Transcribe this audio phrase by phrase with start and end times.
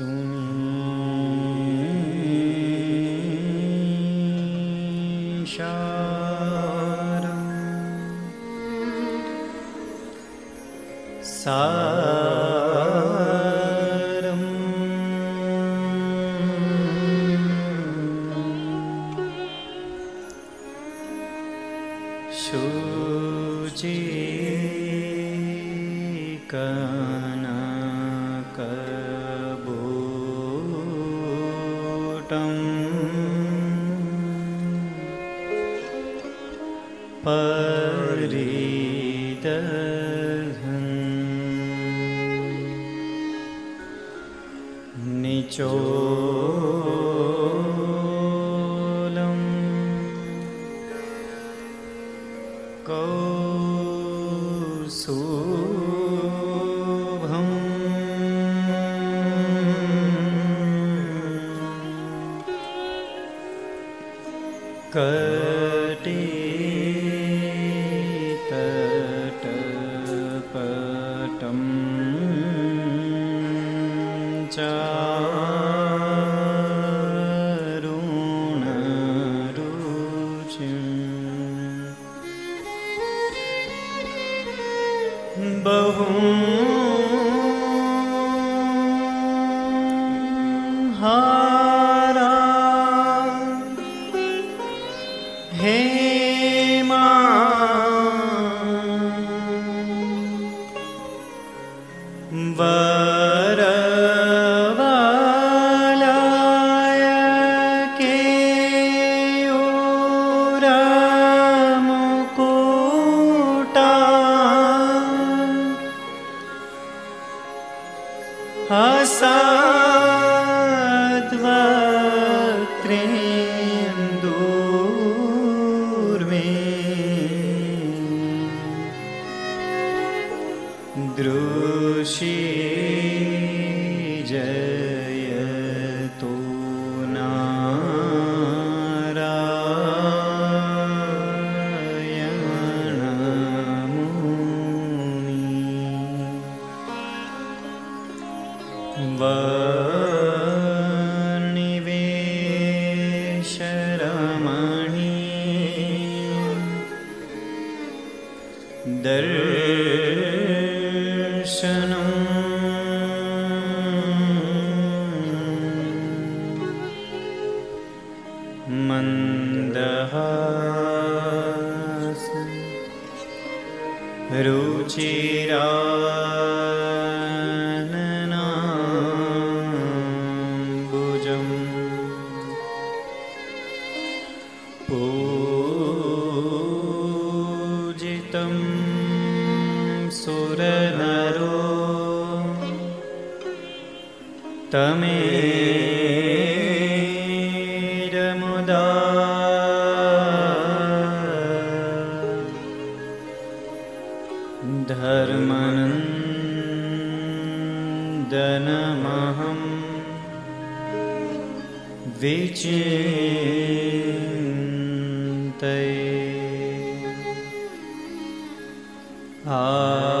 [0.00, 0.39] soon.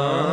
[0.02, 0.30] Oh.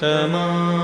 [0.00, 0.79] तमा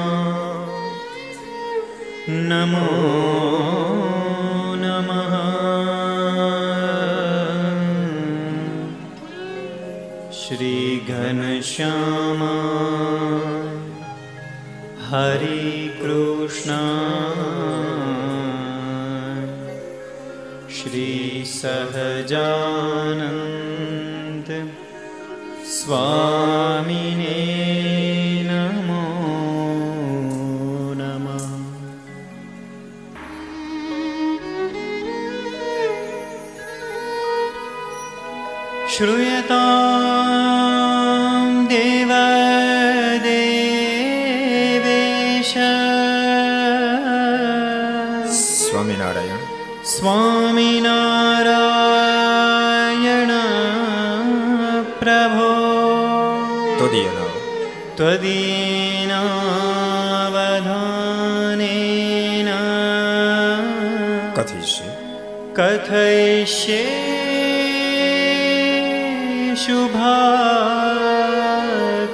[69.57, 70.17] शुभा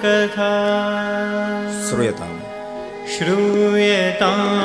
[0.05, 0.53] कथा
[1.89, 2.41] श्रूयताम्।
[3.07, 4.62] श्रूयताम्।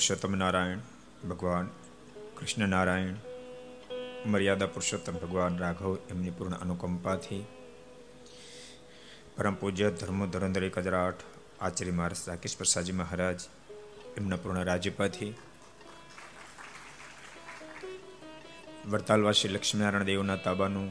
[0.00, 0.78] પુરુષોત્તમ નારાયણ,
[1.28, 1.66] ભગવાન
[2.38, 3.16] કૃષ્ણ નારાયણ,
[4.26, 7.46] મર્યાદા પુરુષોત્તમ ભગવાન રાઘવ એમની પૂર્ણ અનુકંપાથી
[9.36, 11.14] પરમ પૂજ્ય ધર્મ ધરંધરી કજરાટ
[11.60, 13.40] આચાર્ય મહારાજ રાકેશ પ્રસાદજી મહારાજ
[14.16, 15.34] એમના પૂર્ણ રાજ્યપાથી
[18.86, 20.90] વડતાલવાસી લક્ષ્મીનારાયણ દેવના તાબાનું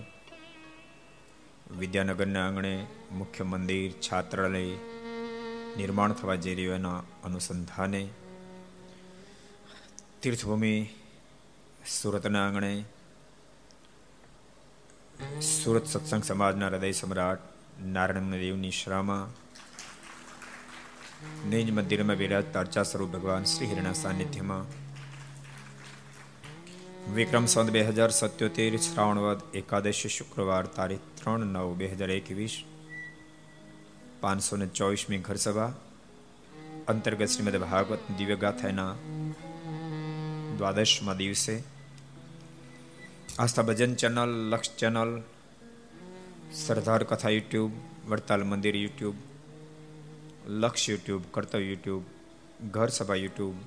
[1.79, 4.65] વિદ્યાનગરના આંગણે મુખ્ય મંદિર, છાત્રાલય
[5.77, 8.09] નિર્માણ થવા જઈ રહ્યું એના અનુસંધાને
[10.21, 10.89] તીર્થભૂમિ
[11.87, 12.71] સુરતના આંગણે
[15.41, 17.45] સુરત સત્સંગ સમાજના હૃદય સમ્રાટ
[17.93, 19.29] નારાયણ દેવની શ્રામાં,
[21.49, 24.65] નિજ મંદિરમાં વિરાજતા અર્ચા સ્વરૂપ ભગવાન શ્રી હિરના સાનિધ્યમાં,
[27.13, 32.57] વિક્રમ સંત બે હજાર સત્યોતેર, શ્રાવણવદ એકાદશી શુક્રવાર તારીખ ત્રણ નવ બે હજાર એકવીસ,
[34.21, 35.71] પાંચસો ને ચોવીસમી ઘરસભા,
[36.87, 38.93] અંતર્ગત શ્રીમદ ભાગવત દિવ્ય ગાથાના
[40.59, 41.55] દ્વાદશમાં દિવસે
[43.37, 45.11] આસ્થા ભજન ચેનલ લક્ષ ચેનલ
[46.59, 47.73] સરદાર કથા યુટ્યુબ
[48.05, 49.17] વડતાલ મંદિર યુટ્યુબ
[50.55, 52.03] લક્ષ યુટ્યુબ કર્તવ્ય યુટ્યુબ
[52.69, 53.57] ઘર સભા યુટ્યુબ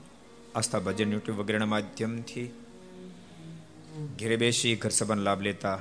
[0.54, 2.48] આસ્થા ભજન યુટ્યુબ વગેરેના માધ્યમથી
[4.16, 5.78] ઘેરે બેસી ઘર સભાનો લાભ લેતા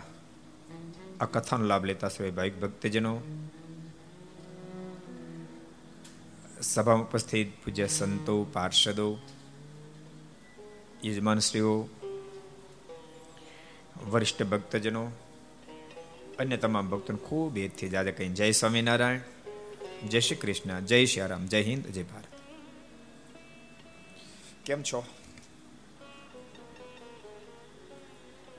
[1.19, 3.13] આ કથાનો લાભ લેતા સર્વે ભાઈ ભક્તજનો
[6.63, 9.07] સભામાં ઉપસ્થિત પૂજ્ય સંતો પાર્ષદો
[11.05, 11.87] યજમાનશ્રીઓ,
[14.05, 15.11] વરિષ્ઠ ભક્તજનો,
[16.39, 19.19] અન્ય તમામ ભક્તોને ખૂબ હેતથી જાજે કહી જય સ્વામિનારાયણ,
[20.07, 22.25] જય શ્રી કૃષ્ણ, જય શ્રી રામ, જય હિન્દ, જય ભારત.
[24.65, 25.05] કેમ છો?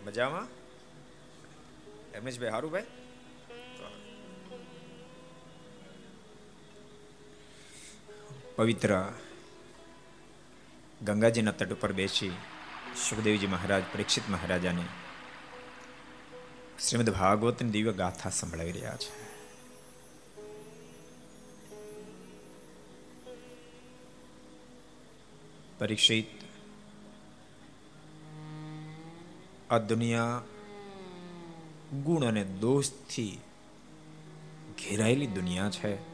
[0.07, 0.49] મજામાં?
[2.19, 2.83] રમેશભાઈ હારું ભાઈ
[8.57, 9.13] પવિત્ર
[11.05, 12.31] ગંગાજીના તટ ઉપર બેસી
[13.09, 14.85] સુખદેવજી મહારાજ, પરીક્ષિત મહારાજાને
[16.89, 19.33] શ્રીમદ ભાગવતની દિવ્ય ગાથા સંભળાવી રહ્યા છે.
[25.79, 26.27] પરીક્ષિત
[29.71, 30.43] આ દુનિયા
[32.05, 33.41] ગુણ અને દોષથી
[34.79, 36.12] ઘેરાયેલી દુનિયા છે.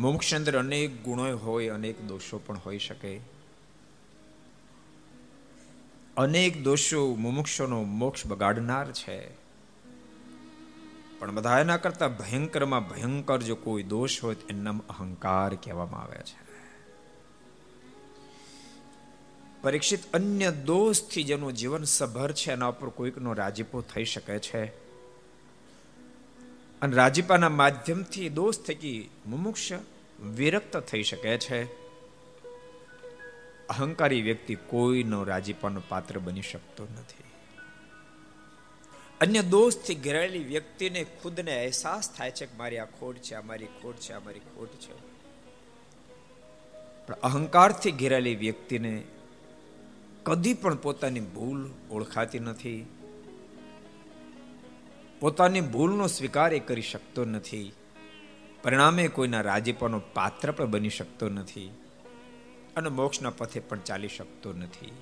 [0.00, 3.20] મોક્ષ અંદર અનેક ગુણો હોય, અનેક દોષો પણ હોઈ શકે.
[6.16, 9.34] અનેક દોષો મુમુક્ષોનો મોક્ષ બગાડનાર છે.
[11.18, 16.18] પણ બધા એના કરતા ભયંકરમાં ભયંકર જો કોઈ દોષ હોય તો એનું અહંકાર કહેવામાં આવે
[16.18, 16.50] છે.
[19.62, 24.64] પરીક્ષિત અન્ય દોષથી જેનું જીવન સભર છે, એના ઉપર કોઈકનો રાજીપો થઈ શકે છે.
[26.82, 29.72] અને રાજીપાના માધ્યમથી દોષ થકી મુમુક્ષ
[30.20, 31.64] વિરક્ત થઈ શકે છે.
[33.68, 37.24] અહંકારી વ્યક્તિ કોઈનો રાજીપાનો પાત્ર બની શકતો નથી.
[39.20, 43.66] અન્ય દોષથી ઘેરાયેલી વ્યક્તિને ખુદને અહેસાસ થાય છે કે મારી આ ખોટ છે, આ મારી
[43.66, 44.92] ખોટ છે, આ મારી ખોટ છે.
[47.06, 49.04] પણ અહંકારથી ઘેરાયેલી વ્યક્તિને
[50.22, 52.86] કદી પણ પોતાની ભૂલ ઓળખાતી નથી.
[55.20, 57.72] પોતાની ભૂલનો સ્વીકાર એ કરી શકતો નથી.
[58.62, 61.68] પરિણામે કોઈના રાજીપાનો પાત્ર પણ બની શકતો નથી
[62.76, 64.92] અને મોક્ષના પથે પણ ચાલી શકતો નથી.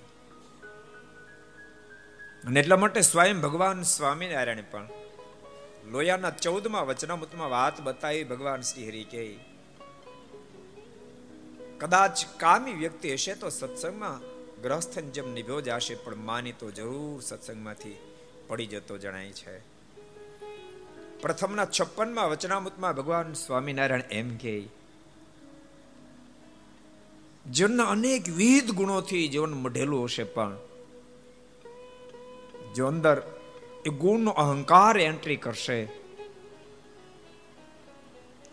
[2.47, 4.89] અને એટલા માટે સ્વયં ભગવાન સ્વામિનારાયણ પણ
[5.91, 9.39] લોયાના ચૌદમાં વચનામૃતમાં વાત બતાવી ભગવાન શ્રી હરિ કે
[11.79, 14.21] કદાચ કામી વ્યક્તિ હશે તો સત્સંગમાં
[14.63, 17.99] ગ્રહસ્થન જેમ નિભ્યો જશે, પણ માની તો જરૂર સત્સંગમાંથી
[18.47, 19.68] પડી જતો જણાય છે.
[21.23, 24.55] પ્રથમના છપ્પનમાં વચનામૃતમાં ભગવાન સ્વામિનારાયણ એમ કે
[27.51, 30.57] જીવનના અનેક વિવિધ ગુણોથી જીવન મઢેલું હશે પણ,
[32.77, 33.23] જો અંદર
[33.87, 35.87] એ ગુણનો અહંકાર એન્ટ્રી કરશે,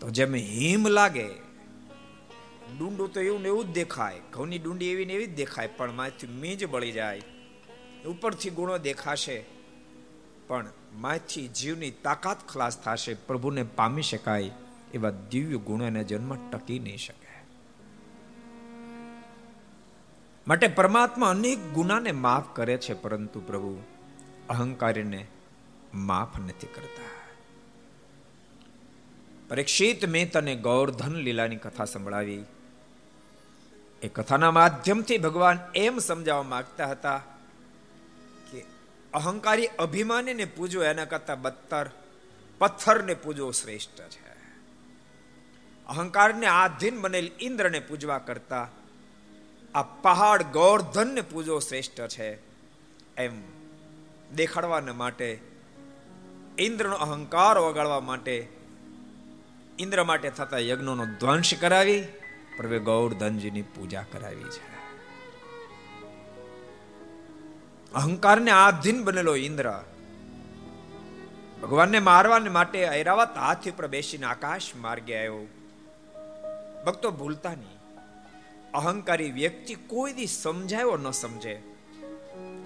[0.00, 1.28] તો જેમ હિમ લાગે,
[2.78, 5.92] ડુંડું તો એવું ને એવું જ દેખાય, ઘઉંની ડુંડી એવી ને એવી જ દેખાય, પણ
[5.92, 7.22] માંથી મીજ બળી જાય,
[8.06, 9.44] ઉપરથી ગુણો દેખાશે,
[10.46, 10.66] પણ
[10.96, 14.50] માંથી જીવની તાકાત ખલાસ થશે, પ્રભુને પામી શકાય
[14.94, 17.44] એવા દિવ્ય ગુણોને જન્મ ટકી નહીં શકે.
[20.48, 23.82] માટે પરમાત્મા અનેક ગુનાને માફ કરે છે, પરંતુ પ્રભુ
[24.48, 25.26] અહંકારીને
[25.94, 27.10] માફ નથી કરતા.
[29.48, 32.44] પરીક્ષિત મેં તને ગૌરધન લીલાની કથા સંભળાવી.
[34.02, 37.20] એ કથાના માધ્યમથી ભગવાન એમ સમજાવવા માંગતા હતા
[39.16, 41.90] અહંકારી અભિમાનીને પૂજો, એના કરતા બત્તર
[42.58, 44.26] પથ્થરને પૂજો શ્રેષ્ઠ છે.
[45.86, 48.68] અહંકારને આધીન બનેલ ઇન્દ્રને પૂજવા કરતા
[49.74, 52.38] આ પહાડ ગોર્ધનને પૂજો શ્રેષ્ઠ છે.
[53.16, 53.42] એમ
[54.34, 55.40] દેખાડવાને માટે,
[56.58, 58.48] ઇન્દ્રનો અહંકાર વગાડવા માટે,
[59.78, 62.02] ઇન્દ્ર માટે થતા યજ્ઞોનો ધ્વંસ કરાવી,
[62.56, 64.75] પ્રભે ગૌરધનજીની પૂજા કરાવી છે.
[67.96, 69.82] અહંકારને આધીન બનેલો ઇન્દ્ર.
[71.62, 75.46] ભગવાનને મારવાને માટે ઐરાવત હાથી ઉપર બેસીને આકાશ માર્ગે આવ્યો.
[76.86, 77.78] ભક્તો ભૂલતા નહીં.
[78.74, 81.62] અહંકારી વ્યક્તિ કોઈ દી સમજાયો ન સમજે.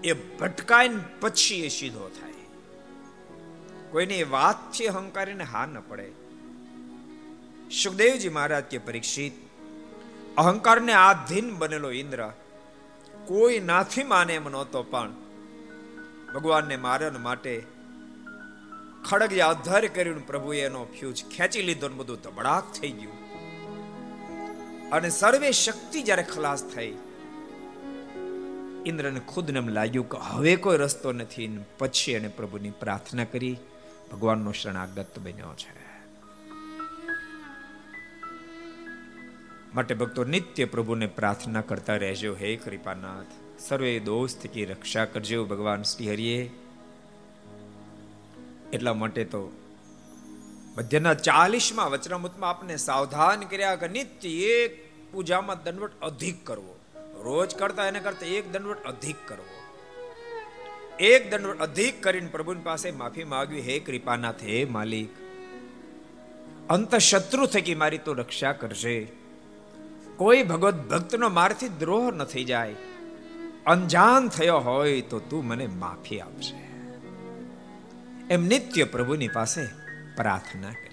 [0.05, 2.33] એ ભટકાઈને પછી એ સીધો થાય.
[3.91, 6.13] કોઈની વાતથી અહંકારીને હા ન પડે.
[7.83, 9.33] સુખદેવજી મહારાજ કે પરીક્ષિત.
[10.37, 12.33] અહંકારને આધીન બનેલો ઇન્દ્ર.
[13.31, 15.13] કોઈ નાથી માને એમ નહોતો, પણ
[16.35, 17.53] ભગવાનને મારણ માટે
[19.09, 23.19] ખડગ આધાર કર્યું પ્રભુએ એનો ફ્યુઝ ખેંચી લીધો ને બધું ધબડાક થઈ ગયું.
[24.93, 26.93] અને સર્વે શક્તિ જ્યારે ખલાસ થઈ,
[28.87, 33.57] ઇન્દ્રને ખુદને એમ લાગ્યું કે હવે કોઈ રસ્તો નથી પછી એને પ્રભુની પ્રાર્થના કરી,
[34.13, 35.79] ભગવાનનો શરણાગત બન્યો છે.
[39.75, 42.35] માટે ભક્તો નિત્ય પ્રભુને પ્રાર્થના કરતા રહેજો.
[42.35, 46.50] હે કૃપાનાથ, સર્વે દોસ્ત કે રક્ષા કરજો ભગવાન શ્રી હરિએ
[48.73, 49.52] એટલા માટે તો
[50.76, 54.76] મધ્યના ચાલીસમાં વચનામૃતમાં આપને સાવધાન કર્યા કે નિત્ય એક
[55.13, 56.75] પૂજામાં દંડવટ અધિક કરવો.
[57.23, 59.56] રોજ કરતા એને કરતા એક દંડવટ અધિક કરવો.
[61.00, 63.61] એક દંડવટ અધિક કરીને પ્રભુની પાસે માફી માંગવી.
[63.61, 65.09] હે કૃપાનાથ, હે માલિક
[66.69, 69.20] અંત શત્રુ થકી મારી તો રક્ષા કરશે
[70.21, 72.75] કોઈ ભગવત ભક્તનો મારથી દ્રોહ ન થઈ જાય.
[73.67, 76.56] અંજાન થયો હોય તો તું મને માફી આપશે
[78.30, 79.63] એમ નિત્ય પ્રભુની પાસે
[80.17, 80.91] પ્રાર્થના કરવી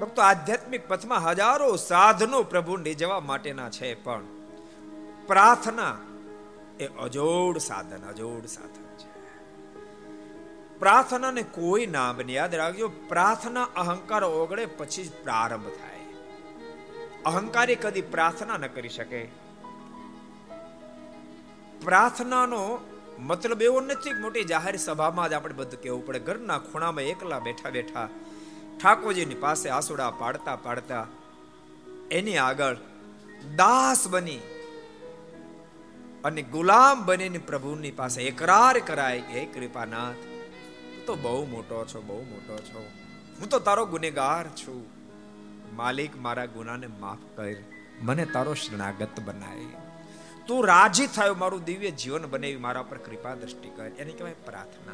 [0.00, 4.24] ભક્તો, આધ્યાત્મિક પથમાં હજારો સાધનો પ્રભુને જવા માટેના છે, પણ
[5.26, 5.96] પ્રાર્થના
[6.80, 9.08] એ અજોડ સાધન અજોડ સાધન છે.
[10.78, 12.88] પ્રાર્થનાને કોઈ નામ યાદ રાખજો.
[12.88, 15.87] પ્રાર્થના અહંકાર ઓગળે પછી જ પ્રારંભ થાય.
[17.28, 19.22] અહંકારી કદી પ્રાર્થના ન કરી શકે.
[21.84, 22.62] પ્રાર્થનાનો
[23.18, 26.18] મતલબ એવો નથી કે મોટી જાહેર સભામાં જ આપણે બધું કહેવું પડે.
[26.18, 28.08] ઘરના ખૂણામાં એકલા બેઠા બેઠા
[28.80, 31.06] ઠાકોરજીની પાસે આસુડા પાડતા પાડતા
[32.10, 32.76] એની આગળ
[33.56, 34.40] દાસ બની
[36.24, 40.22] અને ગુલામ બનીને પ્રભુની પાસે એકરાર કરાય હે કૃપાનાથ
[41.06, 42.80] તો બહુ મોટો છો, બહુ મોટો છો.
[43.40, 44.97] હું તો તારો ગુનેગાર છું.
[45.78, 47.54] માલિક મારા ગુનાને માફ કર.
[48.00, 49.64] મને તારો શરણાગત બનાય.
[50.46, 53.84] તું રાજી થયો, મારું દિવ્ય જીવન બનાવી મારા પર કૃપા દ્રષ્ટિ કર.
[53.84, 54.92] એને કહેવાય પ્રાર્થના.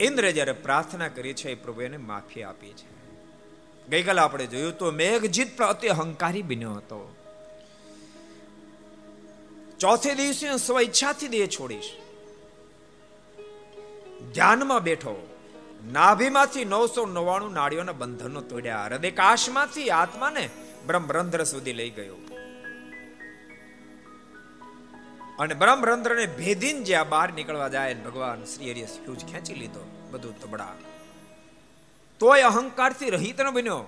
[0.00, 3.20] ઇન્દ્ર જ્યારે પ્રાર્થના કરી છે, એ પ્રભુ એને માફી આપી છે.
[3.88, 7.16] ગઈકાલે આપણે જોયું તો મેઘજીત પણ અતિ અહંકારી બન્યો હતો.
[9.80, 11.92] ચોથે દિવસે સ્વ ઈચ્છાથી દેહ છોડીશ.
[14.34, 15.33] ધ્યાનમાં બેઠો.
[15.92, 18.84] નાભીમાંથી નવસો નવ્વાણું નાળીઓના બંધનો તોડ્યા.
[18.84, 20.50] હૃદય કાશમાંથી આત્માને
[20.86, 22.14] બ્રહ્મરંધ્ર સુધી લઈ ગયો.
[25.38, 30.74] અને બ્રહ્મરંધ્રને ભેદીન જ્યાં બહાર નીકળવા જાય ભગવાન શ્રી હરિએ ફ્યુઝ ખેંચી લીધો, બધું તબડા.
[32.18, 33.84] તોય અહંકારથી રહિત ન બન્યો.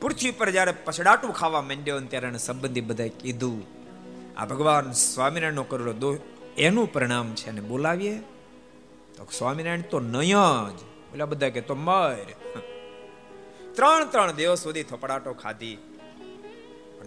[0.00, 3.66] પૃથ્વી પર જ્યારે પછડાટું ખાવા માંડ્યો ત્યારે એને સંબંધી બધાએ કીધું,
[4.36, 6.18] આ ભગવાન સ્વામિનારાયણનો કરેલો દો,
[6.58, 8.22] એનું પરિણામ છે અને બોલાવીએ.
[9.16, 10.32] તો સ્વામિનારાયણ તો નય
[10.70, 10.82] જ.
[11.14, 12.16] ઓલા બધા કે તો મર.
[13.72, 15.78] ત્રણ ત્રણ દિવસ સુધી થપડાટો ખાધી.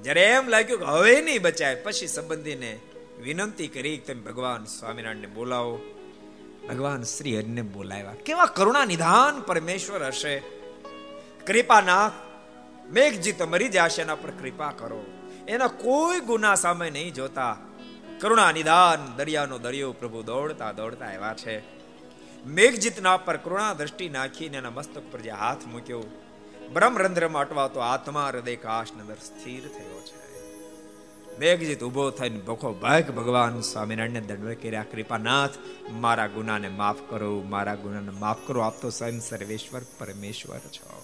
[0.03, 2.79] જ્યારે એમ લાગ્યું કે હવે નહીં બચાય, પછી સંબંધીને
[3.21, 5.79] વિનંતી કરી તમે ભગવાન સ્વામિનારાયણને બોલાવો.
[6.69, 8.13] ભગવાન શ્રી હરિને બોલાવ્યા.
[8.25, 10.39] કેવા કરુણા નિધાન પરમેશ્વર હશે.
[11.47, 12.11] કૃપાનાથ
[12.91, 15.05] મેઘજી તમારી મરી જશે, એના પર કૃપા કરો.
[15.47, 17.57] એના કોઈ ગુના સામે નહીં જોતા.
[18.19, 21.76] કરુણા નિધાન દરિયાનો દરિયો પ્રભુ દોડતા દોડતા આવ્યા છે.
[22.47, 26.03] મેઘજીતના પર કરુણા દ્રષ્ટિ નાખીને એના મસ્તક પર જે હાથ મૂક્યો,
[26.73, 30.27] બ્રહ્મરંધ્રમાં અટવાતો આત્મા હૃદય કાશની અંદર સ્થિર થયો છે.
[31.39, 35.51] મેઘજીત ઊભો થઈને ભખો ભાગ ભગવાન સ્વામિનારાયણને દંડવત કર્યા, કૃપાનાથ,
[35.91, 41.03] મારા ગુનાને માફ કરો, મારા ગુનાને માફ કરો, આપ તો સ્વયં સર્વેશ્વર પરમેશ્વર છો.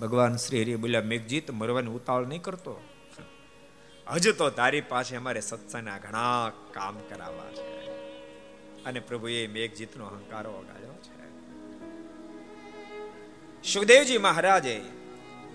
[0.00, 2.80] ભગવાન શ્રી હરિ બોલ્યા, મેઘજીત, મરવાની ઉતાવળ નહીં કરતો.
[4.10, 7.87] હજુ તો તારી પાસે અમારે સત્સંગના ઘણા કામ કરાવવા છે.
[8.88, 11.18] અને પ્રભુએ મેઘજીતનો અહંકાર વગાડ્યો છે.
[13.72, 14.82] સુખદેવજી મહારાજે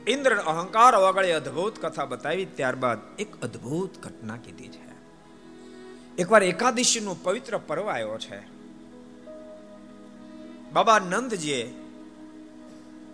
[0.08, 4.93] ઇન્દ્ર અહંકાર વગળે અદ્ભુત કથા બતાવી ત્યારબાદ એક અદ્ભુત ઘટના કીધી છે.
[6.17, 8.39] એકવાર એકાદશીનું પવિત્ર પર્વ આવ્યો છે.
[10.72, 11.74] બાબા નંદજીએ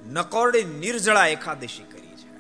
[0.08, 2.38] નકોરડી નિર્જળા એકાદશી કરી છે.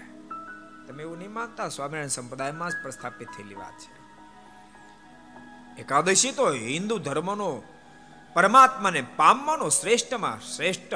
[0.87, 3.98] તમે એવું નહીં માનતા, સ્વામિનારાયણ સંપ્રદાયમાં જ પ્રસ્થાપિત થયેલી વાત છે.
[5.79, 7.63] એકાદશી તો હિન્દુ ધર્મનો,
[8.33, 10.93] પરમાત્માને પામવાનો શ્રેષ્ઠમાં શ્રેષ્ઠ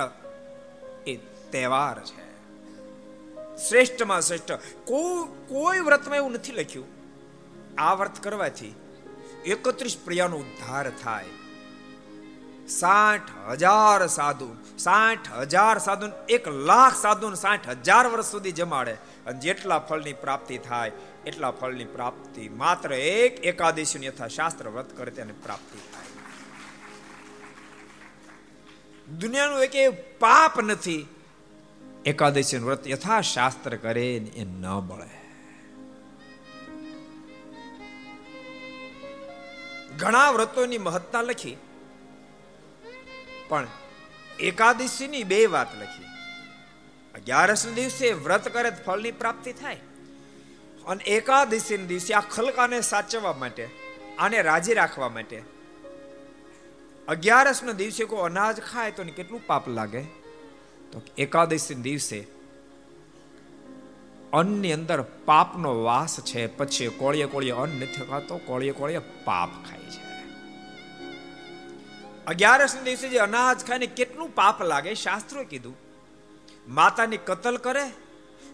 [1.07, 1.15] એ
[1.51, 2.23] તહેવાર છે.
[3.69, 4.51] શ્રેષ્ઠમાં શ્રેષ્ઠ.
[4.85, 6.85] કોઈ કોઈ વ્રતમાં એવું નથી લખ્યું.
[7.77, 8.75] આ વ્રત કરવાથી
[9.45, 11.25] એકત્રીસ પ્રિયાનો ઉદ્ધાર થાય.
[12.67, 18.93] સાઠ હજાર સાધુ, સાઠ હજાર સાધુ એક લાખ સાધુ સાઠ હજાર વર્ષ સુધી જમાડે
[19.25, 20.91] અને જેટલા ફળની પ્રાપ્તિ થાય
[21.25, 26.11] એટલા ફળની પ્રાપ્તિ માત્ર એક એકાદશી યથા શાસ્ત્ર વ્રત કરે તેને પ્રાપ્તિ થાય.
[29.17, 29.75] દુનિયાનું એક
[30.19, 31.03] પાપ નથી.
[32.05, 35.09] એકાદશી વ્રત યથા શાસ્ત્ર કરે એ ન બળે.
[39.97, 41.57] ઘણા વ્રતોની મહત્તા લખી,
[43.49, 43.67] પણ
[44.41, 46.09] એકાદશીની બે વાત લખી.
[47.15, 49.81] અગિયારસ દિવસે વ્રત કરે ફળની પ્રાપ્તિ થાય.
[50.87, 53.69] અને એકાદશી દિવસે આ ખલકાને સાચવવા માટે,
[54.19, 55.41] આને રાજી રાખવા માટે.
[57.07, 60.01] અગિયારસ ના દિવસે કોઈ અનાજ ખાય તો કેટલું પાપ લાગે?
[60.91, 62.19] તો એકાદશી દિવસે
[64.33, 69.79] અન્નની અંદર પાપનો વાસ છે, પછી કોળીએ કોળીએ અન્ન નથી ખાતો, કોળીએ કોળીએ પાપ ખાય
[69.79, 70.01] છે.
[72.27, 75.75] અગિયારસ દિવસે જે અનાજ ખાય ને કેટલું પાપ લાગે, શાસ્ત્રોએ કીધું,
[76.67, 77.85] માતાની કતલ કરે,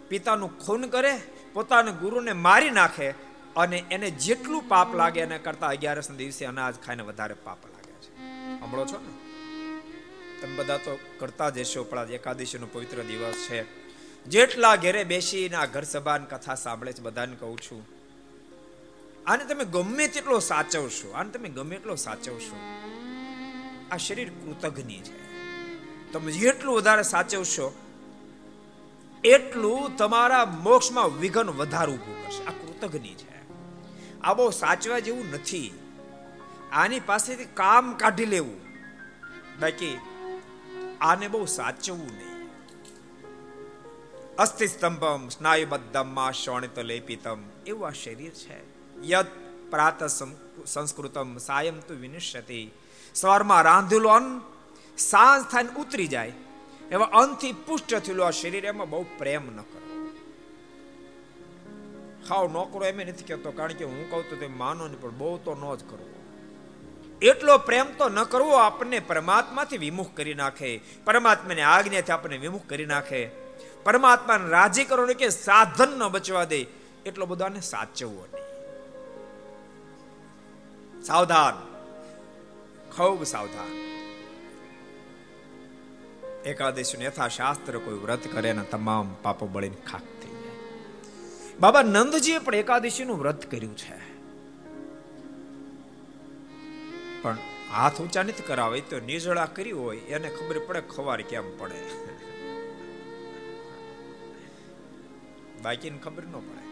[0.10, 1.22] પિતાનું ખૂન કરે
[1.54, 3.10] પોતાના ગુરુને મારી નાખે
[3.56, 8.16] અને એને જેટલું પાપ લાગે એના કરતા અગિયારસ દિવસે અનાજ ખાઈને વધારે પાપ લાગે છે.
[8.60, 9.14] સાંભળો છો ને?
[10.42, 13.90] તમે બધા તો કરતા જશો પણ એકાદશીનો પવિત્ર દિવસ છે.
[14.26, 17.82] જેટલા ઘેરે બેસીને આ ઘર સભાન કથા સાંભળે છે, બધાને કહું છું,
[19.28, 22.58] આને તમે ગમે તેટલો સાચવશો, આને તમે ગમે એટલો સાચવશો,
[23.92, 25.18] આ શરીર કૃતજ્ઞ છે.
[26.12, 27.68] તમે જેટલું વધારે સાચવશો
[29.24, 32.46] એટલું તમારા મોક્ષમાં વિઘન વધારે ઊભું કરશે.
[32.46, 33.40] આ કૃતજ્ઞ છે.
[34.22, 35.74] આ બહુ સાચવા જેવું નથી.
[36.72, 38.60] આની પાસેથી કામ કાઢી લેવું.
[39.60, 39.98] બાકી
[41.02, 42.30] આને બહુ સાચવવું નહીં.
[44.38, 48.58] અસ્થિ સ્તંભમ સ્નાયુબદ્ધમમાં શોણિત લેપિતમ, એવું આ શરીર છે.
[49.10, 49.26] યદ
[49.72, 50.04] પ્રાત
[50.66, 52.72] સંસ્કૃતમ, સાયમ તો વિનિશ્યતિ.
[53.16, 54.42] સવારમાં રાંધેલું અન્ન,
[54.98, 56.34] સાંજ થાય ઉતરી જાય.
[56.92, 60.10] એવા અંતથી પુષ્ટ થયેલું આ શરીર એમાં બહુ પ્રેમ ન કરો.
[62.28, 65.10] ખાવ નોકરો કરો એમ નથી કહેતો, કારણ કે હું કહું તો તે માનો નહીં, પણ
[65.10, 66.16] બહુ તો ન જ કરવો.
[67.22, 70.82] એટલો પ્રેમ તો ન કરવો આપણને પરમાત્માથી વિમુખ કરી નાખે.
[71.06, 73.30] પરમાત્માની આજ્ઞાથી આપણને વિમુખ કરી નાખે.
[73.84, 76.62] પરમાત્માને રાજી કરો કે સાધન ન બચવા દે,
[77.06, 78.40] એટલો બધો આને સાચવવો નહીં.
[81.04, 81.54] સાવધાન.
[82.96, 83.99] ખૂબ સાવધાન.
[86.46, 90.52] એકાદશી યથાશાસ્ત્ર કોઈ વ્રત કરે ને તમામ પાપો બળીને ખાક થઈ જાય.
[91.60, 94.10] બાબા નંદજીએ પણ એકાદશીનું વ્રત કર્યું છે.
[97.22, 97.38] પણ
[97.74, 102.10] હાથ ઊંચા નથી કરાવે, તો નિર્જળા કરી હોય, એને ખબર પડે ખવાર કેમ પડે.
[105.62, 106.70] બાકીને ખબર ન પડે.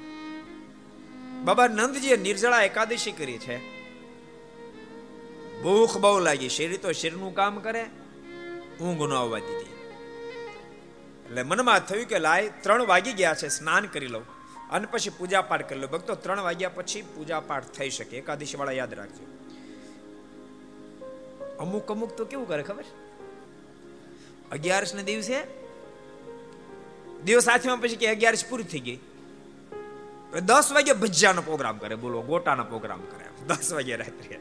[1.44, 3.78] બાબા નંદજીએ નિર્જળા એકાદશી કરી છે.
[5.62, 7.86] ભૂખ બહુ લાગી શરીર તો શરીરનું કામ કરે
[8.82, 9.78] ઊંઘ ન આવવા દીધી
[11.26, 14.26] એટલે મનમાં થયું કે લાય, ત્રણ વાગી ગયા છે, સ્નાન કરી લઉં.
[14.70, 18.18] અને પછી પૂજા પાઠ કરી લો ભક્તો, ત્રણ વાગ્યા પછી પૂજા પાઠ થઈ શકે.
[18.18, 19.26] એકાદશી વાળા યાદ રાખજો.
[21.60, 22.84] અમુક અમુક તો કેવું કરે ખબર?
[24.52, 25.44] અગિયારસ ને દિવસે?
[27.26, 29.00] દિવસ સાથીમાં પછી કે અગિયારસ પૂરી થઈ ગઈ.
[30.46, 33.46] દસ વાગે ભજીયાનો પ્રોગ્રામ કરે, બોલો, ગોટાનો પ્રોગ્રામ કરે.
[33.48, 34.40] દસ વાગે રાત્રે.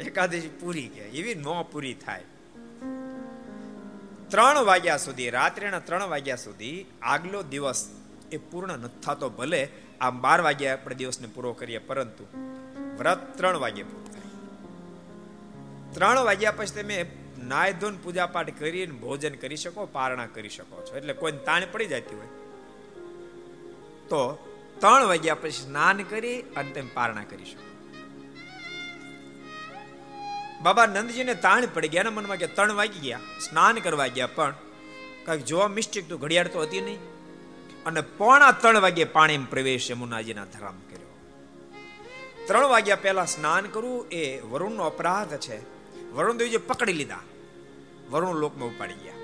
[0.00, 2.24] એકાદશી પૂરી કે, એવી નો પૂરી થાય.
[4.32, 6.76] ત્રણ વાગ્યા સુધી, રાત્રિના ત્રણ વાગ્યા સુધી
[7.12, 7.80] આગલો દિવસ
[8.36, 9.62] એ પૂર્ણ નથી થતો, ભલે
[10.00, 12.24] આમ બાર વાગ્યા આપણે દિવસને પૂરો કરીએ, પરંતુ
[12.98, 14.34] વ્રત ત્રણ વાગે પૂરું થાય.
[15.94, 16.98] ત્રણ વાગ્યા પછી તમે
[17.52, 20.92] નાય ધોન પૂજા પાઠ કરીને ભોજન કરી શકો, પારણા કરી શકો છો.
[20.98, 22.30] એટલે કોઈને તાણ પડી જતી હોય,
[24.10, 24.20] તો
[24.82, 27.67] ત્રણ વાગ્યા પછી સ્નાન કરી અને તમે પારણા કરી શકો.
[30.62, 33.18] બાબા નંદજીને તાણ પડી ગયા એના મનમાં કે ત્રણ વાગી ગયા.
[33.18, 34.54] સ્નાન કરવા ગયા, પણ
[35.24, 36.98] કંઈક જોવા મિસ્ટેક તો ઘડિયાળ તો હતી નહીં.
[37.86, 41.08] અને પોણા ત્રણ વાગ્યે પાણી પ્રવેશ યમુનાજીના ધરામ કર્યો.
[42.46, 45.78] ત્રણ વાગ્યા પહેલા સ્નાન કરવું એ વરુણનો અપરાધ છે.
[46.12, 47.18] વરુણ દેવજી પકડી લીધા.
[48.10, 49.14] વરુણ લોકમાં ઉપાડી ગયા.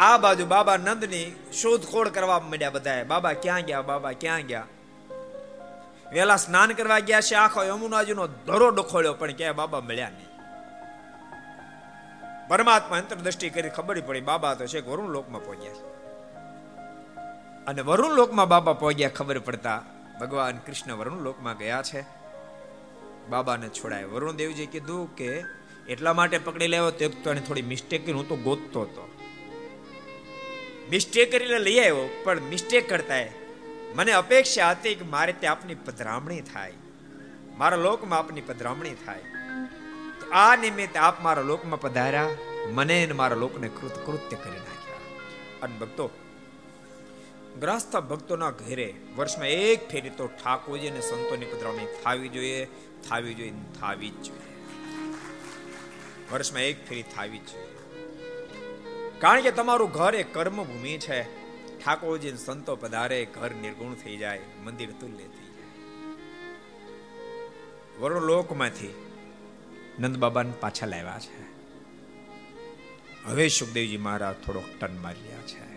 [0.00, 3.04] આ બાજુ બાબા નંદની શોધખોળ કરવા માંડ્યા બધાએ.
[3.04, 3.82] બાબા ક્યાં ગયા?
[3.82, 4.66] બાબા ક્યાં ગયા?
[6.12, 10.28] વેલા સ્નાન કરવા ગયા છે, આખો યમુનાજીનો ધરો ડખોળ્યો, પણ ક્યાંય બાબા મળ્યા નહીં.
[12.48, 15.72] પરમાત્મા અંતરદ્રષ્ટિ કરી ખબર પડી, બાબા તો છે વરુણ લોકમાં પહોંચ્યા
[17.66, 19.84] અને વરુણ લોકમાં બાબા પહોંચ્યા ખબર પડતા,
[20.20, 22.00] ભગવાન કૃષ્ણ વરુણ લોકમાં ગયા છે.
[23.28, 24.04] બાબાને છોડાય.
[24.04, 25.44] વરુણ દેવજી કીધું કે,
[25.88, 29.04] એટલા માટે પકડી લેવો, તે તો થોડી મિસ્ટેક હું તો ગોતતો હતો.
[30.90, 33.14] મિસ્ટેક કરીને લઈ આવ્યો, પણ મિસ્ટેક કરતા
[33.94, 36.72] મને અપેક્ષા હતી કે મારે ત્યાં આપની પધરામણી થાય.
[37.56, 39.22] મારા લોકમાં આપની પધરામણી થાય.
[40.32, 42.28] આ નિમિત્તે આપ મારા લોકમાં પધાર્યા,
[42.72, 44.96] મને ને મારા લોકને કૃત, કૃત્ય કરી નાખ્યા.
[45.62, 46.10] અને ભક્તો
[47.60, 52.64] ગ્રસ્થ ભક્તોના ઘરે વર્ષમાં એક ફેરી તો ઠાકોરજી અને સંતોની પધરામણી થાવી જોઈએ
[53.08, 54.40] થાવી જોઈએ થાવી જ જોઈએ.
[56.32, 57.68] વર્ષમાં એક ફેરી થાવી જ જોઈએ.
[59.18, 61.37] કારણ કે તમારું ઘર એ કર્મભૂમિ છે.
[61.84, 65.58] ઠાકોરજી સંતો પધારે, ઘર નિર્ગુણ થઈ જાય, મંદિર તુલ્ય થઈ જાય.
[68.00, 68.94] વરુણ લોકમાંથી
[69.98, 71.48] નંદ બાબાને પાછા લાવ્યા છે.
[73.24, 75.68] હવે સુખદેવજી મહારાજ થોડોક ટન મારી રહ્યા છે.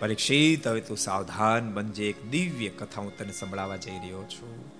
[0.00, 4.75] પરીક્ષિત, હવે તું સાવધાન બનજે, એક દિવ્ય કથા હું તને સંભળાવવા જઈ રહ્યો છું.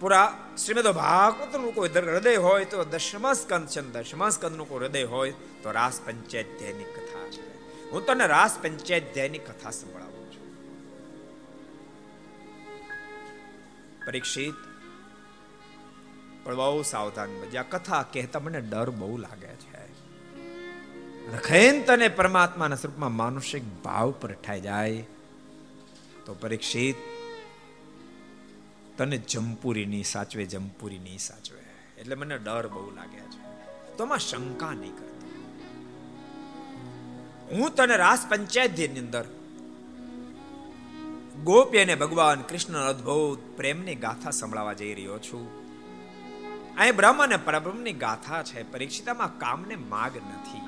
[0.00, 3.34] પૂરા શ્રીમદ ભાગવતનું કોઈ હૃદય હોય તો દશમા
[3.66, 7.42] છે દશમા સ્કંદનું કોઈ હૃદય હોય તો રાસ પંચાયતની કથા છે
[7.90, 10.48] હું તને રાસ પંચાયતની કથા સંભળાવું છું
[14.04, 14.64] પરીક્ષિત
[16.44, 19.86] પણ બહુ સાવધાન બજા કથા કહેતા મને ડર બહુ લાગે છે
[21.30, 25.02] રખેન તને પરમાત્માના સ્વરૂપમાં માનુષિક ભાવ પર ઠાઈ જાય
[26.24, 27.08] તો પરીક્ષિત
[29.00, 31.60] તને જમપુરી નહીં સાચવે જમપુરી નહીં સાચવે.
[32.00, 33.96] એટલે મને ડર બહુ લાગે છે.
[33.96, 35.30] તો આમાં શંકા નહીં કરતી.
[37.56, 39.24] હું તને રાસ પંચાયતની અંદર
[41.44, 45.48] ગોપી અને ભગવાન કૃષ્ણ અદ્ભુત પ્રેમની ગાથા સંભળાવા જઈ રહ્યો છું.
[46.76, 50.60] અહીં બ્રહ્મ અને પરબ્રહ્મની ગાથા છે, પરીક્ષિતામાં કામને માગ નથી.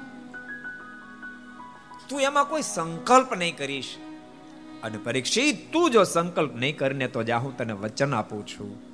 [2.08, 3.96] તું એમાં કોઈ સંકલ્પ નહીં કરીશ.
[4.82, 8.92] અને પરીક્ષિત તું જો સંકલ્પ નહીં કરીને તો જા, હું તને વચન આપું છું.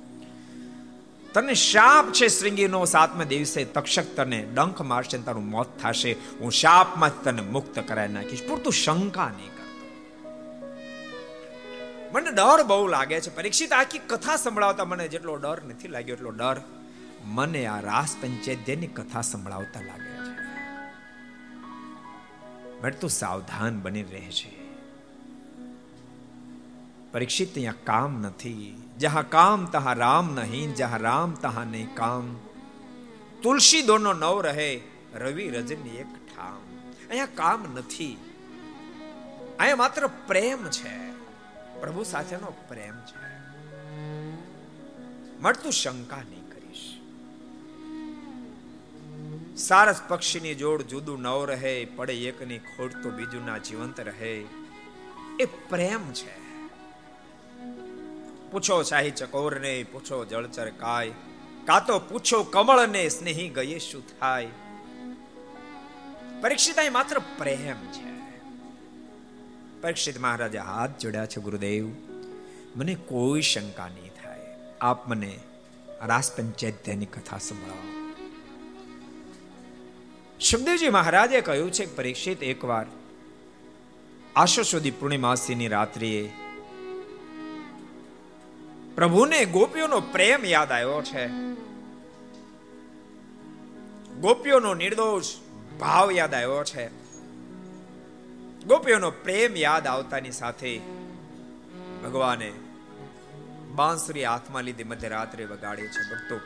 [1.33, 6.11] તને શાપ છે શ્રીંગીનો, સાતમે દિવસે તક્ષક તને ડંખ મારશે તારું મોત થશે.
[6.11, 8.47] હું શાપમાં તને મુક્ત કરાવી નાખીશ.
[8.47, 9.59] પૂરતું શંકા નહીં કરતો
[12.13, 13.35] મને ડર બહુ લાગે છે.
[13.35, 16.61] પરીક્ષિત આખી કથા સંભળાવતા મને જેટલો ડર નથી લાગ્યો, એટલો ડર
[17.23, 20.33] મને આ રાસ પંચાયતની કથા સંભળાવતા લાગે છે.
[22.81, 24.58] બટ તું સાવધાન બની રહે છે.
[27.11, 32.25] પરીક્ષિત અહીંયા કામ નથી જહા કામ તહા રામ નહીં જહા રામ તહા નહીં કામ
[33.41, 34.71] તુલસી દોનો નવ રહે
[35.15, 36.59] રવિ રજની એક ઠામ
[37.03, 38.15] અહીંયા કામ નથી
[39.53, 40.93] અહીંયા માત્ર પ્રેમ છે
[41.77, 43.29] પ્રભુ સાથેનો પ્રેમ છે
[45.41, 46.85] મળતું શંકા નહીં કરીશ
[49.61, 54.35] સારસ પક્ષીની જોડ જુદું નવ રહે પડે એકની ખોટ તો બીજું ના જીવંત રહે
[55.39, 56.38] એ પ્રેમ છે
[58.51, 61.11] પૂછો શાહી ચકોર ને પૂછો જળચર કાય.
[61.65, 64.47] કા તો પૂછો કમળ ને સ્નેહી ગયે શું થાય.
[66.41, 68.09] પરીક્ષિત અહીં માત્ર પ્રેમ છે.
[69.81, 71.89] પરીક્ષિત મહારાજે હાથ જોડ્યા છે ગુરુદેવ.
[72.75, 74.39] મને કોઈ શંકા નહીં થાય.
[74.81, 75.39] આપ મને
[76.05, 77.99] રાસ પંચાયતની કથા સંભળાવો.
[80.39, 82.85] સુખદેવજી મહારાજે કહ્યું છે પરીક્ષિત એકવાર
[84.35, 86.31] આશો સુધી પૂર્ણિમાસીની રાત્રિએ
[88.99, 91.27] પ્રભુને ગોપીઓનો પ્રેમ યાદ આવ્યો છે.
[94.13, 95.25] ગોપીઓનો નિર્દોષ
[95.79, 96.87] ભાવ યાદ આવ્યો છે.
[98.65, 100.81] ગોપીઓનો પ્રેમ યાદ આવતાની સાથે
[102.03, 102.51] ભગવાને
[103.75, 106.37] બાંસુરી હાથમાં લીધી મધ્યરાત્રે વગાડી છે ભક્તો.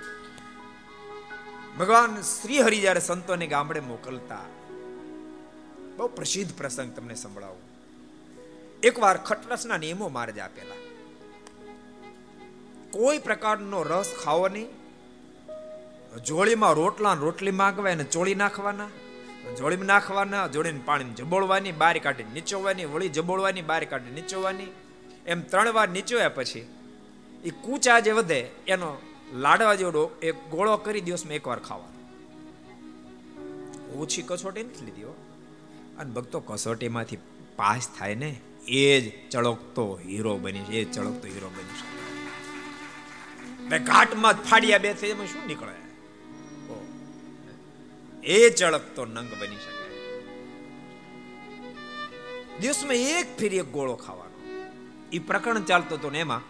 [1.80, 4.46] ભગવાન શ્રી હરિ જ્યારે સંતોને ગામડે મોકલતા,
[5.98, 7.62] બહુ પ્રસિદ્ધ પ્રસંગ તમને સંભળાવું.
[8.84, 10.83] એકવાર ખટરસના નિયમો મારજ આપેલા.
[12.94, 14.70] કોઈ પ્રકારનો રસ ખાવો નહીં.
[16.26, 18.90] જોળીમાં રોટલા, રોટલી માંગવા અને ચોળી નાખવાના.
[19.58, 24.70] જોળીમાં નાખવાના જોડીને પાણી જબોળવાની, બારી કાઢી નીચોવાની, વળી જબોળવાની, બારી કાઢી નીચોવાની.
[25.26, 26.66] એમ ત્રણ વાર નીચોયા પછી
[27.44, 28.90] એ કૂચા જે વધે એનો
[29.34, 32.00] લાડવા જેવડો એક ગોળો કરી દિવસમાં એકવાર ખાવાનો.
[34.00, 35.04] ઓછી કસોટી નથી લીધી
[36.00, 37.18] અને ભક્તો, કસોટીમાંથી
[37.56, 38.32] પાસ થાય ને
[38.68, 41.93] એ જ ચળકતો હીરો બની છે, એ ચળકતો હીરો બની છે.
[43.70, 45.76] બે ઘાટમાં ફાડિયા બે થઈ એમાં શું નીકળે?
[48.24, 49.84] એ ચળકતો નંગ બની શકે.
[52.60, 54.38] દિવસમાં એક ફેરી એક ગોળો ખાવાનો.
[55.12, 56.42] એ પ્રકરણ ચાલતો હતો ને એમાં,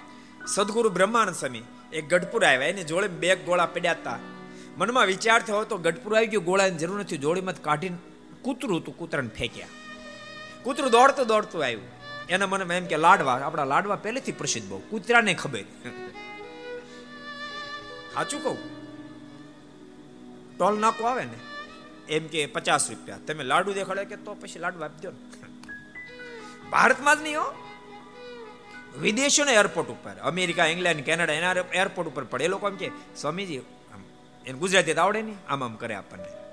[0.45, 4.19] સદગુરુ બ્રહ્માનંદ સ્વામી એક ગઢપુર આવ્યા, એને જોડે બે ગોળા પડ્યા હતા.
[4.77, 7.97] મનમાં વિચાર થયો તો ગઢપુર આવી ગયો, ગોળાની જરૂર નથી, જોડીમાં કાઢીને
[8.41, 9.67] કૂતરું હતું, કૂતરાને ફેંક્યા.
[10.63, 11.81] કૂતરું દોડતું દોડતું આવ્યું.
[12.29, 15.63] એના મને એમ કે લાડવા, આપણા લાડવા પહેલેથી પ્રસિદ્ધ બહુ, કૂતરાને ખબર.
[18.13, 18.57] સાચું કહું?
[20.57, 21.37] ટોલ નાકો આવે ને,
[22.09, 23.17] એમ કે પચાસ રૂપિયા.
[23.27, 25.47] તમે લાડુ દેખાડે કે તો પછી લાડુ આપી દો ને.
[26.69, 27.53] ભારતમાં જ નહીં હો.
[29.01, 32.45] વિદેશોના એરપોર્ટ ઉપર, અમેરિકા ઇંગ્લેન્ડ કેનેડા એના એરપોર્ટ ઉપર પડે.
[32.45, 33.53] એ લોકો એમ કે, સ્વામીજી
[34.45, 35.35] એને ગુજરાતી આવડે નહીં.
[35.49, 36.43] આમ આમ કરે આપણને.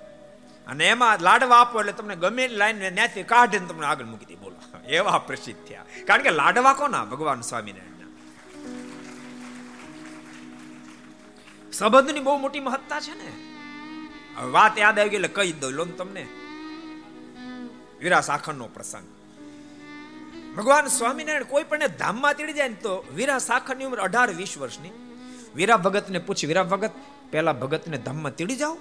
[0.66, 4.34] અને એમાં લાડવા આપો એટલે તમને ગમે લાઈન ત્યાંથી કાઢીને તમને આગળ મૂકી દે.
[4.34, 4.78] બોલો.
[4.88, 5.84] એવા પ્રસિદ્ધ થયા.
[6.06, 7.04] કારણ કે લાડવા કોના?
[7.04, 7.89] ભગવાન સ્વામિનારાયણ
[11.72, 13.50] સંબંધની બહુ મોટી મહત્તા છે ને?
[14.42, 15.70] વાત યાદ આવી ગઈ એટલે કહી દઉં.
[15.70, 16.26] લો તમને.
[18.00, 19.04] વીરા સાખણનો પ્રસંગ.
[20.56, 24.90] ભગવાન સ્વામિનારાયણ કોઈ પણ ધામમાં તેડી જાય ને તો વીરા સાખરની ઉંમર અઢાર વીસ વર્ષની.
[25.54, 26.90] વીરા ભગતને પૂછી, વીરા ભગત
[27.30, 28.78] પેલા ભગતને ધામમાં તેડી જાઓ?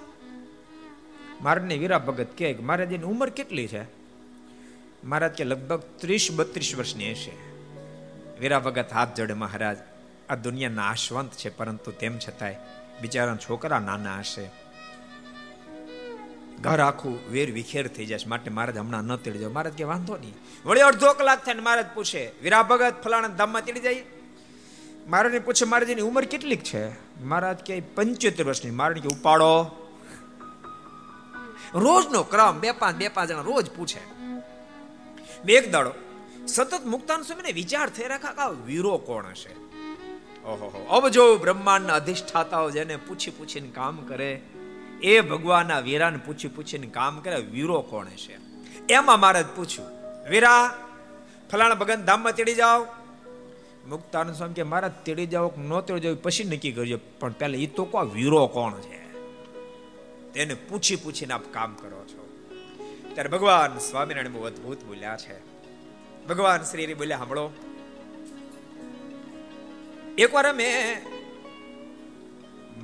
[1.40, 3.82] મારને વીરા ભગત કહે કે મહારાજની ઉંમર કેટલી છે?
[5.04, 7.32] મહારાજ કે લગભગ ત્રીસ બત્રીસ વર્ષની હશે.
[8.40, 9.76] વીરા ભગત હાથ જોડે, મહારાજ,
[10.28, 12.54] આ દુનિયા નાશવંત છે, પરંતુ તેમ છતાંય
[13.00, 14.50] બિચારા છોકરા નાના હશે.
[16.60, 19.52] ઘર આખું વેર વિખેર થઈ જશે માટે મહારાજ હમણાં ન તેડી જાવ.
[19.52, 20.34] મહારાજ કે વાંધો નહીં.
[20.64, 24.02] વળી અડધો કલાક થાય મહારાજ પૂછે, વીરા ભગત, ફલાણા ધામમાં તેડી જાય?
[25.06, 26.88] મહારાજને પૂછે મહારાજની ઉંમર કેટલીક છે?
[27.24, 29.76] મહારાજ કે પંચોતેર વર્ષની મહારાજ કે, ઉપાડો.
[31.74, 34.00] રોજનો ક્રમ બે પાંચ બે પાંચ જણા રોજ પૂછે.
[35.44, 35.92] બે એક દાડો.
[36.46, 39.69] સતત મુક્તાન સ્વામીને વિચાર થઈ રાખા કા વીરો કોણ હશે?
[40.44, 44.40] ઓહો અબજો બ્રહ્માંડના અધિષ્ઠાતાઓ જેને પૂછી પૂછીને કામ કરે,
[45.02, 48.38] એ ભગવાનના વીરાને પૂછી પૂછીને કામ કરે, વીરો કોણ છે
[48.92, 49.88] એમાં મારે પૂછ્યું.
[50.30, 50.78] વીરા,
[51.52, 52.86] ફલાણા ભગન ધામમાં તેડી જાઓ.
[53.88, 56.98] મુક્તાનંદ સ્વામી કે મારા તેડી જાઓ ન તેડી જાવ પછી નક્કી કરજો.
[57.20, 59.12] પણ પહેલા એ તો કો વીરો કોણ છે?
[60.32, 62.50] તેને પૂછી પૂછીને આપ કામ કરો છો.
[63.14, 65.40] ત્યારે ભગવાન સ્વામિનારાયણ બહુ અદભુત બોલ્યા છે.
[66.26, 67.50] ભગવાન શ્રી બોલ્યા, સાંભળો
[70.20, 71.00] એકવાર અમે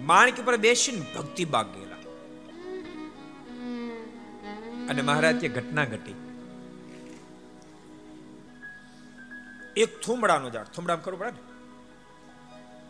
[0.00, 1.96] માણકી ઉપર બેસીને ભક્તિ બાગ ગયેલા.
[4.88, 6.14] અને મહારાજ કે ઘટના ઘટી.
[9.76, 11.38] એક થુમડાનો ઝાડ થુમડામાં કરવું પડે ને?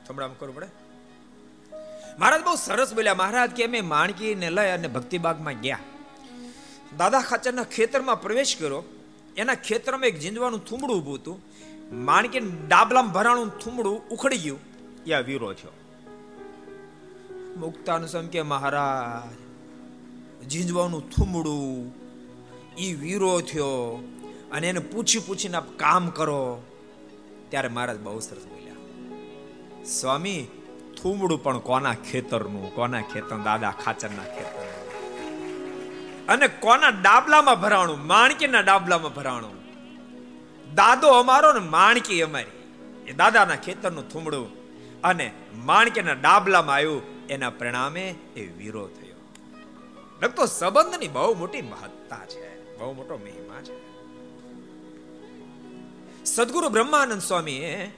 [0.07, 0.67] થુમડામાં કરવું પડે?
[2.19, 5.79] મહારાજ બહુ સરસ બોલ્યા, મહારાજ, કે અમે માણકીને લઈ અને ભક્તિબાગમાં ગયા.
[6.99, 8.85] દાદા ખાચરના ખેતરમાં પ્રવેશ કર્યો.
[9.37, 11.56] એના ખેતરમાં એક જીંદવાનું થુમડું ઊભું હતું.
[11.93, 14.59] માણકી ડાબલામાં ભરાણું થુમડું ઉખડી ગયું.
[15.07, 15.73] એ વીરો થયો.
[17.57, 19.47] મુક્તાન સમ કે મહારાજ,
[20.49, 21.95] જીંજવાનું થુમડું,
[22.81, 24.05] ઈ વીરો થયો
[24.53, 26.63] અને એને પૂછી પૂછીને આપ કામ કરો.
[27.49, 28.75] ત્યારે મહારાજ બહુ સરસ બોલ્યા.
[29.85, 30.47] સ્વામી,
[31.03, 32.75] થુમડું પણ કોના ખેતરનું?
[32.75, 33.37] કોના ખેતર?
[33.37, 34.67] દાદા ખાચરના ખેતર.
[36.29, 38.07] અને કોના ડાબલામાં ભરાણું?
[38.07, 39.66] માણકીના ડાબલામાં ભરાણું?
[40.77, 42.57] દાદો અમારો ને માણકી અમારી.
[43.07, 44.47] એ દાદાના ખેતરનું થુમડું
[45.03, 49.17] અને માણકીના ડાબલામાં આવ્યું, એના પરિણામે એ વીરો થયો.
[50.23, 53.77] લગતો સંબંધની બહુ મોટી મહત્તા છે, બહુ મોટો મહિમા છે.
[56.25, 57.93] સદગુરુ બ્રહ્માનંદ સ્વામીએ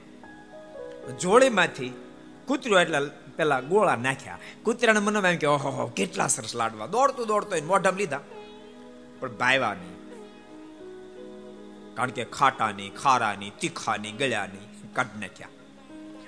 [1.19, 1.93] જોડીમાંથી
[2.45, 2.99] કૂતર્યો એટલે
[3.35, 4.39] પેલા ગોળા નાખ્યા.
[4.63, 6.87] કૂતરાને મનમાં એમ કે, ઓહો, કેટલા સરસ લાડવા.
[6.87, 8.19] દોડતું દોડતો મોઢમ લીધા.
[9.19, 9.98] પણ ભાઈવા નહીં
[11.99, 15.47] કારણ કે ખાટાની, ખારાની, તીખાની, ગળ્યાની કાઢી નાખ્યા.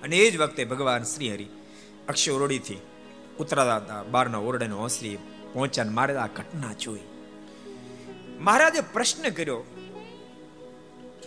[0.04, 1.48] અને એ જ વખતે ભગવાન શ્રીહરિ
[2.10, 2.78] અક્ષય ઓરડીથી
[3.40, 5.18] ઉતરાતા હતા બારના ઓરડાને હોંસલી
[5.54, 7.00] પહોંચ્યા મારે આ ઘટના જોઈ.
[8.40, 9.64] મહારાજે પ્રશ્ન કર્યો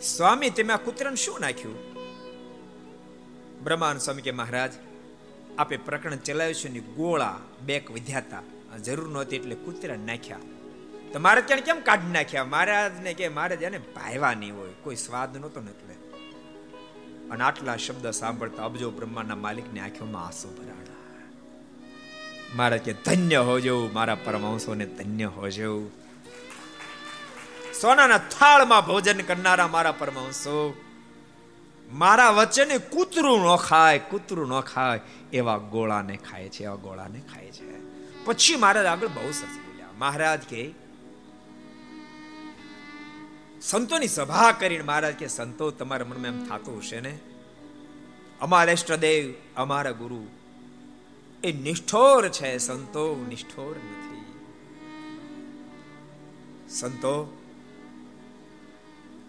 [0.02, 1.76] સ્વામી, તમે આ કૂતરાને શું નાખ્યું?
[3.64, 4.72] બ્રહ્માન સ્વામી કે, મહારાજ,
[5.58, 8.42] આપે પ્રકરણ ચલાવ્યું છે ગોળા બેક વિધ્યાતા.
[8.78, 10.38] જરૂર નહોતી એટલે કૂતરા નાખ્યા.
[11.14, 12.44] તો મારે ત્યાં કેમ કાઢી નાખ્યા?
[12.44, 14.70] મહારાજને કે મહારાજ એને ભાઈવા નહીં હોય.
[14.82, 15.94] કોઈ સ્વાદ નહોતો એટલે
[17.30, 21.00] અને આટલા શબ્દ સાંભળતા અબજો બ્રહ્માના માલિકની આંખોમાં આંસુ ભરાણા.
[22.56, 25.90] મારે કે ધન્ય હોજો, મારા પરમાંશોને ધન્ય હોજો.
[27.80, 30.82] સોનાના થાળમાં ભોજન કરનારા મારા પરમાંશો
[31.92, 35.00] મારા વચ્ચેને કૂતરું ન ખાય, કૂતરું ન ખાય,
[35.32, 37.74] એવા ગોળાને ખાય છે, એવા ગોળાને ખાય છે.
[38.24, 39.86] પછી મહારાજ આગળ બહુ સરસ બોલ્યા.
[39.98, 40.83] મહારાજ કે
[43.70, 47.18] સંતોની સભા કરીને મહારાજ કે, સંતો, તમારા મનમાં એમ થતું હશે ને?
[48.40, 50.26] અમારા ઇષ્ટદેવ અમારા ગુરુ,
[51.44, 54.24] એ નિષ્ઠોર છે સંતો, નિષ્ઠોર નથી.
[56.68, 57.38] સંતો,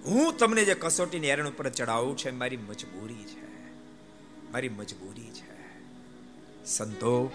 [0.06, 3.72] હું તમને જે કસોટીની એરણ ઉપર ચડાવું છે મારી મજબૂરી છે,
[4.52, 5.56] મારી મજબૂરી છે.
[6.66, 7.32] સંતો,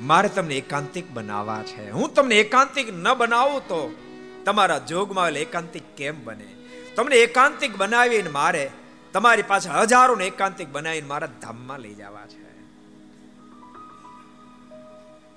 [0.00, 1.90] મારે તમને એકાંતિક બનાવવા છે.
[1.90, 4.06] હું તમને એકાંતિક ન બનાવું તો
[4.44, 6.54] તમારા જોગમાં આવેલ એકાંતિક કેમ બને?
[6.96, 8.70] તમને એકાંતિક બનાવીને મારે,
[9.12, 12.60] તમારી પાસે હજારો એકાંતિક બનાવીને મારા ધામમાં લઈ જવા છે.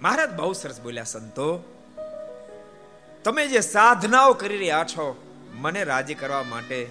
[0.02, 1.58] મહારાજ બહુ સરસ બોલ્યા, સંતો.
[3.24, 6.90] તમે જે સાધનાઓ કરી રહ્યા છો, મને રાજી કરવા માટે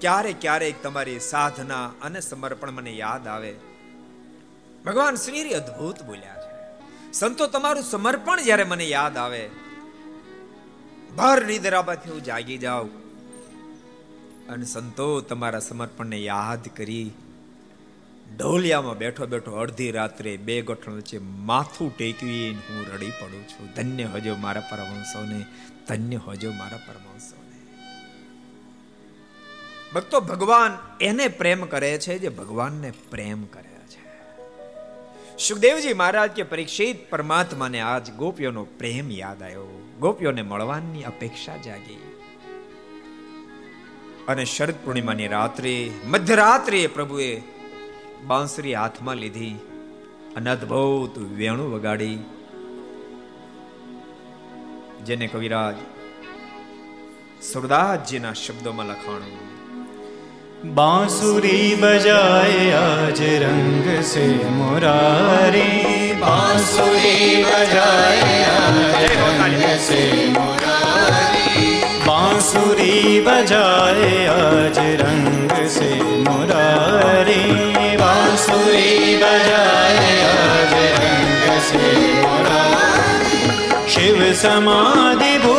[0.00, 3.54] ક્યારેક ક્યારેક તમારી સાધના અને સમર્પણ મને યાદ આવે.
[4.86, 6.82] ભગવાન શ્રી અદ્ભુત બોલ્યા છે.
[7.12, 9.50] સંતો, તમારું સમર્પણ જ્યારે મને યાદ આવે
[11.18, 12.90] ભર નિદ્રામાંથી હું જાગી જાઉં.
[14.48, 17.10] અને સંતો તમારા સમર્પણને યાદ કરી
[18.36, 23.66] ઢોલિયામાં બેઠો બેઠો અડધી રાત્રે બે ગોઠણ વચ્ચે માથું ટેકવી હું રડી પડું છું.
[23.74, 25.44] ધન્ય હજો મારા પરમહંસોને,
[25.88, 27.58] ધન્ય હજો મારા પરમહંસોને.
[29.94, 34.02] ભક્તો, ભગવાન એને પ્રેમ કરે છે જે ભગવાનને પ્રેમ કરે છે.
[35.38, 39.77] સુખદેવજી મહારાજ કે પરીક્ષિત પરમાત્માને આજ ગોપીઓનો પ્રેમ યાદ આવ્યો.
[40.00, 42.12] ગોપીઓને મળવાની અપેક્ષા જાગી.
[44.28, 47.42] અને શરદ પૂર્ણિમાની રાત્રે, મધ્યરાત્રે પ્રભુએ
[48.26, 49.54] બાંસરી હાથમાં લીધી
[50.36, 52.18] અને અદભુત વેણું વગાડી,
[55.06, 55.74] જેને કવિરાજ
[57.42, 59.47] સુરદાસજીના શબ્દોમાં લખાણું
[60.77, 64.25] बांसुरी बजाए आज रंग से
[64.57, 65.71] मुरारी
[66.21, 70.01] बांसुरी बजाए आज रंग से
[70.37, 71.67] मुरारी
[72.07, 75.89] बांसुरी बजाए आज रंग से
[76.29, 77.41] मुरारी
[78.03, 85.56] बांसुरी बजाए आज रंग से मुरारी शिव समाधि भूल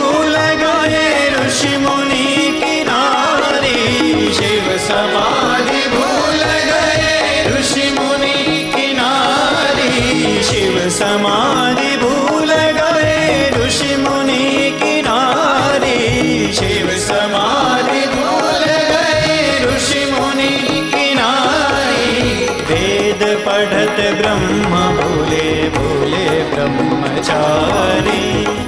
[27.98, 28.22] ब्रह्मचारी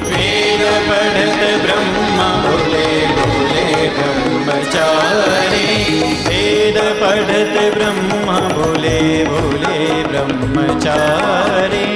[0.09, 3.67] वेद पढ़त ब्रह्म भूले भूले
[3.97, 5.67] ब्रह्मचारी
[6.29, 11.87] वेद पढ़त ब्रह्म भूले भूले ब्रह्मचारी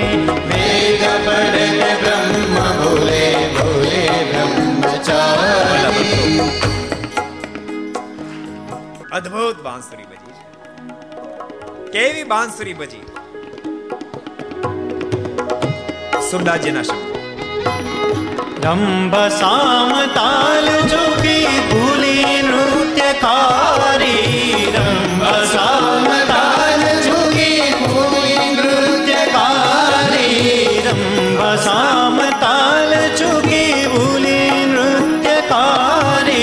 [0.51, 3.25] वेद पढ़त ब्रह्म भूले
[3.57, 6.09] भूले ब्रह्मचारी
[9.13, 10.45] અદ્ભુત બાંસુરી બજી છે
[11.95, 13.01] કેવી બાંસુરી બજી
[16.31, 17.14] સુરદાસજીના શબ્દો
[18.66, 24.24] દંભ સામ તાલ જોગી ભૂલી નૃત્યકારી
[24.76, 30.32] રંભ સામ તાલ જોગી ભૂલી નૃત્યકારી
[30.88, 36.42] રંભ સામ તાલ જોગી ભૂલી નૃત્યકારી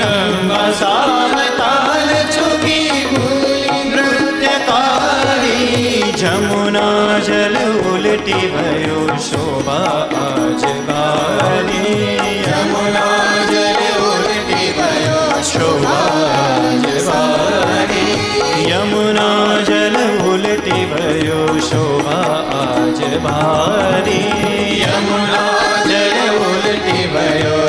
[0.00, 5.40] રંભ સામ તાલ જોગી ભૂલી નૃત્યકારી
[6.18, 7.56] જમુના જલ
[7.86, 10.31] ઉલટી ભયો શોભા
[23.22, 27.68] ભારી યમુના જળ ઉલટી ભયો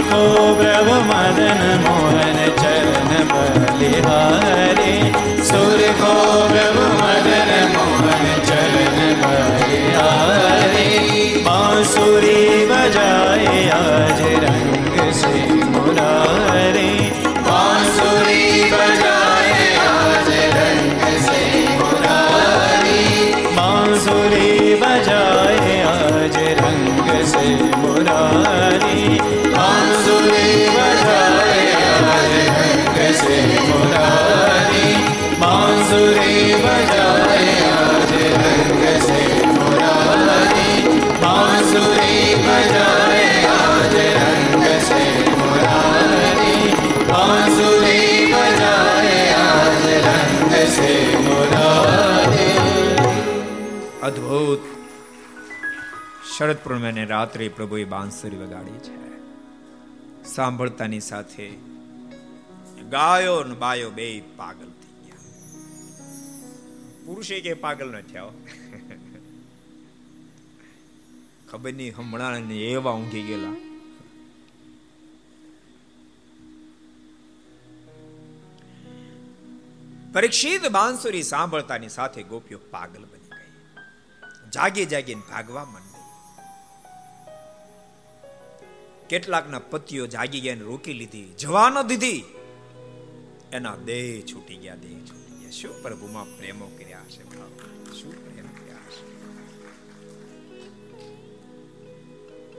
[0.00, 4.92] બલી બ્રવ મદન મોહન ચરણ બલિહારે
[5.42, 6.12] સુર ખો
[6.46, 10.86] બ્રવ મદન મોહન ચરણ બલિહારે
[11.44, 14.77] બાંસુરી બજાય આજ રંગ
[32.97, 34.87] रंग से मुरारी
[35.41, 39.19] बांसुरी बजाए आज रंग से
[39.49, 40.71] मुरारी
[41.23, 42.15] बांसुरी
[42.45, 46.55] बजाए आज रंग से मुरारी
[47.11, 47.99] बांसुरी
[48.33, 50.91] बजाए आज रंग से
[51.27, 52.49] मुरारी
[54.03, 54.63] અદ્ભુત
[56.31, 58.97] શરદ પૂર્ણિમાને રાત્રે પ્રભુએ બાંસુરી વગાડી છે
[60.31, 61.47] સાંભળતાની સાથે
[62.90, 65.24] ગાયો ને બાયો બે પાગલ થઈ ગયા.
[67.06, 68.34] પુરુષે કે પાગલ ન થયા
[71.50, 73.56] ખબર નહીં, હમણાં એવા ઊંઘી ગયેલા.
[80.12, 83.52] પરીક્ષિત બાંસુરી સાંભળતાની સાથે ગોપીઓ પાગલ બની ગઈ.
[84.54, 85.86] જાગી જાગીને ભાગવા માંડી
[89.10, 91.28] કેટલાકના પતિઓ જાગી ગયા રોકી લીધી.
[91.38, 92.20] જવા ન દીધી.
[93.52, 95.50] એના દેહ છૂટી ગયા, દેહ છૂટી ગયા.
[95.50, 97.22] શું પ્રભુમાં પ્રેમો કર્યા છે
[97.94, 99.04] શું પ્રેમ કર્યા છે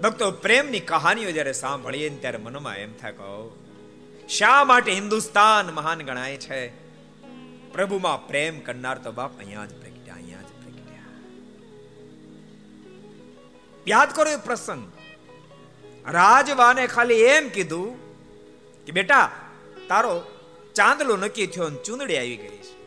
[0.02, 3.34] ભક્તો, પ્રેમની કહાનીઓ જ્યારે સાંભળીએ ને ત્યારે મનમાં એમ થાય કહો
[4.30, 6.62] શા માટે હિન્દુસ્તાન મહાન ગણાય છે?
[7.74, 11.12] પ્રભુમાં પ્રેમ કરનાર તો બાપ અહીંયા જ પ્રગટ્યા, અહીંયા જ પ્રગટ્યા.
[13.88, 14.84] યાદ કરો એ પ્રસંગ.
[16.08, 17.90] રાજવાને ખાલી એમ કીધું
[18.86, 19.26] કે, બેટા,
[19.88, 20.14] તારો
[20.76, 22.80] ચાંદલો નક્કી થયો ને ચૂંદડી આવી ગઈ છે.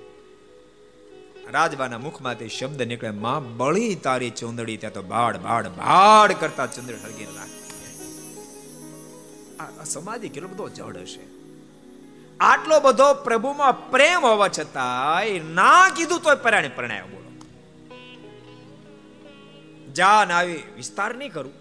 [1.51, 6.93] રાજવાના મુખમાંથી શબ્દ નીકળે માં બળી તારી ચૂંદડી, ત્યાં તો બાડ બાડ બાડ કરતા ચંદ્ર
[6.93, 7.27] રાખી
[9.61, 11.25] આ સમાધિ કેટલો બધો જડ હશે.
[12.41, 17.31] આટલો બધો પ્રભુમાં પ્રેમ હોવા છતાં ના કીધું તોય પરાણે પરણાયો બોલો.
[19.93, 21.53] જાન આવી વિસ્તાર નહીં કરું.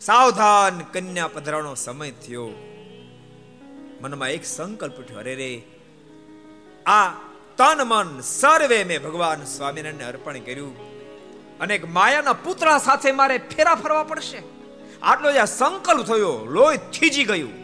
[0.00, 2.73] સાવધાન કન્યા પધરાનો સમય થયો.
[4.04, 5.50] મનમાં એક સંકલ્પ ઉઠ્યો, અરે રે,
[6.86, 7.06] આ
[7.58, 10.74] તન મન સર્વે મેં ભગવાન સ્વામિનારાયણને અર્પણ કર્યું.
[11.60, 14.40] અને એક માયાના પુતળા સાથે મારે ફેરા ફરવા પડશે.
[15.02, 17.54] આટલો જે સંકલ્પ થયો, લોહી થીજી ગયું.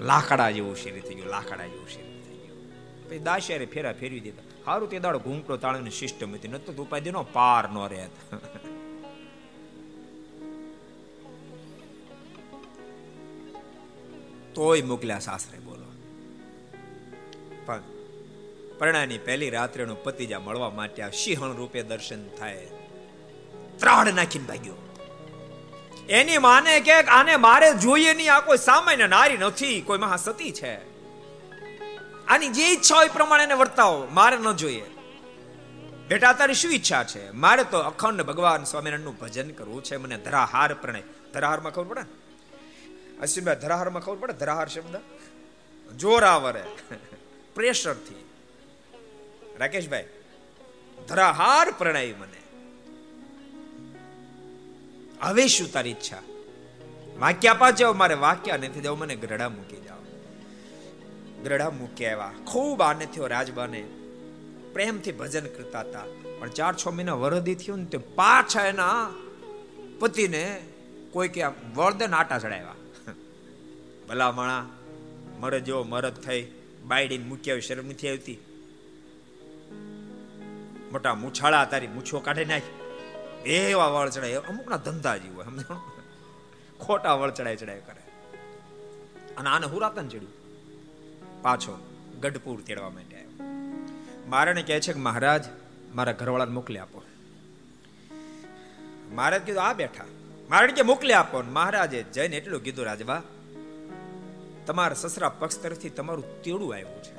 [0.00, 2.58] લાકડા જેવું શરીર થઈ ગયું, લાકડા જેવું શરીર થઈ ગયું.
[3.04, 4.46] પછી દાસિયારે ફેરા ફેરવી દીધા.
[4.64, 8.14] સારું તે દાડો ઘૂંકડો તાળીને સિસ્ટમ હતી નતો ઉપાધિનો પાર ન રહેત.
[14.58, 15.84] તોય મોકલ્યા સાસરે બોલો.
[17.66, 17.82] પણ
[18.78, 22.68] પરણાની પહેલી રાત્રેનો પતિજા મળવા માટે આ સિંહણ રૂપે દર્શન થાય.
[23.78, 24.74] ત્રાડ નાખીને ભાગ્યો.
[26.08, 30.74] એની માને કે આને મારે જોઈએ નહીં, આ કોઈ સામાન્ય નારી નથી, કોઈ મહાસતી છે.
[32.26, 34.84] આની જે ઈચ્છા હોય પ્રમાણે એને વર્તાવો, મારે ન જોઈએ.
[36.08, 37.30] બેટા, તારી શું ઈચ્છા છે?
[37.30, 41.02] મારે તો અખંડ ભગવાન સ્વામિનારાયણનું ભજન કરવું છે, મને ધરાહાર પ્રણય
[41.34, 42.06] ધરાહારમાં ખબર પડે ને?
[43.22, 44.32] અશ્વિનભાઈ ધરાહારમાં ખબર પડે?
[44.32, 44.96] ધરાહાર શબ્દ?
[45.96, 46.64] જોરાવરે
[47.54, 48.20] પ્રેશરથી.
[49.58, 50.06] રાકેશભાઈ,
[51.08, 52.40] ધરાહાર પ્રણય મને.
[55.20, 56.22] હવે શું તારી ઈચ્છા?
[57.18, 60.00] વાક્ય આપા જાવ મારે વાક્ય નથી જાવ મને ગ્રડા મૂકી જાવ
[61.42, 62.32] ગ્રડા મૂકી આવ્યા.
[62.44, 63.82] ખૂબ આને થયો રાજબાને.
[64.72, 66.04] પ્રેમથી ભજન કરતા હતા
[66.38, 69.10] પણ ચાર છ મહિના વરદી થયું ને તે પાછા એના
[70.00, 70.44] પતિને
[71.12, 72.77] કોઈ કે વરદન આટા ચડાવ્યા.
[74.08, 74.66] ભલા માણા
[75.40, 76.52] મરદ જેવો મરદ થઈ
[76.86, 78.38] બાયડીને મૂકી આવી, શરમ નથી આવતી?
[80.92, 82.78] મોટા મૂછાળા તારી મૂછો કાઢી નાખી.
[83.50, 85.74] એવા વળ ચડાય અમુકના ધંધા જેવું હોય સમજો
[86.80, 88.02] ખોટા વળ ચડાય ચડાય કરે.
[89.36, 90.38] અને આને હુરાતન ચડ્યું.
[91.42, 91.78] પાછો
[92.20, 93.44] ગઢપુર તેડવા માટે આવ્યો.
[94.28, 95.44] મારાને કહે છે કે મહારાજ,
[95.94, 97.02] મારા ઘરવાળાને મોકલી આપો.
[99.14, 100.04] મહારાજ કીધું, આ બેઠા.
[100.50, 101.42] મારે કે, મોકલી આપો.
[101.42, 103.22] મહારાજે જઈને એટલું કીધું, રાજબા
[104.68, 107.14] તમારા સસરા પક્ષ તરફથી તમારું તેડું આવ્યું છે.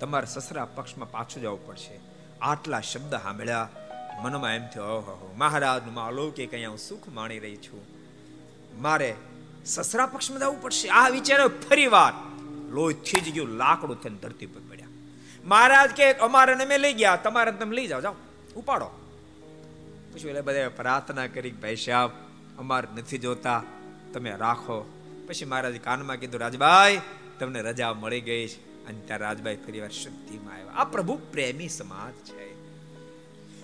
[0.00, 2.00] તમારા સસરા પક્ષમાં પાછું જવું પડશે.
[2.40, 3.68] આટલા શબ્દ સાંભળ્યા
[4.22, 7.82] મનમાં એમ થયો, ઓહો મહારાજનું માં અલૌકિક અહીંયા હું સુખ માણી રહી છું.
[8.80, 9.14] મારે
[9.66, 10.88] સસરા પક્ષમાં જવું પડશે.
[10.88, 12.12] આ વિચારો ફરી વાર
[12.70, 14.86] લોહી થીજી ગયું, લાકડું થઈને ધરતી પર પડ્યા.
[15.44, 18.14] મહારાજ કે, અમારે અમે લઈ ગયા, તમારે તમે લઈ જાઓ જાઓ,
[18.56, 18.90] ઉપાડો.
[20.12, 22.10] પછી એટલે બધા પ્રાર્થના કરી ભાઈ સાહેબ,
[22.58, 23.62] અમારે નથી જોતા,
[24.14, 25.01] તમે રાખો.
[25.32, 27.00] પછી મહારાજ કાનમાં કીધું, રાજભાઈ,
[27.40, 28.86] તમને રજા મળી ગઈ છે.
[28.86, 30.72] અને ત્યાં રાજભાઈ ફરી વાર શુદ્ધિમાં આવ્યા.
[30.72, 32.54] આ પ્રભુ પ્રેમી સમાજ છે.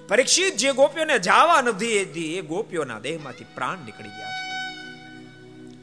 [0.08, 4.74] પરીક્ષિત જે ગોપીઓને જાવા નથી હતી એ ગોપીઓના દેહમાંથી પ્રાણ નીકળી ગયા છે.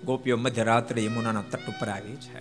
[0.04, 2.40] ગોપીઓ મધ્યરાત્રે યમુનાના તટ ઉપર આવી છે.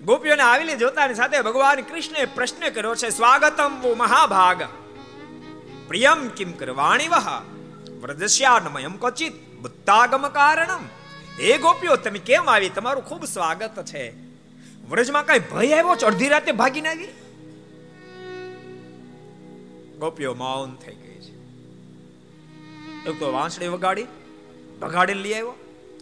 [0.00, 4.62] ગોપીઓને આવેલી જોતાની સાથે ભગવાન કૃષ્ણે પ્રશ્ન કર્યો છે, સ્વાગતમ વો મહાભાગ.
[5.88, 7.42] પ્રિયમ કિમ કરવાણી વહ
[8.00, 9.32] વ્રજસ્યાનમયમ ક્વચિત
[9.62, 10.97] બુદ્ધાગમ કારણમ.
[11.40, 12.68] હે ગોપીઓ, તમે કેમ આવી?
[12.68, 14.12] તમારું ખૂબ સ્વાગત છે.
[14.90, 16.06] વ્રજમાં કઈ ભય આવ્યો છે?
[16.06, 17.06] અડધી રાતે ભાગીને આવી?
[19.98, 21.34] ગોપીઓ, મૌન થઈ ગઈ છે.
[23.10, 24.06] એક તો વાંસળી વગાડી,
[24.80, 25.50] ભગાડીને લઈ આવ્યો?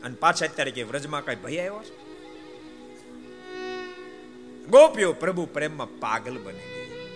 [0.05, 2.07] અને પાછા અત્યારે કે વ્રજમાં કઈ ભય આવ્યો છે?
[4.66, 7.11] ગોપીઓ, પ્રભુ પ્રેમમાં પાગલ બની ગઈ.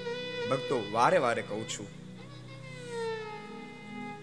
[0.50, 1.99] ભક્તો, વારે વારે કહું છું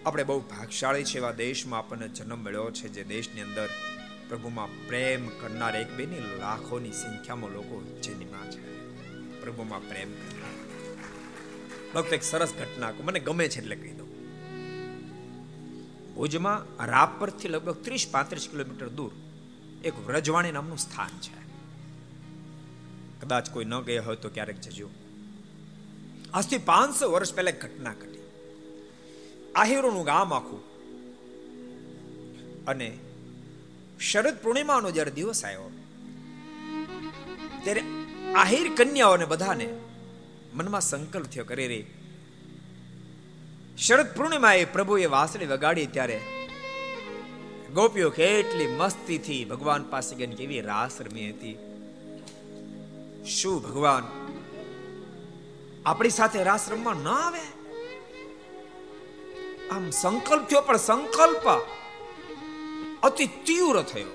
[0.06, 3.68] આપણે બહુ ભાગશાળી છે એવા દેશમાં આપણને જન્મ મળ્યો છે, જે દેશની અંદર
[4.28, 8.60] પ્રભુમાં પ્રેમ કરનાર એક બે ની લાખોની સંખ્યામાં લોકો જન્મ્યા છે.
[9.40, 12.12] પ્રભુમાં પ્રેમ કરનાર.
[12.12, 14.08] એક સરસ ઘટના મને ગમે છે એટલે કહી દઉં.
[16.14, 19.12] ભુજમાં રાપરથી લગભગ ત્રીસ પાંત્રીસ કિલોમીટર દૂર
[19.84, 21.38] એક વ્રજવાણી નામનું સ્થાન છે.
[23.20, 24.90] કદાચ કોઈ ન ગયા હોય તો ક્યારેક જજો.
[26.34, 28.07] આજથી પાંચસો વર્ષ પહેલા ઘટના ઘટી.
[29.60, 30.62] આહિરોનું ગામ આખું
[32.66, 32.88] અને
[34.00, 35.70] શરદ પૂર્ણિમાનો જ્યારે દિવસ આવ્યો,
[37.64, 37.82] ત્યારે
[38.36, 39.68] આહિર કન્યાઓને બધાને
[40.54, 41.80] મનમાં સંકલ્પ થયો કરે રે
[43.78, 46.18] શરદ પૂર્ણિમાએ પ્રભુએ વાંસળી વગાડી ત્યારે
[47.74, 51.56] ગોપીઓ કેટલી મસ્તીથી ભગવાન પાસે ગઈને કેવી રાસ રમી હતી.
[53.26, 54.04] શું ભગવાન
[55.86, 57.44] આપણી સાથે રાસ રમવા ન આવે?
[59.70, 61.46] આમ સંકલ્પ થયો, પણ સંકલ્પ
[63.02, 64.12] અતિ તીવ્ર થયો.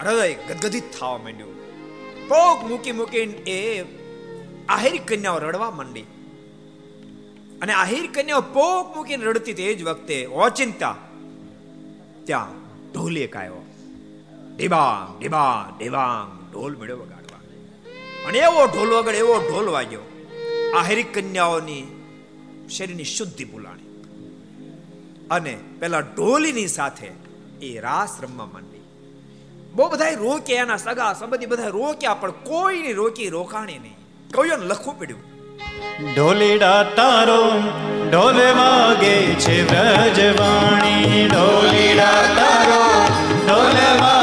[0.00, 1.56] હૃદય ગદગદિત થવા માંડ્યું.
[2.28, 3.58] પોક મૂકી મૂકીને એ
[4.68, 6.06] આહિર કન્યાઓ રડવા માંડી.
[7.62, 10.96] અને આહિર કન્યાઓ પોક મૂકીને રડતી તે જ વખતે ઓચિંતા
[12.26, 12.54] ત્યાં
[12.92, 13.64] ઢોલેક આવ્યો
[14.56, 17.42] ડિબાંગ ડિબાંગ ડિબાંગ, ઢોલ મળ્યો વગાડવા.
[18.26, 20.06] અને એવો ઢોલ વગાડ એવો ઢોલ વાગ્યો.
[20.78, 21.84] આહિર કન્યાઓની
[22.74, 23.87] શરીરની શુદ્ધિ બોલાણી
[25.30, 27.10] અને પેલા ઢોલીની સાથે
[27.62, 28.78] એ રાસ રમવા માંડી.
[29.74, 33.96] બહુ બધા રોક્યા, એના સગા સંબંધી બધા રોક્યા, પણ કોઈને રોકી રોકાણી નહીં.
[34.34, 35.24] કયું લખવું પડ્યું.
[36.14, 37.62] ઢોલીડા તારો,
[38.10, 41.28] ઢોલ વાગે છે વ્રજવાણી.
[41.28, 42.82] ઢોલીડા તારો,
[43.46, 44.17] ઢોલ વાગે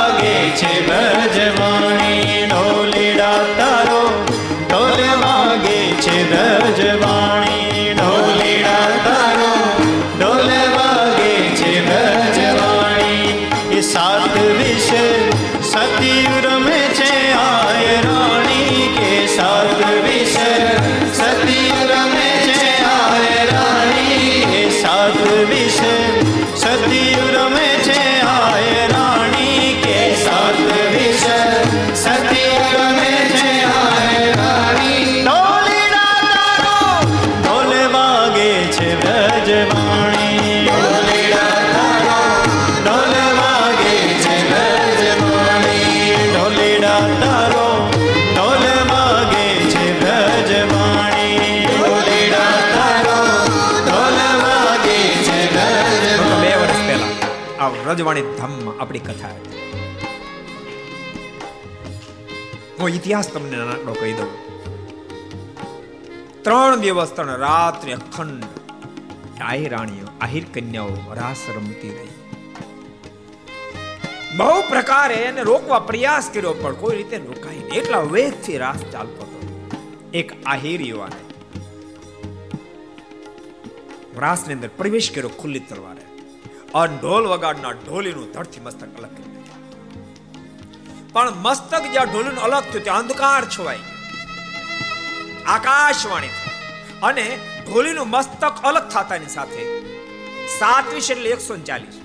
[58.16, 59.36] વ્રજવાણી ધામમાં આપણી કથા
[62.80, 64.32] હું ઇતિહાસ તમને નાનકડો કહી દઉં.
[66.44, 68.44] ત્રણ દિવસ ત્રણ રાત્રે અખંડ
[69.42, 72.14] આહિર રાણીઓ, આહિર કન્યાઓ રાસ રમતી રહી.
[74.38, 77.68] બહુ પ્રકારે એને રોકવા પ્રયાસ કર્યો, પણ કોઈ રીતે નહીં.
[77.74, 79.38] એટલા વેગથી રાસ ચાલતો હતો.
[80.14, 81.22] એક આહિર યુવાને
[84.18, 86.15] રાસની અંદર પ્રવેશ કર્યો ખુલ્લી તલવારે.
[86.80, 89.62] અને ઢોલ વગાડનાર ઢોલીનું ધડથી મસ્તક અલગ કરી નાખ્યું.
[91.14, 93.84] પણ મસ્તક જ્યાં ઢોલીનું અલગ થયું ત્યાં અંધકાર છવાઈ
[95.54, 96.34] આકાશવાણી.
[97.10, 97.26] અને
[97.68, 99.62] ઢોલીનું મસ્તક અલગ થતાની સાથે
[100.60, 101.98] સાતવીસ એટલે એકસો ચાલીસ.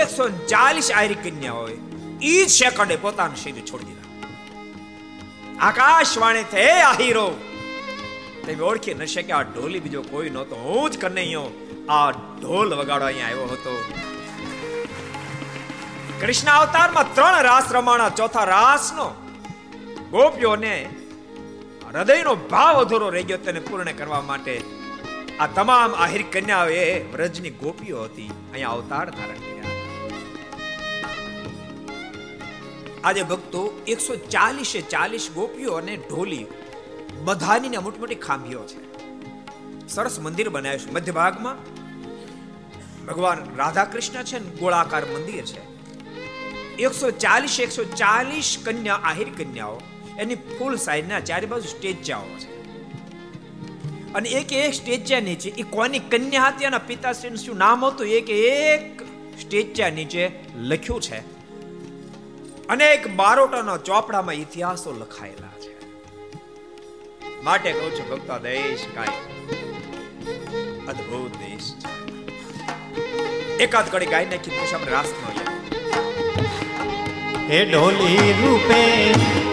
[0.00, 1.76] એકસો ચાલીસ આયરી કન્યાઓએ
[2.32, 4.08] ઈ જ સેકન્ડે પોતાનું શરીર છોડી દીધા.
[5.68, 6.66] આકાશવાણી થે
[7.00, 7.28] હીરો
[8.44, 10.54] તમે ઓળખી ન શક્યા, આ ઢોલી બીજો કોઈ નહોતો.
[10.66, 11.48] હું જ કનૈયો.
[11.96, 13.74] આ ઢોલ વગાડવા અહીંયા આવ્યો હતો.
[16.20, 19.06] કૃષ્ણ અવતારમાં ત્રણ રાસ રમાણા, ચોથા રાસનો.
[20.12, 20.74] ગોપીઓને
[21.92, 24.56] હૃદયનો ભાવ અધૂરો રહી ગયો તેને પૂર્ણ કરવા માટે.
[25.40, 29.76] આ તમામ આહિર કન્યાઓ એ વ્રજની ગોપીઓ હતી અહીંયા અવતાર ધારણ કર્યા.
[33.04, 33.62] આજે ભક્તો
[33.94, 36.44] એકસો ચાલીસે ચાલીસ ગોપીઓ અને ઢોલી
[37.24, 38.87] બધાની મોટી મોટી ખાંભીઓ છે.
[39.88, 40.92] સરસ મંદિર બનાવ્યું છે.
[40.92, 41.56] મધ્ય ભાગમાં
[43.06, 45.60] ભગવાન રાધા કૃષ્ણ છે ને ગોળાકાર મંદિર છે.
[46.76, 49.80] એકસો ચાલીસ એકસો ચાલીસ કન્યા, આહિર કન્યાઓ.
[50.18, 52.58] એની ફૂલ સાઈઝના ચારે બાજુ સ્ટેચ્યાઓ છે.
[54.12, 56.64] અને એક એક સ્ટેજ્યા નીચે એ કોની કન્યા હતી?
[56.64, 58.06] અને પિતાશ્રીનું શું નામ હતું?
[58.06, 59.02] એક એક
[59.40, 61.18] સ્ટેજ્યા નીચે લખ્યું છે.
[62.68, 65.47] અનેક બારોટાના ચોપડામાં ઇતિહાસો લખાયેલા
[67.46, 69.22] માટે કહું છું, ભક્તો, દેશ કાંઈ
[70.90, 71.68] અદ્ભુત દેશ
[73.66, 75.28] એકાદ કડી ગાય નાખી પછી આપણે રાસ નો
[77.50, 78.80] હે ઢોલી રૂપે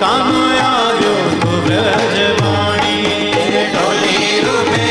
[0.01, 3.19] કાનો આવ્યો તું વ્રજવાણી.
[3.53, 4.83] હે ઢોલી રૂપે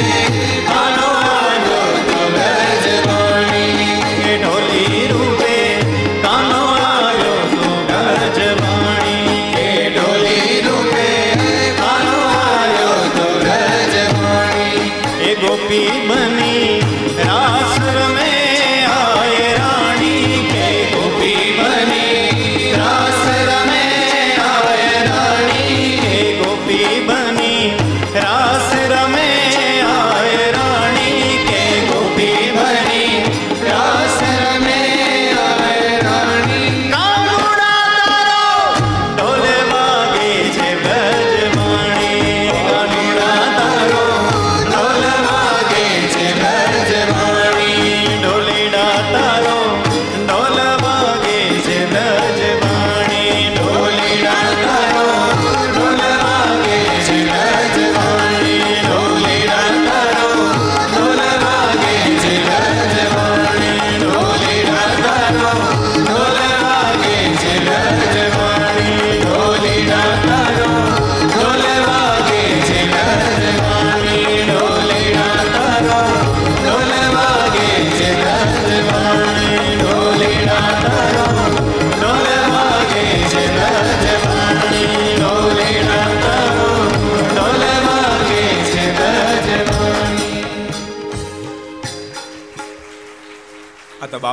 [0.68, 1.08] કાનો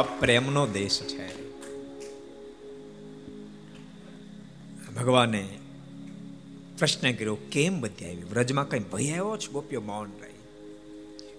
[0.04, 1.42] પ્રેમનો દેશ છે.
[4.94, 5.60] ભગવાને
[6.80, 8.24] પ્રશ્ન કર્યો, કેમ બધી આવી?
[8.24, 9.48] વ્રજમાં કઈ ભય આવ્યો છે?
[9.48, 10.32] ગોપીઓ મૌન રહી.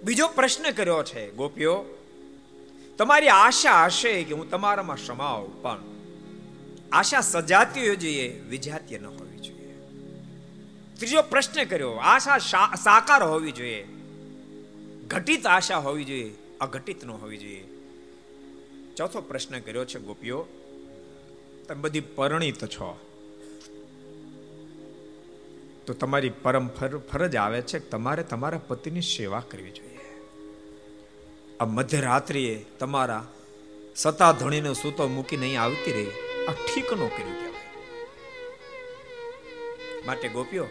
[0.03, 1.85] બીજો પ્રશ્ન કર્યો છે, ગોપીઓ,
[2.99, 5.81] તમારી આશા હશે કે હું તમારામાં સમાવ, પણ
[6.93, 9.77] આશા સજાતી હોવી જોઈએ વિજાતીય ન હોવી જોઈએ.
[10.99, 12.39] ત્રીજો પ્રશ્ન કર્યો, આશા
[12.75, 13.89] સાકાર હોવી જોઈએ.
[15.07, 17.69] ઘટિત આશા હોવી જોઈએ, અઘટિત ન હોવી જોઈએ.
[18.97, 20.47] ચોથો પ્રશ્ન કર્યો છે, ગોપીઓ,
[21.69, 23.01] તમે બધી પરણિત છો.
[25.87, 29.99] તો તમારી પરમ ફર- ફરજ આવે છે તમારે તમારા પતિની સેવા કરવી જોઈએ.
[31.61, 33.33] આ મધ્યરાત્રિએ તમારા
[33.97, 36.07] સતા ધણીને સૂતો મૂકી નહીં આવતી રહી,
[36.47, 37.53] આ ઠીક નો કર્યું કહેવાય.
[40.07, 40.67] માટે ગોપીઓ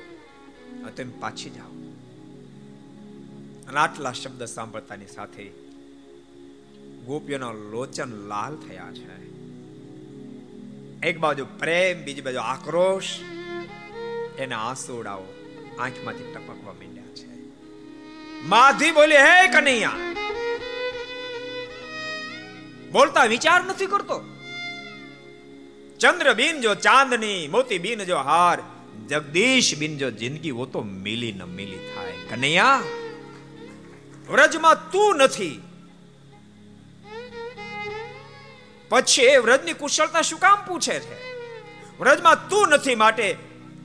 [0.98, 1.70] તમે પાછી જાઓ.
[3.68, 5.71] અને આટલા શબ્દ સાંભળતાની સાથે
[7.06, 9.22] ગોપીઓના લોચન લાલ થયા છે.
[11.04, 13.20] એક બાજુ પ્રેમ, બીજી બાજુ આક્રોશ.
[14.38, 15.24] એના આંસુડાઓ
[15.80, 17.28] આંખમાંથી ટપકવા માંડ્યા છે.
[18.48, 19.92] માધી બોલી, હે કનૈયા!
[22.92, 24.24] બોલતા વિચાર નથી કરતો.
[26.00, 28.64] ચંદ્ર બિન જો ચાંદની, મોતી બિન જો હાર,
[29.08, 32.14] જગદીશ બિન જો જિંદગી, વો તો મિલી ન મિલી થાય.
[32.30, 32.82] કનૈયા,
[34.32, 35.62] વ્રજમાં તું નથી.
[38.92, 41.18] પછી એ વ્રજની કુશળતા શું કામ પૂછે છે?
[42.00, 43.38] વ્રજમાં તું નથી માટે,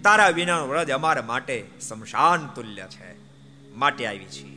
[0.04, 3.10] તારા વિનાનું વ્રજ અમારા માટે શમશાન તુલ્ય છે.
[3.74, 4.52] માટે આવી છીએ.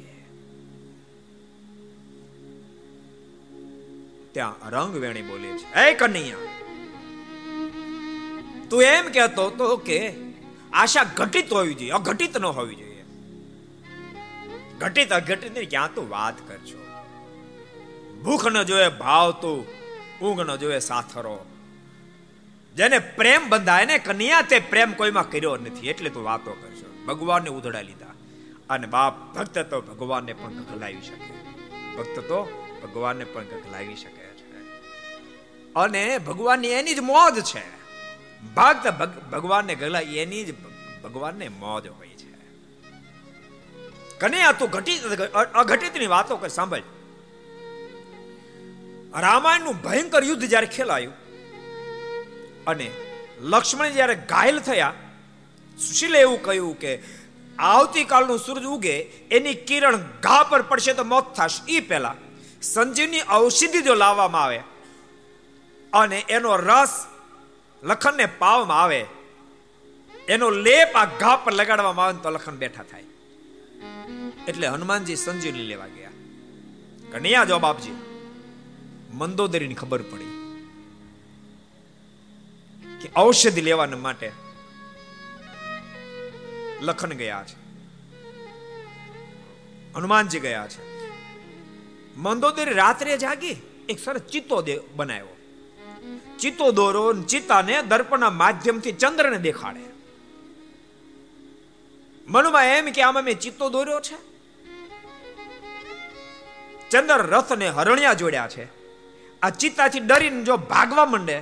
[4.32, 6.38] ત્યાં રંગ વેણી બોલે છે, એ કનૈયા
[8.70, 10.14] તું એમ કહેતો તો કે
[10.74, 13.04] આશા ઘટિત હોવી જોઈએ, અઘટિત ન હોવી જોઈએ.
[14.78, 16.80] ઘટિત અઘટિત ક્યાં તું વાત કરજો
[18.24, 19.79] ભૂખ ન જોયે ભાવ તું
[20.22, 21.46] ઊંઘ ન જોવે સાથરો.
[22.76, 27.50] જેને પ્રેમ બંધાય ને કન્યા તે પ્રેમ કોઈમાં કર્યો નથી, એટલે તું વાતો કરશો ભગવાનને
[27.50, 28.06] ઉધડા લીધા.
[28.70, 31.34] અને બાપ ભક્ત તો ભગવાનને પણ ગગલાવી શકે.
[31.98, 34.52] ભક્ત તો ભગવાનને પણ ગગલાવી શકે છે.
[35.76, 37.80] અને ભગવાનની એની જ મોજ છે.
[38.56, 38.88] ભક્ત
[39.32, 40.56] ભગવાનને ગગલા એની જ
[41.04, 42.30] ભગવાનને મોજ હોય છે.
[44.20, 45.04] કને આ તું ઘટિત
[45.34, 46.82] અઘટિતની વાતો કર, સાંભળ.
[49.14, 51.16] રામાયણનું ભયંકર યુદ્ધ જ્યારે ખેલાયું
[52.68, 52.88] અને
[53.52, 54.94] લક્ષ્મણ જ્યારે ઘાયલ થયા,
[55.78, 56.92] સુશીલે એવું કહ્યું કે
[57.70, 58.96] આવતીકાલનું સૂરજ ઉગે,
[59.38, 61.62] એની કિરણ ઘા પર પડશે તો મોત થશે.
[61.76, 62.16] એ પહેલા
[62.74, 64.60] સંજીવની ઔષધિ જો લાવવામાં આવે
[65.94, 66.94] અને એનો રસ
[67.84, 69.02] લખનને પાવામાં આવે,
[70.34, 73.08] એનો લેપ આ ઘા પર લગાડવામાં આવે તો લખન બેઠા થાય.
[74.50, 76.16] એટલે હનુમાનજી સંજીવની લેવા ગયા.
[77.12, 77.98] કનૈયા જવાબ આપજી
[79.14, 80.40] મંદોદરીની ખબર પડી
[83.02, 84.32] કે ઔષધિ લેવાના માટે
[86.82, 87.70] લખન ગયા છે.
[89.96, 91.00] હનુમાનજી ગયા છે.
[92.18, 93.56] મંદોદરી રાત્રે જાગી
[93.90, 95.36] એક સરસ ચિત્તો બનાવ્યો.
[96.40, 99.80] ચિત્તો દોરો ચિત્તાને દર્પણના માધ્યમથી ચંદ્રને દેખાડે.
[102.28, 104.30] મનમાં એમ કે આમાં મેં ચિત્તો દોર્યો છે.
[106.90, 108.79] ચંદ્ર રથ ને હરણિયા જોડ્યા છે.
[109.42, 111.42] આ ચિત્તાથી ડરીને જો ભાગવા માંડે,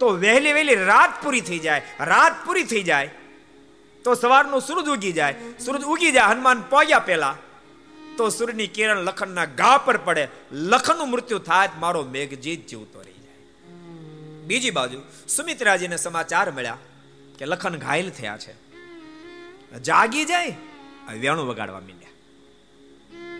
[0.00, 3.10] તો વહેલી વહેલી રાત પૂરી થઈ જાય, રાત પૂરી થઈ જાય,
[4.04, 5.34] તો સવારનું સૂરજ ઉગી જાય.
[5.64, 7.36] સૂરજ ઉગી જાય, હનુમાન પહોંચ્યા પહેલા,
[8.16, 10.28] તો સૂર્યની કિરણ લખનના ગા પર પડે.
[10.52, 13.40] લખનનું મૃત્યુ થાય, મારો મેઘજીત જીવતો રહી જાય.
[14.46, 14.98] બીજી બાજુ,
[15.28, 16.76] સુમિત્રાજીને સમાચાર મળ્યા
[17.38, 18.54] કે લખન ઘાયલ થયા છે.
[19.82, 20.54] જાગી જાય,
[21.12, 22.07] વેણું વગાડવા માંડ્યા.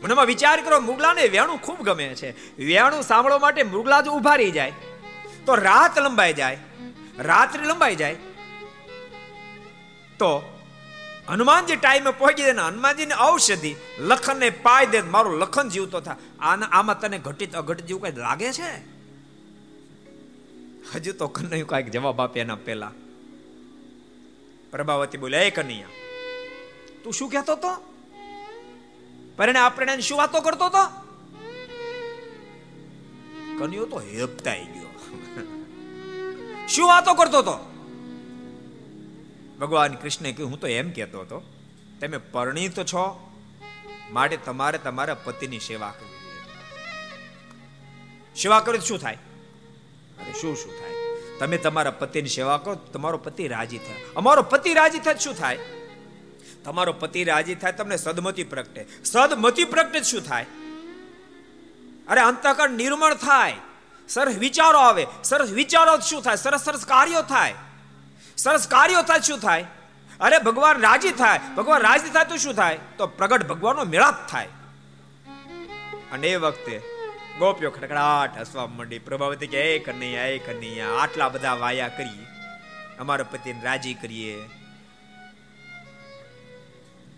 [0.03, 2.31] મનમાં વિચાર કરો, મુગલાને વેણું ખૂબ ગમે છે.
[2.65, 4.73] વેણું સાંભળવા માટે મુગલા જો ઊભા રહી જાય.
[5.47, 6.59] તો રાત લંબાઈ જાય.
[7.19, 8.15] રાત્રિ લંબાઈ જાય.
[10.19, 10.55] તો
[11.29, 16.67] હનુમાનજી ટાઈમે પહોંચી દે ને, હનુમાનજીને ઔષધિ, લખનને પાય દે મારું લખન જીવતો થાય આના,
[16.67, 18.71] આમાં તને ઘટિત અઘટિત જેવું કઈ લાગે છે?
[20.95, 22.91] હજુ તો કનૈયું કંઈક જવાબ આપે એના પહેલા.
[24.71, 25.87] પ્રભાવતી બોલે, એ કનૈયા,
[27.05, 27.88] તું શું કહેતો તો?
[29.39, 30.85] પરણે આપણે શું વાતો કરતો તો
[33.59, 34.91] કન્યો તો હેપતાઈ ગયો.
[36.69, 37.57] શું વાતો કરતો તો
[39.61, 41.39] ભગવાન કૃષ્ણે કહ્યું, હું તો એમ કહેતો હતો,
[42.01, 43.05] તમે પરણિત છો,
[44.11, 46.17] માટે તમારે તમારા પતિની સેવા કરવી
[48.37, 49.19] સેવા કરી શું થાય?
[50.19, 50.95] અરે શું શું થાય?
[51.39, 54.01] તમે તમારા પતિની સેવા કરો, તમારો પતિ રાજી થાય.
[54.17, 55.59] અમારો પતિ રાજી થાય શું થાય?
[56.69, 58.87] તમારો પતિ રાજી થાય, તમને સદમતી પ્રગટે.
[59.05, 60.47] સદમતી પ્રગટે શું થાય?
[62.09, 63.55] અરે અંતકર નિર્મળ થાય.
[64.09, 65.07] સરસ વિચારો આવે.
[65.25, 66.37] સરસ વિચારો શું થાય?
[66.37, 67.55] સરસ સરસ કાર્યો થાય.
[68.37, 69.65] સરસ કાર્યો થાય શું થાય?
[70.21, 71.41] અરે ભગવાન રાજી થાય.
[71.57, 72.79] ભગવાન રાજી થાય તો શું થાય?
[72.99, 74.49] તો પ્રગટ ભગવાનનો મેળાપ થાય.
[76.13, 76.83] અને એ વખતે
[77.39, 82.27] ગોપીઓ ખડખડાટ હસવા માંડી, પ્રભાવતી કે, એ કનૈયા એ કનૈયા, આટલા બધા વાયા કરીએ.
[82.99, 84.49] અમારા પતિને રાજી કરીએ.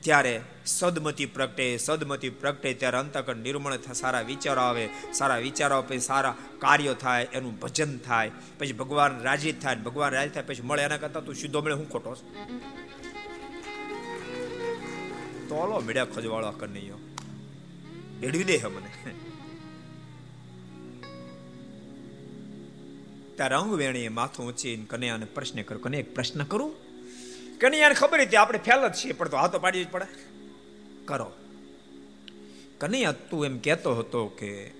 [0.00, 5.98] ત્યારે સદમતી પ્રગટે સદમતી પ્રગટે ત્યારે અંતકણ નિર્મળ થાય સારા વિચારો આવે, સારા વિચારો પછી
[5.98, 10.82] સારા કાર્યો થાય, એનું ભજન થાય, પછી ભગવાન રાજી થાય ભગવાન રાજી થાય, પછી મળે.
[10.82, 12.16] એના કરતા તું સીધો મળે, હું ખોટો
[15.48, 17.00] તોલો મેળ્યા ખજવાળો કનૈયો
[18.22, 18.90] એડવી દે મને.
[23.36, 26.89] ત્યારે અંગ વેણીએ માથું ઊંચીને કન્યાને પ્રશ્ન કરું કને એક પ્રશ્ન કરું?
[27.60, 30.06] કનૈયાને ખબર હતી આપણે ફેલ જ છીએ, પણ તો હાથો પાડી જ પડે.
[31.04, 31.32] કરો.
[32.78, 34.70] કનૈયા, તું એમ કહેતો હતો કે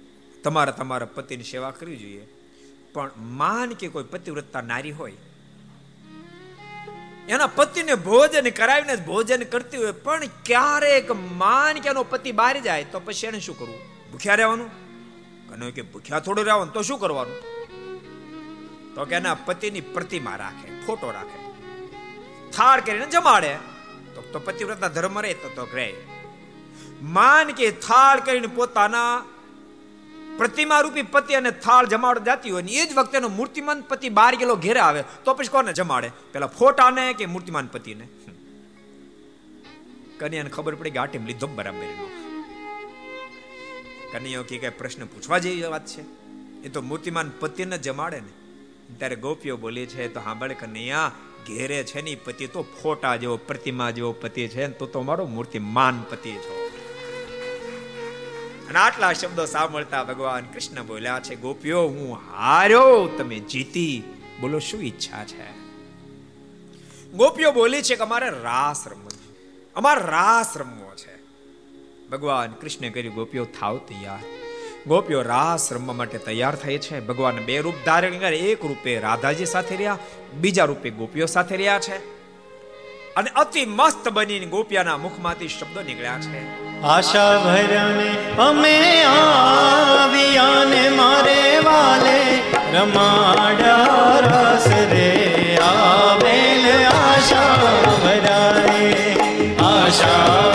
[0.45, 2.29] તમારે તમારા પતિની સેવા કરવી જોઈએ,
[2.93, 5.13] પણ માન કે કોઈ પતિવ્રતતા નારી હોય?
[7.29, 12.85] એના પતિને ભોજન કરાવીને ભોજન કરતી હોય, પણ ક્યારેક માન કે એનો પતિ બહાર જાય,
[12.85, 13.81] તો પછી એને શું કરવું?
[14.13, 14.71] ભૂખ્યા રહેવાનું?
[15.49, 17.39] કને કે ભૂખ્યા થોડું રહેવાનું, તો શું કરવાનું?
[18.95, 21.40] તો કે એના પતિની પ્રતિમા રાખે, ફોટો રાખે.
[22.53, 23.53] થાળ કરીને જમાડે.
[24.15, 25.93] તો તો પતિવ્રતના ધર્મ રહે તો તો રહે
[27.03, 29.25] માન કે થાળ કરીને પોતાના
[30.37, 34.09] પ્રતિમા રૂપી પતિ અને થાળ જમાડો જાતી હોય ને એ જ વખતે એનો મૂર્તિમાન પતિ
[34.09, 36.11] બાર ગયેલો ઘેરે આવે, તો પછી કોને જમાડે?
[36.33, 38.09] પેલા ફોટાને કે મૂર્તિમાન પતિને?
[40.19, 41.89] કન્યાને ખબર પડી કે આટીમ લીધો બરાબર
[44.13, 46.03] કન્યાઓ કે કઈ પ્રશ્ન પૂછવા જેવી વાત છે.
[46.63, 48.33] એ તો મૂર્તિમાન પતિને જમાડે ને.
[48.99, 51.13] ત્યારે ગોપીઓ બોલી છે, તો સાંભળે કન્યા
[51.47, 56.05] ઘેરે છે ની પતિ તો ફોટા જેવો, પ્રતિમા જેવો પતિ છે તો તો મારો મૂર્તિમાન
[56.11, 56.71] પતિ છો.
[58.69, 64.03] અને આટલા શબ્દો સાંભળતા ભગવાન કૃષ્ણ બોલ્યા છે, ગોપીઓ, હું હાર્યો, તમે જીતી.
[64.41, 65.61] બોલો, શું ઈચ્છા છે?
[67.13, 69.11] ગોપીઓ બોલી છે કે અમારે રાસ રમવો
[69.75, 71.17] અમારે રાસ રમવો છે.
[72.09, 74.19] ભગવાન કૃષ્ણ કર્યું ગોપીઓ, થાવ તૈયાર.
[74.87, 77.01] ગોપીઓ રાસ રમવા માટે તૈયાર થઈ છે.
[77.01, 79.99] ભગવાન બે રૂપ ધારણ કરે, એક રૂપે રાધાજી સાથે રહ્યા,
[80.35, 82.21] બીજા રૂપે ગોપીઓ સાથે રહ્યા છે.
[83.15, 86.41] અને અતિ મસ્ત બનીને ગોપિયાના મુખમાંથી શબ્દો નીકળ્યા છે.
[86.83, 97.57] આશા ભરને અમે આવ્યા મારે વાલે, રમાડા રસ રે આવેલ આશા
[98.05, 99.17] ભરાને
[99.63, 100.50] આશા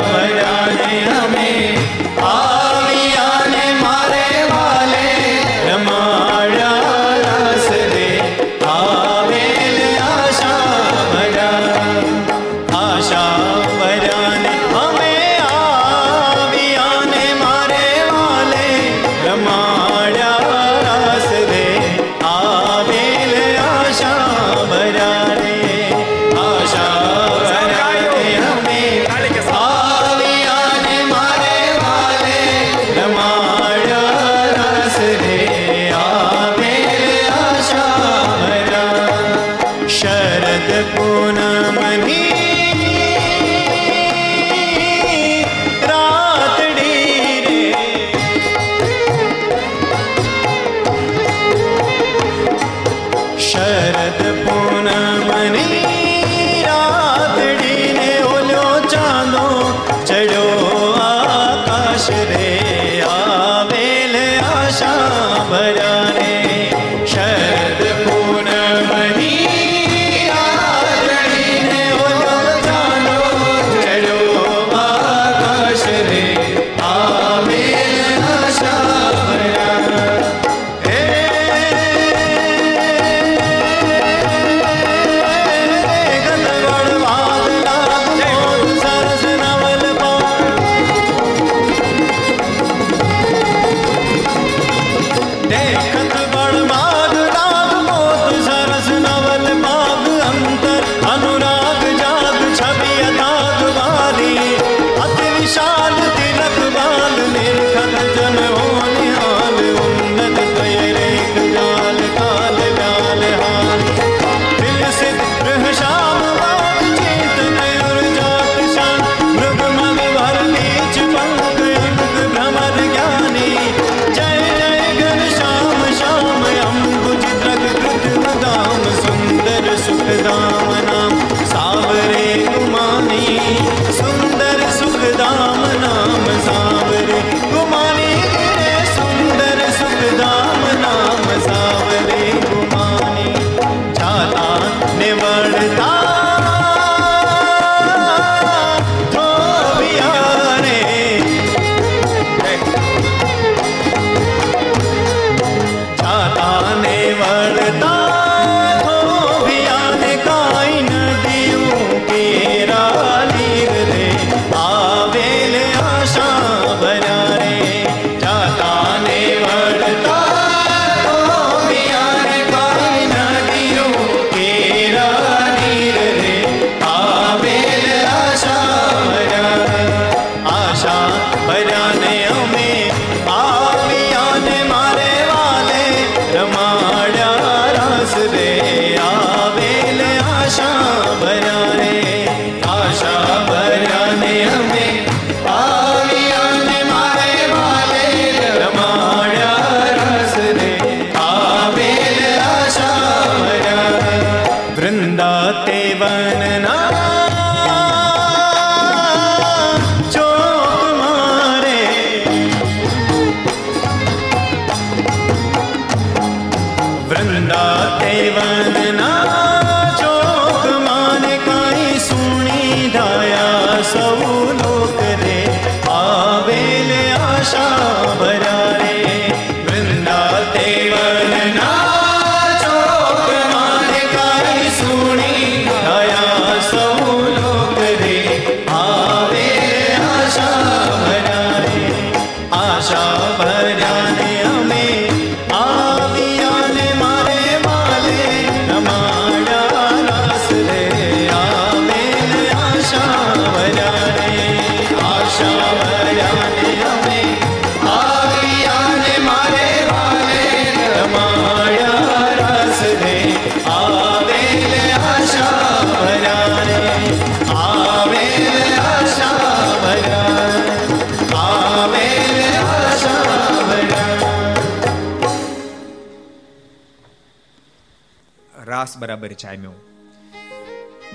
[279.26, 279.72] બરાબર જામ્યો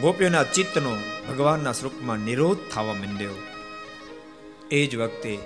[0.00, 0.96] ગોપીઓના ચિત્તનો
[1.28, 3.30] ભગવાનના સ્વરૂપમાં નિરોધ થવા માંડ્યો.
[4.70, 5.38] એ જ વખતે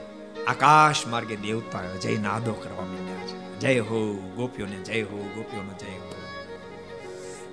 [0.46, 3.60] આકાશ માર્ગે દેવતા જય નાદો કરવા માંડ્યા છે.
[3.60, 6.14] જય હો ગોપીઓને, જય હો ગોપીઓનો, જય હો.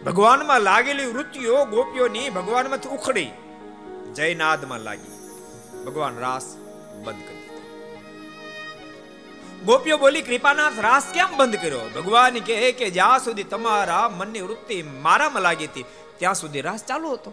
[0.05, 3.31] ભગવાનમાં લાગેલી વૃત્તિઓ ગોપીઓની ભગવાનમાંથી ઉખડી
[4.15, 5.11] જયનાદમાં લાગી.
[5.85, 6.57] ભગવાન રાસ
[7.05, 7.40] બંધ કરી.
[9.65, 11.85] ગોપીઓ બોલી, કૃપાનાથ, રાસ કેમ બંધ કર્યો?
[11.95, 15.85] ભગવાન કહે કે જ્યાં સુધી તમારા મનની વૃત્તિ મારામાં લાગી હતી,
[16.17, 17.31] ત્યાં સુધી રાસ ચાલુ હતો.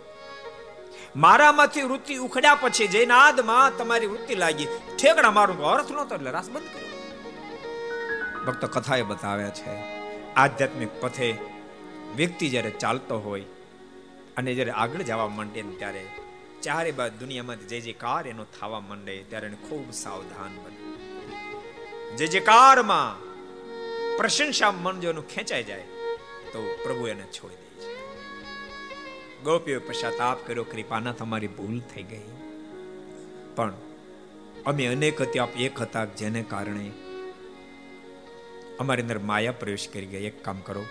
[1.17, 4.69] મારામાંથી વૃત્તિ ઉખડ્યા પછી જૈનાદમાં તમારી વૃત્તિ લાગી.
[4.99, 6.91] ઠેકડા મારું અર્થ નહોતો, એટલે રાસ બંધ કર્યો.
[8.47, 9.77] ભક્ત કથાએ બતાવ્યા છે,
[10.37, 11.29] આધ્યાત્મિક પથે
[12.17, 13.47] વ્યક્તિ જ્યારે ચાલતો હોય
[14.37, 16.05] અને જ્યારે આગળ જવા માંડે ત્યારે,
[16.63, 20.78] ચારે બાદ દુનિયામાં જે જે કાર એનો થવા માંડે, ત્યારે એને ખૂબ સાવધાન બને.
[22.17, 23.29] જે જે કારમાં
[24.17, 25.81] પ્રશંસા મન જો ખેંચાઈ જાય,
[26.53, 27.95] તો પ્રભુ એને છોડી દે છે.
[29.43, 32.29] ગોપીઓ પશ્ચાતાપ કર્યો કૃપાના તમારી ભૂલ થઈ ગઈ.
[33.57, 33.73] પણ
[34.67, 36.91] અમે અનેક હતી, આપ એક હતા, જેને કારણે
[38.81, 40.25] અમારી અંદર માયા પ્રવેશ કરી ગઈ.
[40.25, 40.85] એક કામ કરો,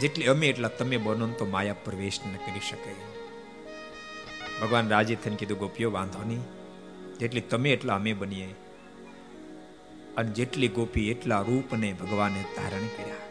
[0.00, 2.94] જેટલી અમે એટલા તમે બનો તો માયા પ્રવેશ ન કરી શકે.
[4.60, 6.42] ભગવાન રાજી થઈને કીધું, ગોપીઓ, વાંધો નહીં.
[7.18, 8.54] જેટલી તમે એટલા અમે બનીએ
[10.16, 13.22] અને જેટલી ગોપી એટલા રૂપને ભગવાને ધારણ કર્યા.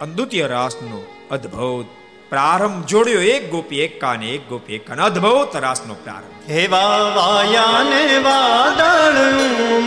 [0.00, 1.86] અદ્વિતીય રાસનો અદ્ભુત
[2.30, 6.50] પ્રારંભ જોડ્યો એક ગોપી એક કાને એક ગોપી એક કાને અદ્ભુત રાસનો પ્રારંભ.
[6.50, 9.18] હે વાયાને વાદળ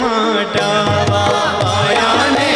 [0.01, 2.54] માટા વાયા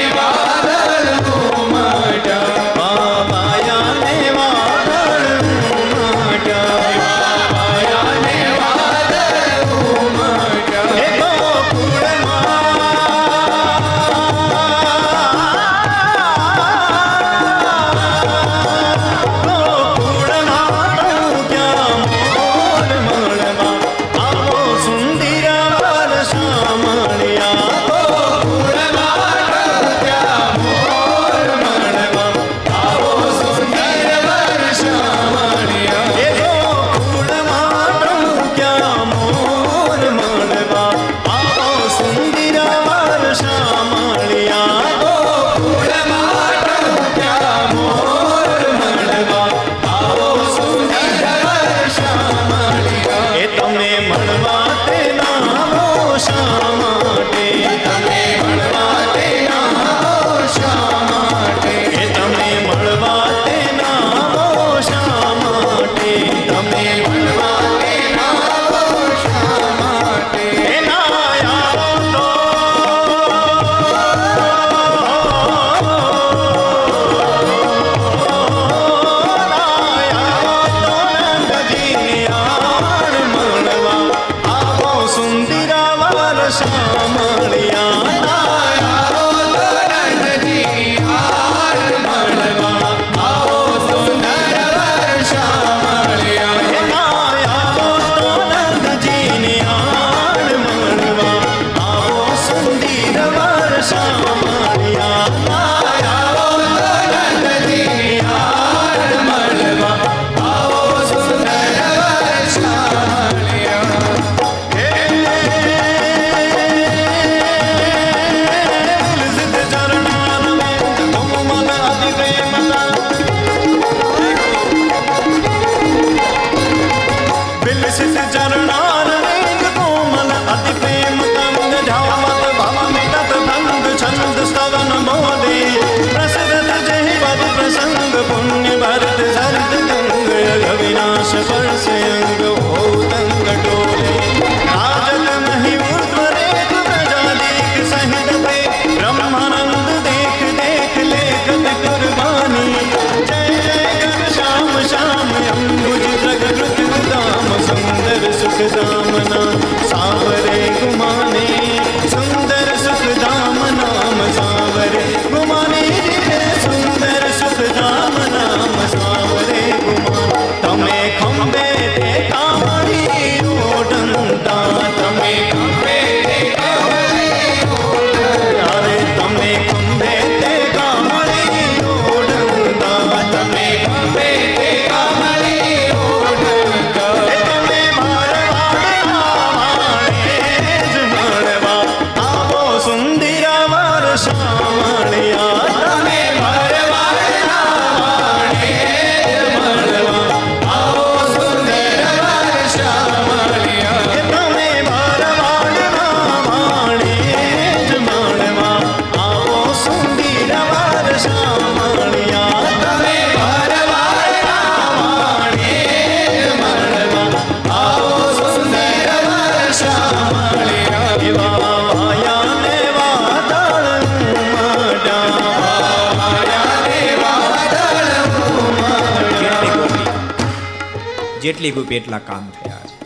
[231.60, 232.98] જેટલી ગોપી એટલા કામ થયા છે?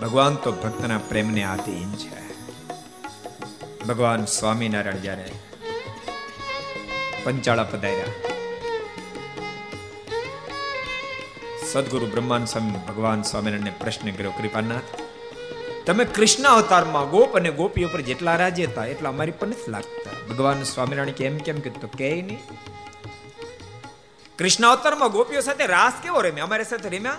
[0.00, 2.18] ભગવાન તો ભક્તના પ્રેમને આધીન છે.
[3.84, 5.28] ભગવાન સ્વામિનારાયણ જ્યારે
[7.24, 8.10] પંચાળા પધાર્યા,
[11.72, 14.92] સદગુરુ બ્રહ્માન સ્વામી ભગવાન સ્વામિનારાયણને પ્રશ્ન કર્યો, કૃપાનાથ,
[15.86, 20.14] તમે કૃષ્ણ અવતારમાં ગોપ અને ગોપી ઉપર જેટલા રાજ્ય હતા, એટલા અમારી પર નથી લાગતા.
[20.28, 22.44] ભગવાન સ્વામિનારાયણ કેમ કેમ કીધું કે નહીં.
[24.38, 26.44] કૃષ્ણ અવતારમાં ગોપીઓ સાથે રાસ કેવો રમ્યા?
[26.44, 27.16] અમારી સાથે રમ્યા?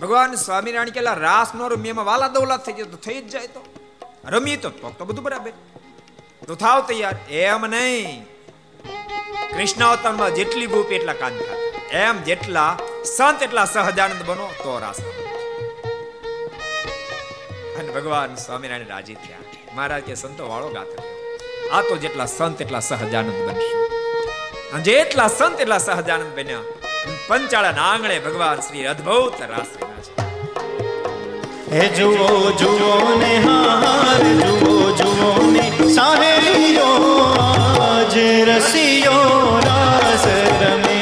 [0.00, 3.64] ભગવાન સ્વામિનારાયણ કેલા રાસ નો રમી વાલા દોલા થઈ જાય તો થઈ જ જાય તો.
[4.24, 5.52] રમી તો તો બધું બરાબર.
[6.46, 7.14] તો થાવ તૈયાર.
[7.30, 8.24] એમ નહીં.
[9.56, 11.32] કૃષ્ણ અવતારમાં જેટલી ગોપી એટલા કાન
[11.90, 12.76] એમ જેટલા
[13.16, 15.00] સંત એટલા સહજાનંદ બનો, તો રાસ
[17.78, 19.38] અને ભગવાન સ્વામિનારાયણ રાજી થયા.
[19.74, 20.86] મહારાજ કે, સંતો વાળો ગાત
[21.72, 24.82] આ તો જેટલા સંત એટલા સહજાનંદ બનશે.
[24.82, 26.58] જેટલા સંત એટલા સહજાનંદ બન્યા
[27.28, 29.70] પંચાળા આંગણે ભગવાન શ્રી અદ્ભુત રાસ
[31.72, 32.26] હે જુઓ
[32.60, 32.90] જુઓ
[33.22, 35.64] ને હાર, જુઓ જુઓ ને
[35.94, 36.90] સાહેલીઓ,
[37.80, 38.16] આજ
[38.48, 40.26] રસિયો, રાસ
[40.62, 40.93] રમે.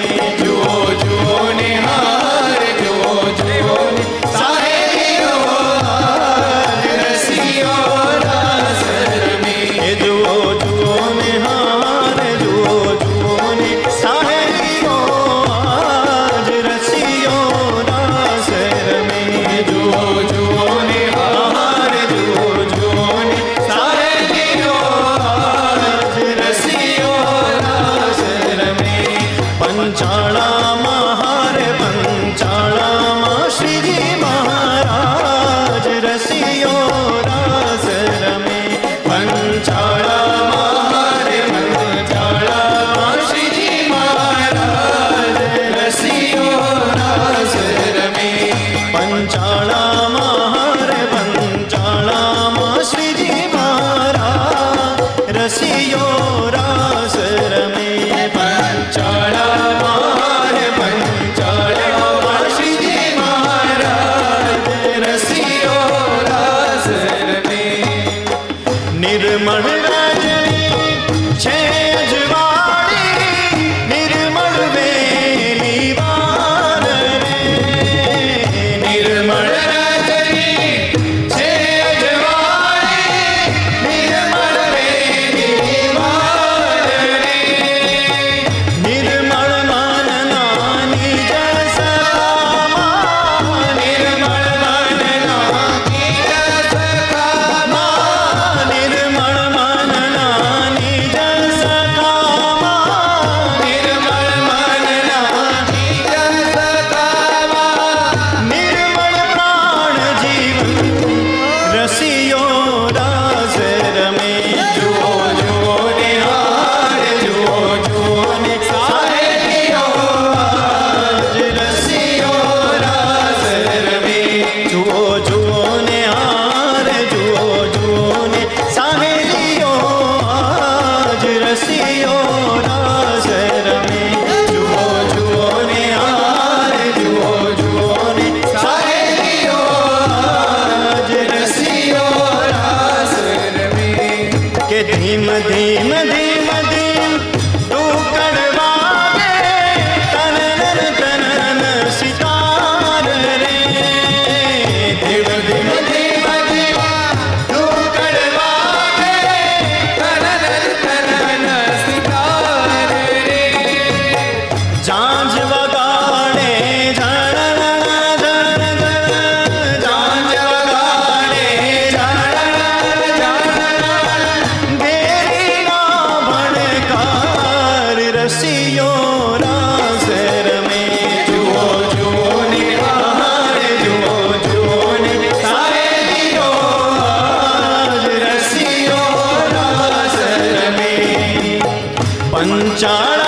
[192.42, 193.21] પંચાળામાં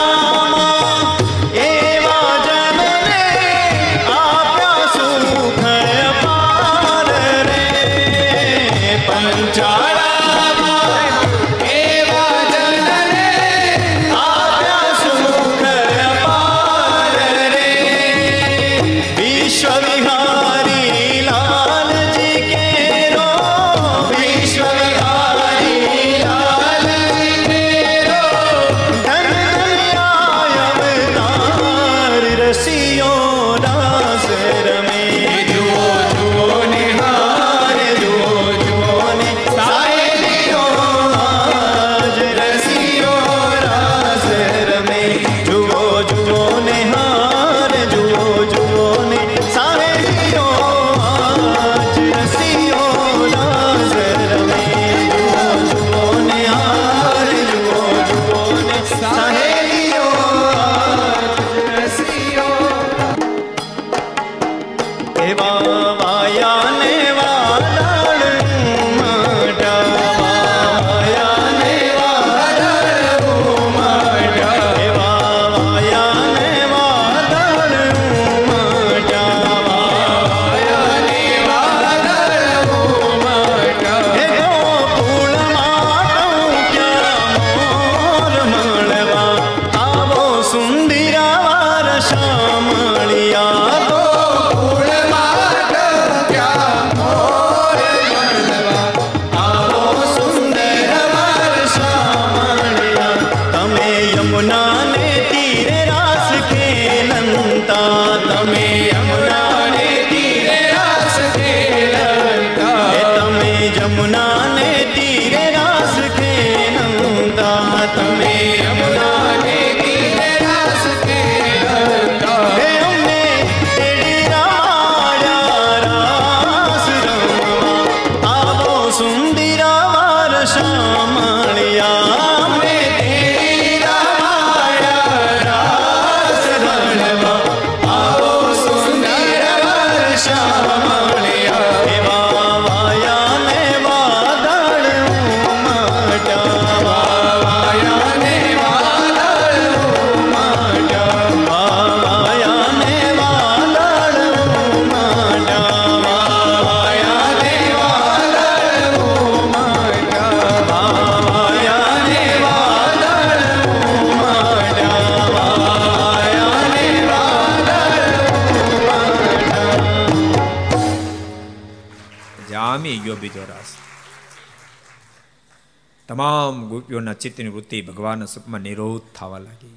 [177.15, 179.77] ગોપીઓના ચિત્તની વૃત્તિ ભગવાનના સ્વરૂપમાં નિરોધ થવા લાગી.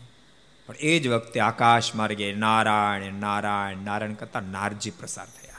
[0.65, 5.53] પણ એ જ વખતે આકાશ માર્ગે નારાયણ નારાયણ નારાયણ કરતા નારજી પ્રસાર થયા.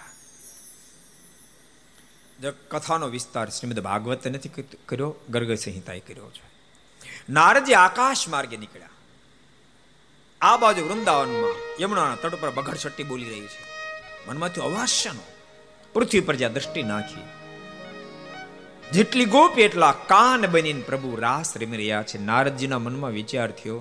[2.42, 4.50] જો કથાનો વિસ્તાર શ્રીમદ ભાગવત નથી
[4.86, 6.46] કર્યો ગર્ગ સંહિતાએ કર્યો છે.
[7.30, 8.88] નારજી આકાશ માર્ગે નીકળ્યા.
[10.40, 13.62] આ બાજુ વૃંદાવનમાં યમુનાના તટ પર બઘડ બોલી રહી છે.
[14.28, 15.24] મનમાંથી અવાસ્યનો
[15.92, 17.37] પૃથ્વી પર જ્યાં દ્રષ્ટિ નાખી
[18.92, 22.18] જેટલી ગોપી એટલા કાન બનીને પ્રભુ રાસ રમી રહ્યા છે.
[22.18, 23.78] નારદજીના મનમાં વિચાર થયો,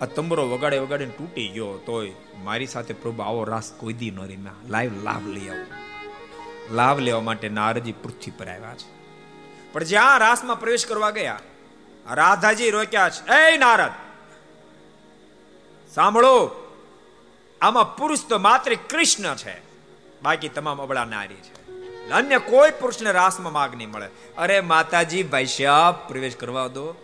[0.00, 2.12] આ તંબરો વગાડે વગાડીને તૂટી ગયો તોય
[2.44, 5.66] મારી સાથે પ્રભુ આવો રાસ કોઈ દી ન રમ્યા લાઈવ લાભ લઈ આવો.
[6.74, 8.90] લાભ લેવા માટે નારદજી પૃથ્વી પર આવ્યા છે.
[9.72, 11.40] પણ જ્યાં રાસમાં પ્રવેશ કરવા ગયા
[12.10, 13.94] રાધાજી રોક્યા છે, એ નારદ,
[15.94, 16.34] સાંભળો,
[17.60, 19.56] આમાં પુરુષ તો માત્ર કૃષ્ણ છે,
[20.22, 21.59] બાકી તમામ અબળા નારી છે.
[22.10, 24.06] અન્ય કોઈ પુરુષને રાસમાં માગ નહીં મળે.
[24.38, 26.94] અરે માતાજી, વૈશ્યા, પ્રવેશ કરવા દો.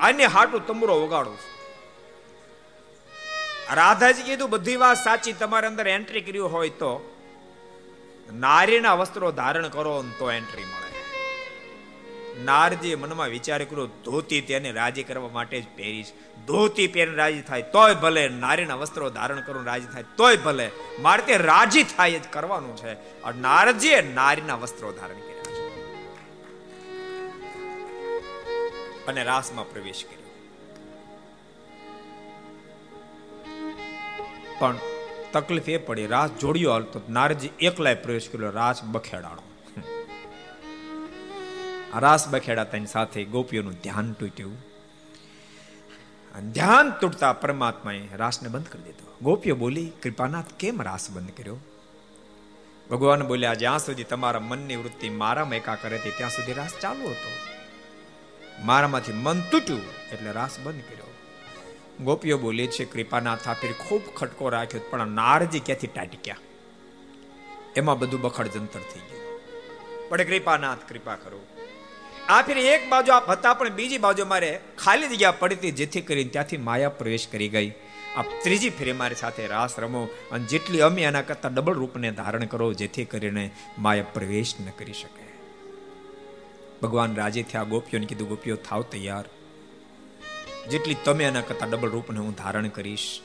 [0.00, 1.38] અન્ય હાટું તમરો વગાડો
[3.72, 7.16] રાધાજી કીધું, બધી વાત સાચી, તમારે અંદર એન્ટ્રી કર્યું હોય તો.
[8.32, 10.82] નારીના વસ્ત્રો ધારણ કરો તો એન્ટ્રી મળે.
[12.44, 16.12] નારજી મનમાં વિચાર કર્યો, ધોતી તેને રાજી કરવા માટે જ પહેરીશ.
[16.46, 20.70] ધોતી પહેરીને રાજી થાય, તોય ભલે નારીના વસ્ત્રો ધારણ કરવું રાજી થાય, તોય ભલે.
[20.98, 22.92] મારે તે રાજી થાય જ કરવાનું છે.
[23.40, 25.62] નારજીએ નારીના વસ્ત્રો ધારણ કર્યા છે.
[29.06, 30.18] અને રાસમાં પ્રવેશ કર્યો.
[34.58, 34.76] પણ
[35.32, 39.42] તકલીફ એ પડી, રાસ જોડ્યો હાલ તો નારજી એકલાય પ્રવેશ કર્યો, રાસ બખેડાણો.
[42.00, 44.71] રાસ બખેડા તેની સાથે ગોપીઓનું ધ્યાન તૂટ્યું.
[46.40, 49.16] ધ્યાન તૂટતા પરમાત્માએ રાસને બંધ કરી દીધો.
[49.22, 51.56] ગોપીઓ બોલી, કૃપાનાથ, કેમ રાસ બંધ કર્યો?
[52.90, 57.10] ભગવાન બોલ્યા જ્યાં સુધી તમારા મનની વૃત્તિ મારામાં એકા કરે હતી ત્યાં સુધી રાસ ચાલુ
[57.10, 57.30] હતો.
[58.64, 59.80] મારામાંથી મન તૂટ્યું
[60.12, 61.14] એટલે રાસ બંધ કર્યો.
[62.04, 66.36] ગોપીઓ બોલે છે, કૃપાનાથ આપીર ખૂબ ખટકો રાખ્યો, પણ નારજી ક્યાંથી ટાટક્યા
[67.76, 69.40] એમાં બધું બખડ જંતર થઈ ગયું.
[70.08, 71.46] પણ કૃપાનાથ, કૃપા કરો.
[72.28, 76.00] આ ફેર એક બાજુ આપ હતા, પણ બીજી બાજુ મારે ખાલી જગ્યા પડી હતી, જેથી
[76.00, 77.72] કરીને ત્યાંથી માયા પ્રવેશ કરી ગઈ.
[78.16, 82.44] આ ત્રીજી ફેરી મારી સાથે રાસ રમો અને જેટલી અમે એના કરતાં ડબલ રૂપને ધારણ
[82.44, 85.26] કરો, જેથી કરીને માયા પ્રવેશ ન કરી શકે.
[86.82, 89.24] ભગવાન રાજી થયા, ગોપીઓને કીધું, ગોપીઓ, થાવ તૈયાર.
[90.70, 93.20] જેટલી તમે એના કરતાં ડબલ રૂપને હું ધારણ કરીશ.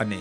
[0.00, 0.18] અને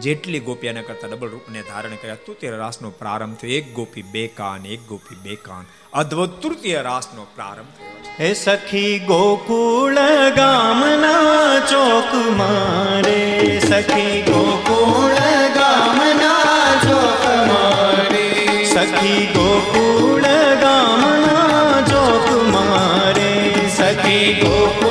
[0.00, 3.50] જેટલી ગોપી એના કરતા ડબલ રૂપને ધારણ કર્યા, તૃતીય રાસનો પ્રારંભ થયો.
[3.50, 8.98] એક ગોપી બે કાન એક ગોપી બે કાન અદ્ભુત તૃતીય રાસનો પ્રારંભ થયો હે સખી
[8.98, 9.94] ગોકુળ
[10.36, 13.60] ગામના ચોક મારે.
[13.60, 15.14] સખી ગોકુળ
[15.54, 18.64] ગામના ચોક મારે.
[18.64, 20.22] સખી ગોકુળ
[20.60, 23.32] ગામના ચોક મારે.
[23.68, 24.83] સખી ગોકુળ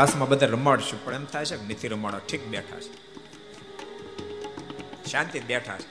[0.00, 2.92] રાસમાં બધા રમાડશું, પણ એમ થાય છે કે રમાડો, ઠીક બેઠા છે.
[5.10, 5.88] શાંતિ બેઠા છે.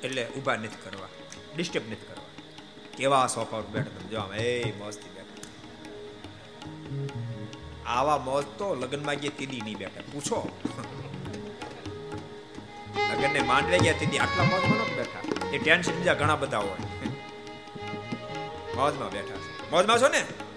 [0.00, 1.08] એટલે ઊભા નથી કરવા
[1.56, 2.24] ડિસ્ટર્બ નથી કરવા.
[2.96, 5.48] કેવા સોફા બેઠા તમે જોવા એ મસ્તી બેઠા.
[7.90, 10.58] આવા મોજ તો લગ્નમાં ગયા તીદી નહીં બેઠા, પૂછો.
[13.12, 15.46] લગ્નને માંડવે ગયા તીદી, આટલા મોજમાં નથી બેઠા.
[15.48, 17.06] એ ટેન્શન બીજા ઘણા બધા હોય.
[18.76, 19.70] મોજમાં બેઠા છે.
[19.70, 20.51] મોજમાં છો ને?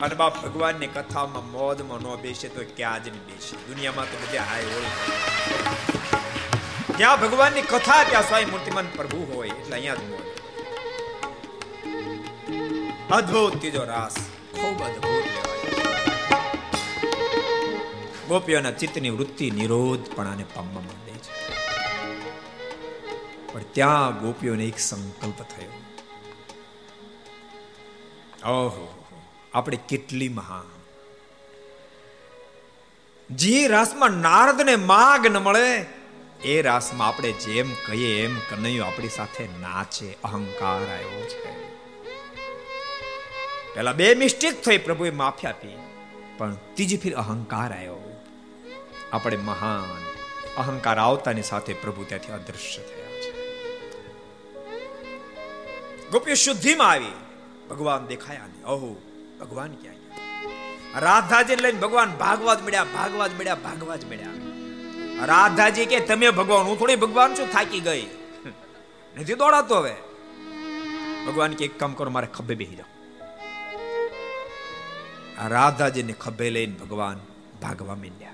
[0.00, 4.42] અને બાપ ભગવાનની કથામાં મોજમાં ન બેસે તો ક્યાં જ નહીં બેસે દુનિયામાં તો બધા
[4.42, 4.90] હાય હોય.
[6.98, 10.26] જ્યાં ભગવાનની કથા ત્યાં સ્વયં મૂર્તિમાન પ્રભુ હોય, એટલે અહીંયા જ મોજ
[13.10, 14.14] અદ્ભુત ત્રીજો રાસ.
[14.54, 15.26] ખૂબ અદ્ભુત
[18.28, 21.32] ગોપીઓના ચિત્તની વૃત્તિ નિરોધ પણ આને પામવા માંડે છે.
[23.52, 25.74] પણ ત્યાં ગોપીઓને એક સંકલ્પ થયો.
[28.52, 28.97] ઓહો.
[29.58, 30.66] આપણે કેટલી મહાન.
[33.30, 35.86] જે રાસમાં નારદને માગ ન મળે,
[36.44, 41.52] એ રાસમાં આપણે જેમ કહીએ એમ કનૈયો આપણી સાથે નાચે, અહંકાર આવ્યો છે.
[43.74, 45.76] પેલા બે મિસ્ટેક થઈ પ્રભુએ માફી આપી,
[46.38, 48.24] પણ ત્રીજી ફીર અહંકાર આવ્યો.
[49.12, 49.98] આપણે મહાન,
[50.56, 53.32] અહંકાર આવતાની સાથે પ્રભુ ત્યાંથી અદૃશ્ય થયા છે.
[56.10, 57.14] ગોપ્ય શુદ્ધિમાં આવી,
[57.70, 58.64] ભગવાન દેખાયા નહીં.
[58.64, 58.96] ઓહો
[59.40, 59.94] ભગવાન ક્યાં
[61.00, 64.28] રાધાજી લઈને ભગવાન ભાગવા જ મળ્યા ભાગવા જ મળ્યા ભાગવા જ મળ્યા.
[65.26, 68.06] રાધાજી કે, તમે ભગવાન, હું થોડી ભગવાન છું, થાકી ગઈ.
[69.16, 69.94] નથી દોડાતો હવે.
[71.26, 72.98] ભગવાન કે, એક કામ કરો, મારે ખભે બેહી જાઓ.
[75.48, 77.20] રાધાજીને ખભે લઈને ભગવાન
[77.62, 78.32] ભાગવા માંડ્યા.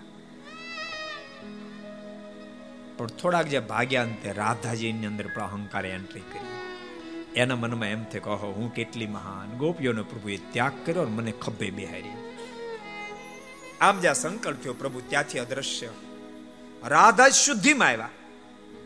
[2.97, 6.54] પણ થોડાક જે ભાગ્યા અંતે રાધાજીની અંદર પણ અહંકારે એન્ટ્રી કરી.
[7.37, 12.25] એના મનમાં એમ થાય કહો હું કેટલી મહાન ગોપીઓનો પ્રભુએ ત્યાગ કર્યો મને ખભે બિહારી
[13.81, 15.89] આમ જ્યાં સંકલ્પ થયો, પ્રભુ ત્યાંથી અદ્રશ્ય.
[16.85, 18.09] રાધા શુદ્ધિમાં આવ્યા.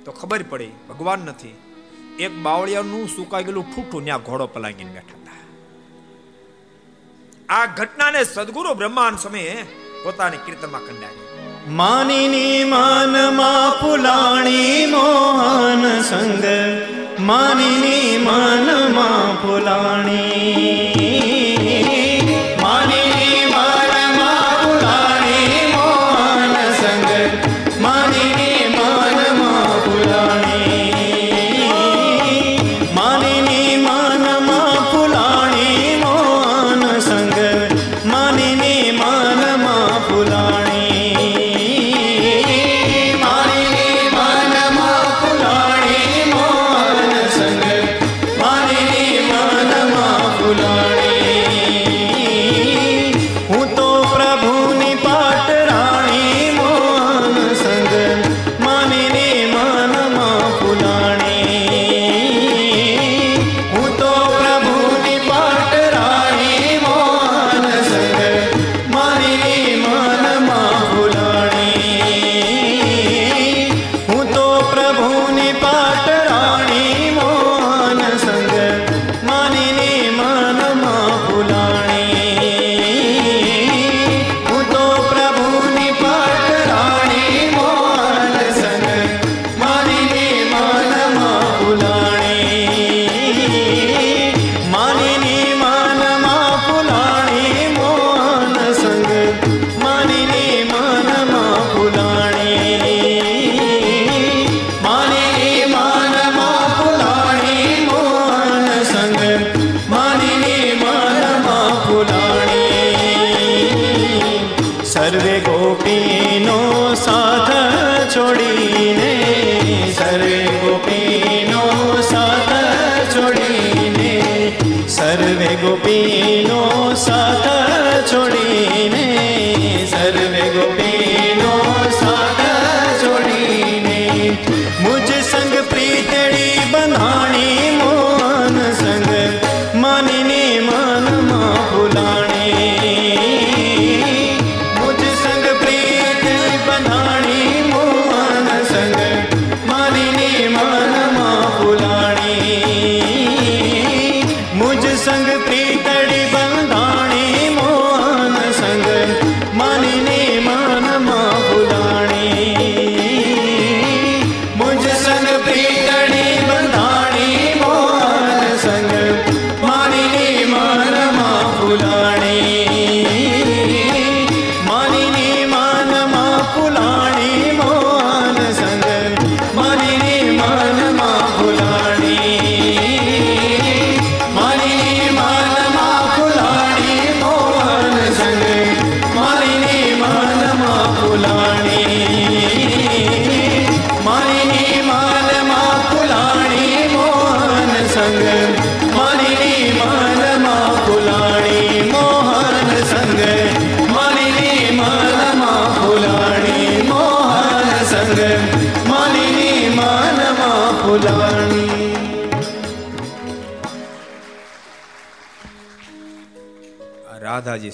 [0.04, 1.56] તો ખબર પડી, ભગવાન નથી.
[2.18, 5.32] એક બાવળિયાનું સુકાઈ ગયેલું ઠૂઠું ત્યાં ઘોડો પલાંગીને બેઠા હતા.
[7.54, 9.62] આ ઘટનાને સદગુરુ બ્રહ્માન સમયે
[10.04, 11.28] પોતાની કીર્તનમાં કંડારી.
[11.70, 16.44] માનીની માનમાં ફુલાણી મોહન સંગ
[17.28, 20.97] માનિની માનમાં ફુલાણી.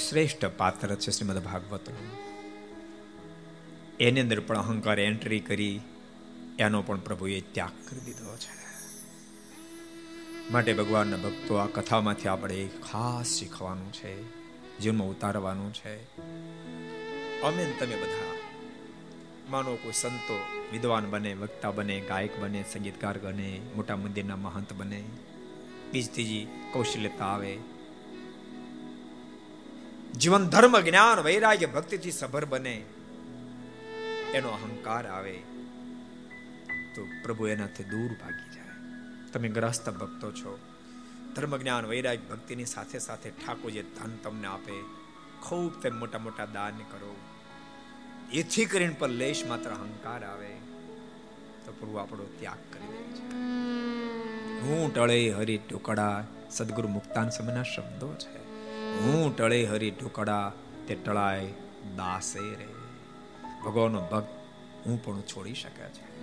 [0.09, 2.11] શ્રેષ્ઠ પાત્ર છે શ્રીમદ ભાગવતનું
[4.01, 5.81] એની અંદર પણ અહંકાર એન્ટ્રી કરી
[6.59, 8.65] એનો પણ પ્રભુએ ત્યાગ કરી દીધો છે.
[10.51, 14.13] માટે ભગવાનના ભક્તો આ કથામાંથી આપણે ખાસ શીખવાનું છે
[14.79, 15.97] જીવનમાં ઉતારવાનું છે.
[17.41, 18.35] અમે તમે બધા,
[19.51, 20.39] માનો કોઈ સંતો,
[20.73, 25.03] વિદ્વાન બને, વક્તા બને, ગાયક બને, સંગીતકાર બને, મોટા મંદિરના મહંત બને
[25.93, 27.59] બીજ ત્રીજી કૌશલ્યતા આવે
[30.19, 32.85] જીવન ધર્મ, જ્ઞાન, વૈરાગ્ય, ભક્તિથી સભર બને.
[34.35, 35.33] એનો અહંકાર આવે
[36.95, 38.65] તો પ્રભુ એનાથી દૂર ભાગી જાય.
[39.33, 40.59] તમે ગ્રસ્ત ભક્તો છો.
[41.37, 44.73] ધર્મ, જ્ઞાન, વૈરાગ્ય, ભક્તિની સાથે સાથે ઠાકોર જે ધન તમને આપે,
[45.43, 47.17] ખૂબ તેમ મોટા મોટા દાન કરો.
[48.33, 50.55] એથી કરીને પર લેશ માત્ર અહંકાર આવે.
[51.65, 53.33] તો પ્રભુ આપણો ત્યાગ કરી દે છે.
[54.61, 58.44] હું ટળે હરી ટુકડા, સદગુરુ મુક્તાન સમયના શબ્દો છે.
[59.01, 60.53] હું ટળે હરી ટુકડા,
[60.89, 61.47] તે ટળાય
[61.97, 62.67] દાસે રે.
[63.65, 64.29] ભગવાનનો ભક્ત
[64.87, 66.15] હું પણ છોડી શકે છે.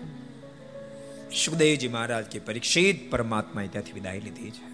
[1.35, 4.71] સુખદેવજી મહારાજ કે પરીક્ષિત પરમાત્માએ ત્યાંથી વિદાય લીધી છે.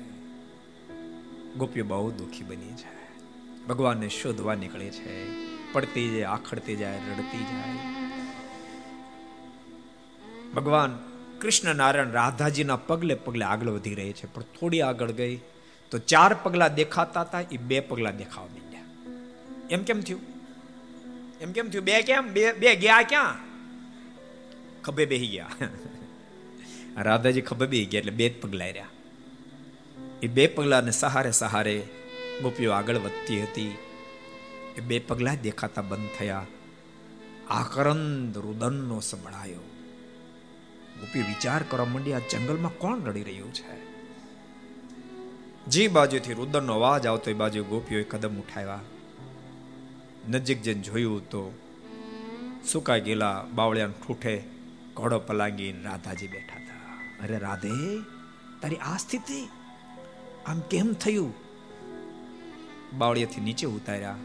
[1.54, 2.98] ગોપીઓ બહુ દુઃખી બની છે.
[3.68, 5.32] ભગવાનને શોધવા નીકળે છે.
[5.74, 7.98] પડતી જાય, આખડતી જાય, રડતી જાય.
[10.54, 11.00] ભગવાન
[11.40, 15.40] કૃષ્ણ નારાયણ રાધાજીના પગલે પગલે આગળ વધી રહી છે, પણ થોડી આગળ ગઈ
[15.92, 18.82] તો ચાર પગલા દેખાતા હતા એ બે પગલા દેખાવા માંડ્યા
[19.70, 20.22] એમ કેમ થયું
[21.42, 23.48] એમ કેમ થયું બે કેમ બે બે ગયા ક્યાં
[24.82, 25.50] ખભે બેહી ગયા
[26.98, 28.88] રાધાજી ખભે બેહી ગયા એટલે બે જ પગલા રહ્યા।
[30.22, 31.88] એ બે પગલાને સહારે સહારે
[32.42, 33.78] ગોપીઓ આગળ વધતી હતી.
[34.78, 36.46] એ બે પગલા દેખાતા બંધ થયા.
[37.50, 39.60] આકરંદ રુદનનો સંભળાયો.
[41.00, 43.87] ગોપી વિચાર કરવા માંડી આ જંગલમાં કોણ લડી રહ્યું છે?
[45.70, 48.80] જે બાજુથી રુદનનો અવાજ આવતો એ બાજુ ગોપીઓએ કદમ ઉઠાવ્યા.
[50.30, 51.54] નજીક જઈને જોયું તો
[52.72, 54.44] સુકાઈ ગયેલા બાવળિયા ઠૂઠે
[54.94, 57.24] ઘોડો પલાંગી રાધાજી બેઠા હતા.
[57.24, 58.00] અરે રાધે,
[58.62, 59.50] તારી આ સ્થિતિ
[60.46, 61.34] આમ કેમ થયું?
[62.98, 64.16] બાવળિયાથી નીચે ઉતાર્યા.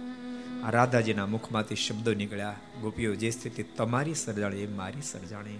[0.71, 2.55] રાધાજીના મુખમાંથી શબ્દો નીકળ્યા.
[2.81, 5.59] ગોપીઓ જે સ્થિતિ તમારી સર્જાણી એ મારી સર્જાણી.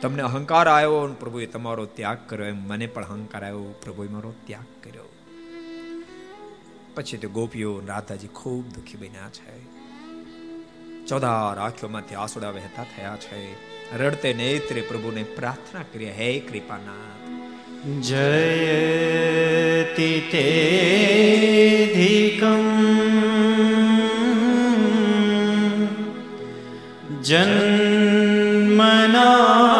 [0.00, 2.46] તમને અહંકાર આવ્યો અને પ્રભુએ તમારો ત્યાગ કર્યો.
[2.46, 3.62] એમ મને પણ અહંકાર આવ્યો.
[3.62, 5.12] પ્રભુએ મારો ત્યાગ કર્યો.
[6.94, 9.66] પછી તો ગોપીઓ રાધાજી ખૂબ દુઃખી બન્યા છે.
[11.06, 13.54] ચોધાર આંખોમાંથી આંસુડા વહેતા થયા છે.
[13.98, 17.86] રડતે નેત્રે પ્રભુને પ્રાર્થના કરી, હે કૃપાનાથ.
[17.86, 22.76] જયતિ તેધિકમ
[27.22, 29.75] જન્મના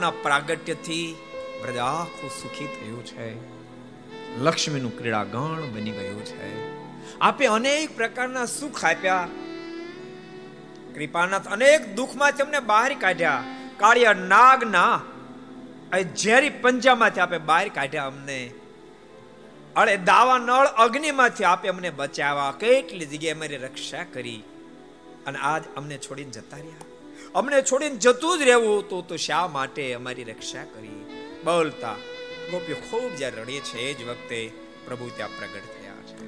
[0.00, 1.16] આપના પ્રાગટ્યથી
[1.62, 3.34] બ્રજ આખું સુખી થયું છે.
[4.38, 6.70] લક્ષ્મીનું ક્રીડાગણ બની ગયું છે.
[7.18, 9.28] આપે અનેક પ્રકારના સુખ આપ્યા.
[10.94, 13.44] કૃપાનાથ અનેક દુઃખમાં તમને બહાર કાઢ્યા.
[13.78, 15.00] કાળિયા નાગના
[16.02, 18.50] ઝેરી પંજામાંથી આપે બહાર કાઢ્યા અમને.
[19.76, 22.50] અરે દાવા નળ અગ્નિમાંથી આપે અમને બચાવ્યા.
[22.50, 24.42] કેટલી જગ્યાએ અમારી રક્ષા કરી.
[25.26, 26.89] અને આજ અમને છોડીને જતા રહ્યા.
[27.34, 31.04] અમને છોડીને જતું જ રહેવું હતું તો શા માટે અમારી રક્ષા કરી?
[31.44, 31.96] બોલતા
[32.50, 34.52] ગોપીઓ ખૂબ જ્યારે રડીએ છે, એ જ વખતે
[34.86, 36.26] પ્રભુ ત્યાં પ્રગટ થયા છે.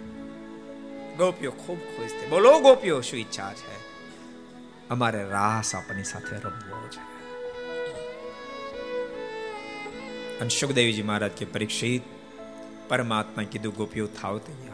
[1.17, 3.83] ગોપીઓ ખૂબ ખુશ થઈ બોલો ગોપીઓ, શું ઈચ્છા છે?
[4.89, 7.13] અમારે રાસ આપણી સાથે રમવો છે.
[10.39, 12.03] અને સુખદેવજી મહારાજ કે પરીક્ષિત,
[12.89, 14.73] પરમાત્મા કીધું ગોપીઓ, થાવ તૈયાર.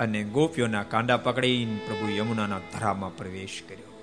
[0.00, 3.93] અને ગોપીઓના કાંડા પકડીને પ્રભુ યમુનાના ધરામાં પ્રવેશ કર્યો.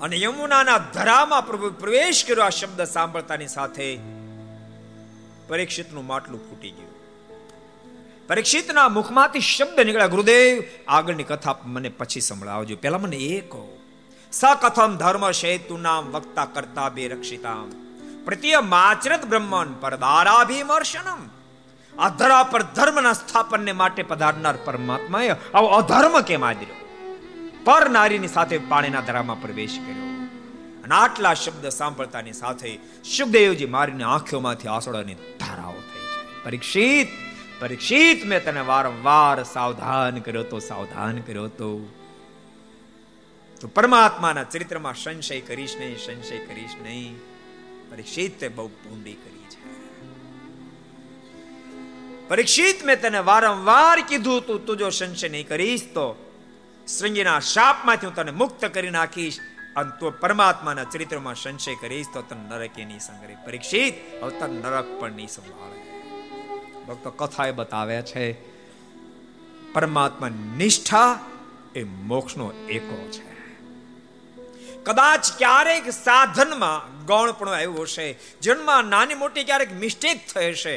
[0.00, 3.98] અને યમુનાના ધરામાં પ્રભુ પ્રવેશ કર્યો આ શબ્દ સાંભળતાની સાથે
[5.48, 6.90] પરીક્ષિતનું માટલું ફૂટી ગયું.
[8.28, 12.76] પરીક્ષિતના મુખમાંથી શબ્દ નીકળ્યા, ગુરુદેવ, આગળની કથા મને પછી સંભળાવજો.
[12.76, 13.78] પહેલા મને એ કહો.
[14.32, 17.70] સ કથમ ધર્મ શેતુ નામ વક્તા કરતા બે રક્ષિતામ.
[18.24, 21.28] પ્રત્ય માચરત બ્રહ્મન પરદારાભિમર્શનમ
[21.98, 26.79] આ ધરા પર ધર્મના સ્થાપનને માટે પધારનાર પરમાત્માએ આવો અધર્મ કેમ આદર્યો?
[27.64, 30.26] પર નારીની સાથે પાણીના ધરામાં પ્રવેશ કર્યો.
[30.84, 32.78] અને આટલા શબ્દ સાંભળતાની સાથે
[33.16, 37.08] સુખદેવજી મારીની આંખોમાંથી આંસુડાની ધારાઓ થઈ છે પરીક્ષિત
[37.60, 41.94] પરીક્ષિત, મેં તને વારંવાર સાવધાન કર્યો તો, સાવધાન કર્યો તો.
[43.60, 47.18] તો પરમાત્માના ચરિત્રમાં સંશય કરીશ નહીં, સંશય કરીશ નહીં.
[47.90, 49.60] પરીક્ષિત તે બહુ પૂંડી કરી છે.
[52.28, 56.29] પરીક્ષિત, મેં તને વારંવાર કીધું તું તું જો સંશય નહીં કરીશ તો
[56.98, 59.38] શૃંગીના શાપમાંથી હું તને મુક્ત કરી નાખીશ.
[59.76, 63.94] અને તું પરમાત્માના ચરિત્રમાં સંશય કરીશ તો તને નરક નહીં સંગ્રહ પરીક્ષિત.
[64.22, 65.80] હવે તને નરક પણ નહીં સંભાળે.
[66.86, 68.24] ભક્તો કથા એ બતાવે છે
[69.72, 71.20] પરમાત્મા નિષ્ઠા
[71.74, 73.30] એ મોક્ષનો એકો છે.
[74.84, 80.76] કદાચ ક્યારેક સાધનમાં ગૌણપણું આવ્યું હશે, જન્મમાં નાની મોટી ક્યારેક મિસ્ટેક થઈ હશે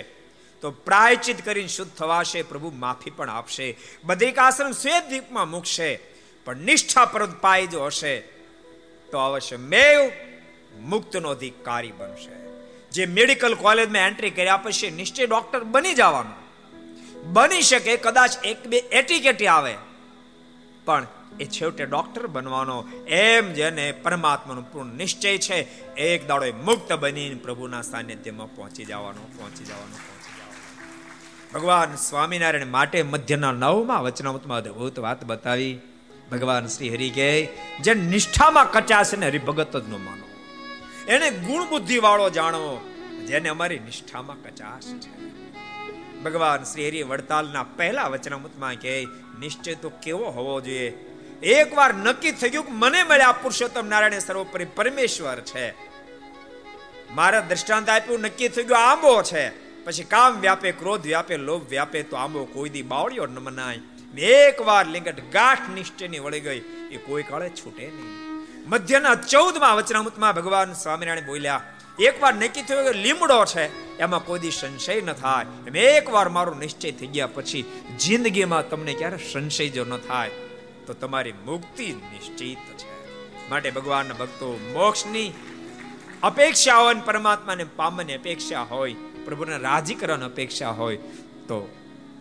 [0.64, 3.65] તો પ્રાયચિત કરીને શુદ્ધ થવાશે, પ્રભુ માફી પણ આપશે.
[4.03, 5.90] બદ્રિકાશ્રમ શ્વેત દ્વીપમાં મૂકશે,
[6.45, 8.14] પણ નિષ્ઠા પરત પાય જો હશે,
[9.11, 9.99] તો અવશ્ય મેવ
[10.81, 12.35] મુક્તનો અધિકારી બનશે.
[12.91, 16.40] જે મેડિકલ કોલેજમાં એન્ટ્રી કર્યા પછી નિશ્ચય ડોક્ટર બની જવાનું.
[17.34, 19.76] બની શકે, કદાચ એક બે એટીકેટી આવે,
[20.85, 21.07] પણ
[21.40, 22.77] એ છેવટે ડોક્ટર બનવાનો.
[23.19, 25.60] એમ જેને પરમાત્માનો પૂર્ણ નિશ્ચય છે,
[26.07, 30.12] એક દાડો મુક્ત બનીને પ્રભુના સાનિધ્યમાં પહોંચી જવાનો પહોંચી જવાનો.
[31.53, 35.80] ભગવાન સ્વામિનારાયણ માટે મધ્યના નવમાં વચનામતમાં અદભુત વાત બતાવી.
[36.31, 37.49] ભગવાન શ્રી હરિ કહે,
[37.81, 40.27] જે નિષ્ઠામાં કચાશે ને હરિભગત જ ન માનો.
[41.07, 42.91] એને ગુણ બુદ્ધિ વાળો જાણો,
[43.27, 45.34] જેને અમારી નિષ્ઠામાં કચાશ છે.
[46.23, 49.07] ભગવાન શ્રી હરિ વડતાલના પહેલા વચનામૃતમાં કહે,
[49.39, 50.89] નિશ્ચય તો કેવો હોવો જોઈએ.
[51.43, 55.69] એકવાર નક્કી થઈ ગયું કે મને મળ્યા પુરુષોત્તમ નારાયણ સર્વોપરી પરમેશ્વર છે.
[57.11, 59.62] મારા દ્રષ્ટાંત આપ્યું, નક્કી થઈ ગયું આંબો છે.
[59.85, 63.80] પછી કામ વ્યાપે, ક્રોધ વ્યાપે, લોભ વ્યાપે, તો આંબો કોઈ દી બાવળિયો ન મનાય.
[64.18, 66.60] એક વાર લિંગટ ગાંઠ નિશ્ચયની વળી ગઈ.
[66.91, 68.34] એ કોઈ કાળે છૂટે નહીં.
[68.69, 71.61] મધ્યના ચૌદમાં વચનામૃતમાં ભગવાન સ્વામિનારાયણ બોલ્યા,
[71.99, 75.45] એકવાર નક્કી થયું કે લીમડો છે, એમાં કોઈ દી સંશય ન થાય.
[75.68, 77.64] એમ એકવાર મારો નિશ્ચય થઈ ગયા પછી
[77.99, 80.30] જિંદગીમાં તમને ક્યારે સંશય જો ન થાય,
[80.88, 82.91] તો તમારી મુક્તિ નિશ્ચિત છે.
[83.49, 85.34] માટે ભગવાનના ભક્તો મોક્ષની
[86.23, 88.95] અપેક્ષા હોય પરમાત્માને પામવાની અપેક્ષા હોય.
[89.25, 90.97] પ્રભુને રાજી કરવાની અપેક્ષા હોય
[91.47, 91.75] તો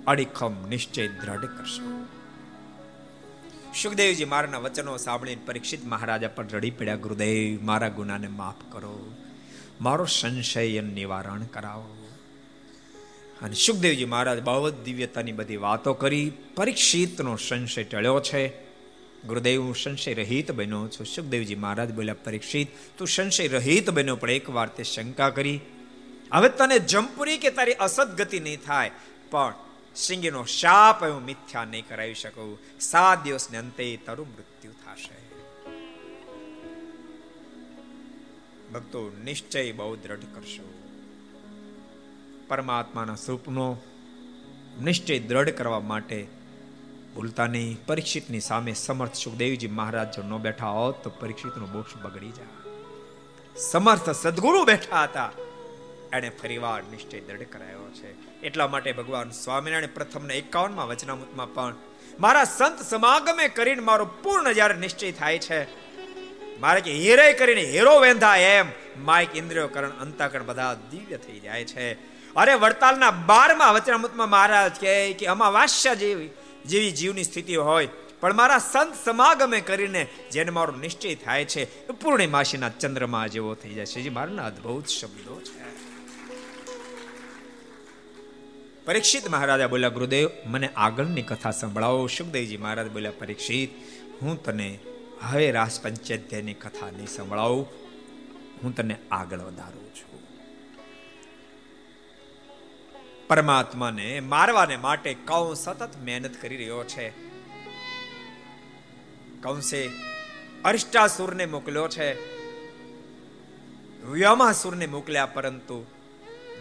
[0.07, 2.07] અડીખમ નિશ્ચય દ્રઢ કરશો.
[3.83, 9.15] સુખદેવજી મારાના વચનો સાંભળીને પરીક્ષિત મહારાજા પણ રડી પડ્યા, ગુરુદેવ, મારા ગુનાને માફ કરો.
[9.81, 12.09] મારો સંશય નિવારણ કરાવો.
[13.43, 18.49] અને સુખદેવજી મહારાજ બહુ દિવ્યતાની બધી વાતો કરી, પરીક્ષિતનો સંશય ટળ્યો છે.
[19.27, 21.07] ગુરુદેવ, હું સંશય રહિત બન્યો છું.
[21.07, 22.69] સુખદેવજી મહારાજ બોલ્યા, પરીક્ષિત,
[22.99, 24.17] તું સંશય રહિત બન્યો.
[24.17, 25.61] પણ એક વાર તે શંકા કરી
[26.33, 28.91] હવે તને જંપની કે તારી અસદ ગતિ નહીં થાય?
[29.31, 29.55] પણ
[29.97, 32.59] સિંગીનો શાપ હું મિથ્યા નહીં કરાવી શકું.
[32.81, 35.23] સાત દિવસને અંતે તારું મૃત્યુ થશે.
[38.73, 40.73] ભક્તો, નિશ્ચય બહુ દ્રઢ કરશો.
[42.49, 43.77] પરમાત્માના સુપનો
[44.83, 46.27] નિશ્ચય દ્રઢ કરવા માટે
[47.15, 47.87] ભૂલતા નહીં.
[47.87, 52.47] પરીક્ષિતની સામે સમર્થ સુખદેવજી મહારાજ જો ન બેઠા હોત તો પરીક્ષિતનો મોક્ષ બગડી જાય.
[53.57, 55.31] સમર્થ સદગુરુ બેઠા હતા.
[56.13, 58.11] એને ફરીવાર નિશ્ચય દ્રઢ કરાયો છે.
[58.43, 61.75] એટલા માટે ભગવાન સ્વામિનારાયણ પ્રથમના એકાવનમાં વચનામૃતમાં પણ,
[62.21, 65.61] મારા સંત સમાગમે કરીને મારો પૂર્ણ જ્યારે નિશ્ચય થાય છે,
[66.61, 68.67] મારે કે હીરે કરીને હીરો વેંધા એમ
[68.99, 71.87] માઇક ઇન્દ્રિયો કરણ અંતાકરણ બધા દિવ્ય થઈ જાય છે.
[72.35, 76.31] અરે વડતાલના બારમાં વચનામૃતમાં મહારાજ કહે કે, અમાવાસ્યા જેવી
[76.67, 77.89] જેવી જીવની સ્થિતિ હોય,
[78.21, 80.03] પણ મારા સંત સમાગમે કરીને
[80.33, 84.01] જેને મારો નિશ્ચય થાય છે પૂર્ણિમાસીના ચંદ્રમાં જેવો થઈ જાય છે.
[84.01, 85.62] જે મારના અદ્ભુત શબ્દો છે.
[88.85, 93.71] પરીક્ષિત મહારાજા બોલ્યા, ગુરુદેવ, મને આગળની કથા સંભળાવો, સુખદેવજી મહારાજ બોલ્યા, પરીક્ષિત,
[94.23, 94.79] હું તને
[95.23, 97.69] હવે રાસ પંચાયતની કથા નહીં સંભળાવું.
[98.63, 100.21] હું તને આગળ વધારું છું.
[103.29, 107.09] પરમાત્માને મારવાને માટે કૌ સતત મહેનત કરી રહ્યો છે.
[109.43, 109.91] કૌંસે
[110.65, 112.33] અરિષ્ટાસુરને મોકલ્યો છે.
[114.07, 115.87] વ્યોમાસુરને મોકલ્યા, પરંતુ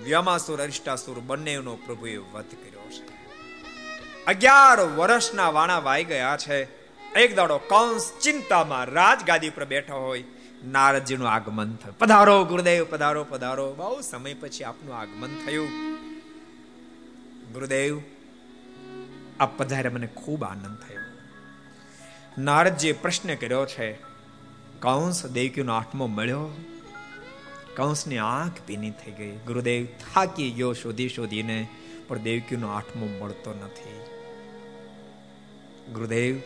[0.03, 3.21] વ્યોમાસુર અરિષ્ટાસુર બંનેનો પ્રભુએ વધ કર્યો છે.
[4.25, 6.63] અગિયાર વર્ષના વાણા વાઈ ગયા છે.
[7.15, 10.23] એક દાડો કંસ ચિંતામાં રાજગાદી પર બેઠો હોય,
[10.67, 11.97] નારદજીનું આગમન થયું.
[11.97, 13.73] પધારો, ગુરુદેવ, પધારો પધારો.
[13.73, 15.69] બહુ સમય પછી આપનું આગમન થયું.
[17.53, 18.01] ગુરુદેવ
[19.39, 20.99] આ પધારે મને ખૂબ આનંદ થયો.
[22.37, 23.93] નારદજીએ પ્રશ્ન કર્યો છે,
[24.79, 26.49] કંસ દેવકીનો આઠમો મળ્યો?
[27.75, 29.31] કંસની આંખ ભીની થઈ ગઈ.
[29.31, 31.67] ગુરુદેવ થાકી ગયો શોધી શોધીને,
[32.07, 33.99] પણ દેવકીનો આઠમો મળતો નથી.
[35.93, 36.39] ગુરુદેવ,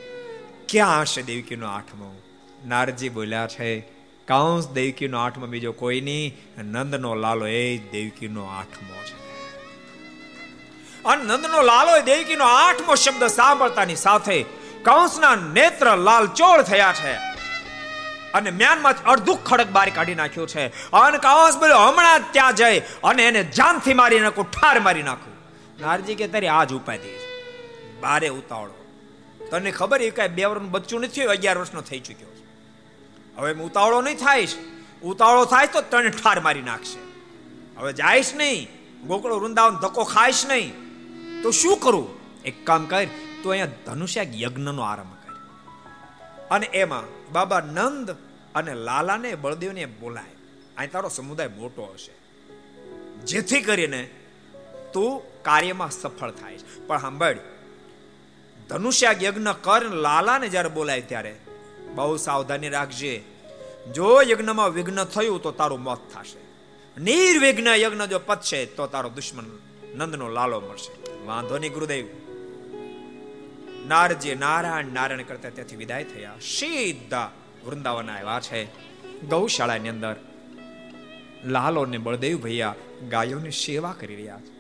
[0.70, 2.22] ક્યાં હશે દેવકીનો આઠમો?
[2.68, 3.80] નારજી બોલ્યા છે,
[4.28, 9.26] કંસ દેવકીનો આઠમો, બીજો કોઈ નહીં, નંદનો લાલો એ દેવકીનો આઠમો છે.
[11.04, 14.44] અને નંદનો લાલો દેવકીનો આઠમો શબ્દ સાંભળતાની સાથે
[14.84, 17.35] કંસના નેત્ર લાલ ચોળ થયા છે.
[18.34, 20.92] અને મ્યાનમાં અડધું ખડક બહાર કાઢી નાખ્યું છે.
[20.92, 25.34] અને કાવસ બોલ્યો હમણાં ત્યાં જઈ અને એને જાનથી મારી નાખું, ઠાર મારી નાખું.
[25.82, 27.20] નારજી કે, તારી આજ ઉપાધિ
[28.02, 28.82] બારે ઉતાવળો.
[29.52, 32.28] તને ખબર એ કઈ બે વર્ષનું બચ્ચું નથી અગિયાર વર્ષનો થઈ ચુક્યો
[33.38, 34.56] હવે ઉતાવળો નહીં થાઈશ
[35.04, 37.00] ઉતાવળો થાય તો તને ઠાર મારી નાખશે.
[37.78, 38.68] હવે જાઈશ નહીં.
[39.08, 40.74] ગોકળો વૃંદાવન ધક્કો ખાઈશ નહીં.
[41.44, 42.20] તો શું કરું?
[42.46, 43.06] એક કામ કર,
[43.44, 45.34] તો અહીંયા ધનુષ્યા યજ્ઞનો આરંભ કર.
[46.52, 48.12] અને એમાં બાબા નંદ
[48.56, 50.36] અને લાલાને બળદેવને બોલાય.
[50.78, 52.12] અહીં તારો સમુદાય મોટો હશે.
[53.26, 54.10] જેથી કરીને
[54.94, 56.88] તું કાર્યમાં સફળ થાય છે.
[56.88, 57.38] પણ સાંભળ
[58.70, 61.36] ધનુષ્યા યજ્ઞ કર, લાલાને જ્યારે બોલાય ત્યારે
[61.96, 63.24] બહુ સાવધાની રાખજે.
[63.96, 66.46] જો યજ્ઞમાં વિઘ્ન થયું તો તારું મોત થશે.
[67.02, 69.60] નિર્વિઘ્ન યજ્ઞ જો પતશે તો તારો દુશ્મન
[69.96, 71.24] નંદનો લાલો મળશે.
[71.26, 72.25] વાંધો નહીં, ગુરુદેવ.
[73.88, 76.34] નારજી નારાયણ નારાયણ કરતા ત્યાંથી વિદાય થયા.
[76.42, 77.32] સીધા
[77.66, 78.66] વૃંદાવન આવ્યા છે
[79.22, 80.16] ગૌશાળાની અંદર.
[81.46, 82.76] લાલો ને બળદેવ ભૈયા
[83.10, 84.56] ગાયોની સેવા કરી રહ્યા છે.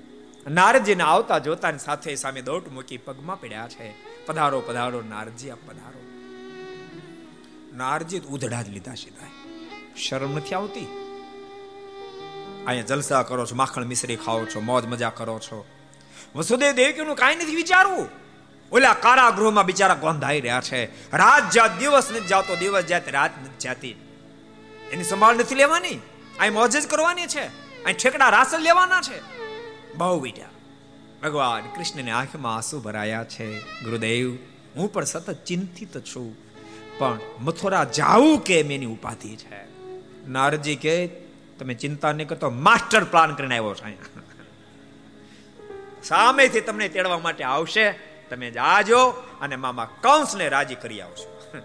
[0.49, 3.93] નારજીને આવતા જોતાની સાથે સામે દોટ મૂકી પગમાં પડ્યા છે.
[4.25, 6.01] પધારો પધારો, નારજી આ પધારો.
[7.77, 9.27] નારજી ઉધડા જ લીધા સીધા.
[9.95, 10.87] શરમ નથી આવતી?
[12.67, 15.65] અહીંયા જલસા કરો છો, માખણ મિશ્રી ખાઓ છો, મોજ મજા કરો છો.
[16.35, 18.24] વસુદેવ દેવકીનું કાંઈ નથી વિચારવું.
[18.71, 20.85] ઓલા કારાગૃહમાં બિચારા ગોંધાઈ રહ્યા છે.
[21.17, 23.95] રાત જાત દિવસ નથી જાતો, દિવસ જાત રાત નથી જાતી.
[24.91, 25.99] એની સંભાળ નથી લેવાની.
[26.39, 27.43] અહીં મોજ જ કરવાની છે.
[27.83, 29.21] અહીં ઠેકડા રાસલ લેવાના છે.
[29.95, 30.45] બહુ બીજા
[31.23, 33.59] ભગવાન કૃષ્ણની આંખમાં આંસુ ભરાયા છે.
[33.59, 34.37] ગુરુદેવ,
[34.75, 36.37] હું પણ સતત ચિંતિત છું.
[36.97, 39.65] પણ મથુરા જાવું કેમ એની ઉપાધિ છે?
[40.27, 41.07] નારજી કે,
[41.59, 44.15] તમે ચિંતા નહીં કરતો, માસ્ટર પ્લાન કરીને આવ્યો છે
[46.03, 48.14] સામેથી તમને તેડવા માટે આવશે.
[48.29, 49.09] તમે જાજો
[49.41, 51.51] અને મામા કંસને રાજી કરી આવશો.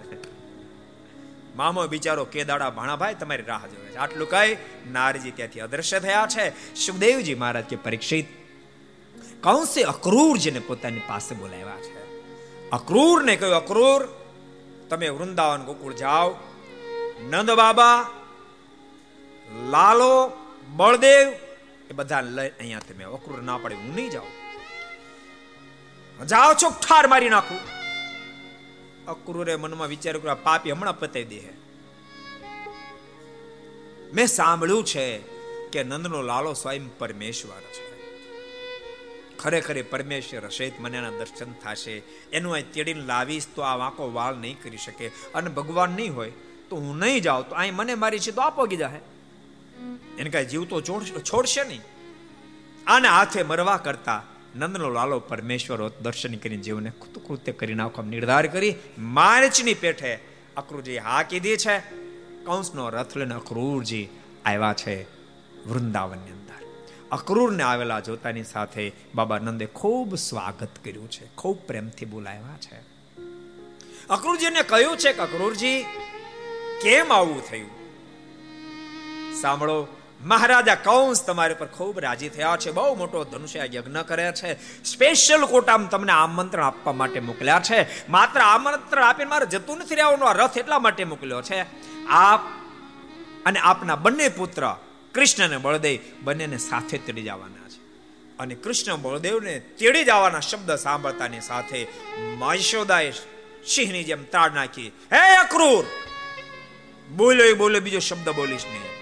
[1.56, 3.96] મામો બિચારો કેદાડા ભાણાભાઈ તમારી રાહ જોવે છે.
[3.96, 4.56] આટલું કઈ
[4.90, 6.74] નારજી ત્યાંથી અદ્રશ્ય થયા છે.
[6.74, 8.26] સુખદેવજી મહારાજ કે પરીક્ષિત,
[9.42, 12.00] કંસે અક્રૂરજીને પોતાની પાસે બોલાવ્યા છે.
[12.70, 14.08] અક્રૂરને કહ્યું, અક્રૂર,
[14.90, 16.34] તમે વૃંદાવન ગોકુળ જાઓ.
[17.30, 18.10] નંદ બાબા,
[19.70, 20.32] લાલો,
[20.68, 21.28] બળદેવ,
[21.90, 24.39] એ બધા લઈ અહીંયા તમે અક્રૂર ના પડે, હું નહીં જાઉં.
[26.26, 27.58] જાઓ છો ઠાર મારી નાખું.
[29.08, 31.40] અક્રૂરે મનમાં વિચાર કર્યો પાપી હમણાં પતાવી દે
[34.12, 35.18] મેં સાંભળ્યું છે
[35.72, 37.86] કે નંદનો લાલો સ્વયં પરમેશ્વર છે.
[39.38, 42.02] ખરેખર પરમેશ્વર હશે મને એના દર્શન થશે.
[42.32, 45.08] એનું અહીં તેડીને લાવીશ તો આ વાંકો વાળ નહીં કરી શકે.
[45.34, 46.32] અને ભગવાન નહીં હોય
[46.70, 49.00] તો હું નહીં જાઉં તો અહીં મને મારી છે તો આપો કીધા હે.
[50.18, 50.80] એને કાંઈ જીવ તો
[51.20, 51.80] છોડશે નહીં.
[52.86, 54.22] આને હાથે મરવા કરતા
[54.56, 56.90] નંદનો લાલો પરમેશ્વર દર્શન કરીને જીવને
[57.28, 60.18] કૃત્ય કરી નાખવા નિર્ધાર કરી માર્ચની પેઠે
[60.56, 61.78] અક્રુરજી હા કીધી છે,
[62.44, 64.08] કંસનો રથ લઈને અક્રૂરજી
[64.44, 65.02] આવ્યા છે
[65.68, 66.86] વૃંદાવનની અંદર.
[67.12, 72.80] અક્રૂરને આવેલા જોતાની સાથે બાબા નંદે ખૂબ સ્વાગત કર્યું છે, ખૂબ પ્રેમથી બોલાવ્યા છે.
[74.10, 75.82] અક્રૂરજીને કહ્યું છે કે, અક્રૂરજી,
[76.82, 77.70] કેમ આવું થયું?
[79.40, 79.86] સાંભળો
[80.22, 82.70] મહારાજા કૌંસ તમારી પર ખૂબ રાજી થયા છે.
[82.70, 84.82] બહુ મોટો ધનુષ્ય યજ્ઞ કરે છે.
[84.84, 88.08] સ્પેશિયલ કોટામાં તમને આમંત્રણ આપવા માટે મોકલ્યા છે.
[88.08, 90.28] માત્ર આમંત્રણ આપીને મારે જતું નથી રહેવાનું.
[90.28, 91.60] આ રથ એટલા માટે મોકલ્યો છે.
[92.06, 92.40] આપ
[93.46, 94.76] અને આપના બંને પુત્ર
[95.14, 97.80] કૃષ્ણને બળદેવ બંનેને સાથે તેડી જવાના છે.
[98.38, 101.86] અને કૃષ્ણ બળદેવને તેડી જવાના શબ્દ સાંભળતાની સાથે
[102.38, 103.10] મયશોદાએ
[103.66, 105.84] સિંહની જેમ તાળ નાખી, હે અક્રૂર!
[107.16, 108.99] બોલો એ બોલો બીજો શબ્દ બોલીશ નહીં.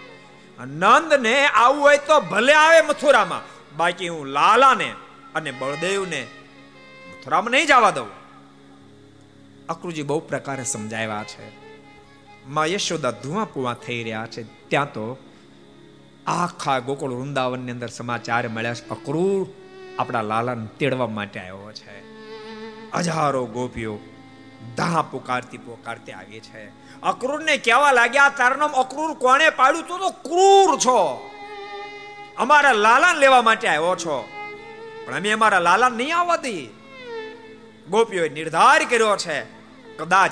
[0.65, 3.59] નંદ ને આવું હોય તો ભલે આવે મથુરામાં.
[3.77, 4.95] બાકી હું લાલાને
[5.35, 6.27] અને બળદેવને
[7.11, 8.09] મથુરામાં નહીં જવા દઉં.
[9.69, 11.69] અક્રુજી બહુ પ્રકારે સમજાવ્યા છે.
[12.47, 14.43] માં યશોદા ધુઆ પુવા થઈ રહ્યા છે.
[14.69, 15.19] ત્યાં તો
[16.27, 18.89] આખા ગોકુળ વૃંદાવનની અંદર સમાચાર મળ્યા છે.
[18.89, 19.49] અક્રૂર
[19.99, 22.03] આપણા લાલાને તેડવા માટે આવ્યો છે.
[22.95, 23.99] હજારો ગોપીઓ
[24.77, 26.69] ધા પુકારતી પુકારતી આવી છે.
[27.03, 29.87] અક્રૂર કહેવા લાગ્યા તારું નામ અક્રૂર કોણે પાડ્યું?
[29.87, 31.31] તું તો ક્રૂર છો.
[32.37, 34.29] અમારા લાલા લેવા માટે આવ્યો છો.
[35.07, 36.71] પણ અમે અમારા લાલા નહીં આવવા દઈએ.
[37.91, 39.43] ગોપીઓએ નિર્ધાર કર્યો છે.
[39.97, 40.31] કદાચ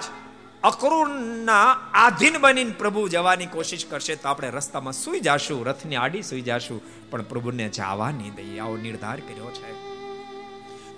[0.65, 6.41] અક્રૂરના આધીન બનીને પ્રભુ જવાની કોશિશ કરશે તો આપણે રસ્તામાં સુઈ જાશું, રથની આડી સુઈ
[6.41, 8.59] જાશું, પણ પ્રભુને જવા નહીં દઈએ.
[8.59, 9.73] આવો નિર્ધાર કર્યો છે.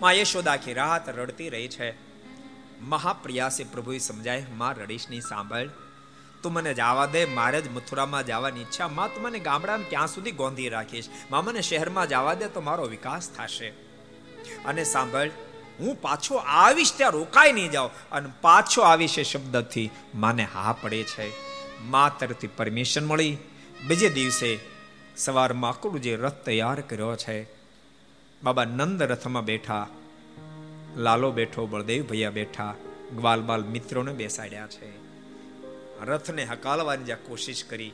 [0.01, 2.08] માં યશોદા આખી રાત રડતી રહી છે.
[2.81, 5.69] મહાપ્રિયાસે પ્રભુએ સમજાય, માં રડીશની સાંભળ.
[6.43, 7.25] તું મને જવા દે.
[7.25, 8.89] મારે જ મથુરામાં જવાની ઈચ્છા.
[8.89, 11.09] માં તું મને ગામડામાં ક્યાં સુધી ગોંધી રાખીશ?
[11.31, 13.69] માં મને શહેરમાં જવા દે તો મારો વિકાસ થશે.
[14.65, 15.31] અને સાંભળ,
[15.81, 17.91] હું પાછો આવીશ ત્યાં રોકાઈ નહીં જાઉં.
[18.13, 21.33] અને પાછો આવીશ એ શબ્દથી માને હા પડે છે.
[21.81, 23.37] મા તરફથી પરમિશન મળી.
[23.87, 24.59] બીજે દિવસે
[25.17, 27.47] સવારમાં આકડું જે રથ તૈયાર કર્યો છે,
[28.43, 29.87] બાબા નંદ રથમાં બેઠા
[30.97, 32.75] લાલો બેઠો, બળદેવ ભૈયા બેઠા
[33.17, 34.91] ગ્વાલ બાલ મિત્રોને બેસાડ્યા છે.
[36.05, 37.93] રથને હકાલવાની જ્યાં કોશિશ કરી,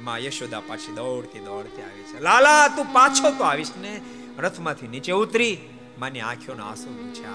[0.00, 2.20] માં યશોદા પાછી દોડતી દોડતી આવી છે.
[2.20, 4.00] લાલા, તું પાછો તો આવીશ ને?
[4.38, 5.58] રથમાંથી નીચે ઉતરી.
[5.98, 7.30] માની આંખોના આંસુ પૂછ્યા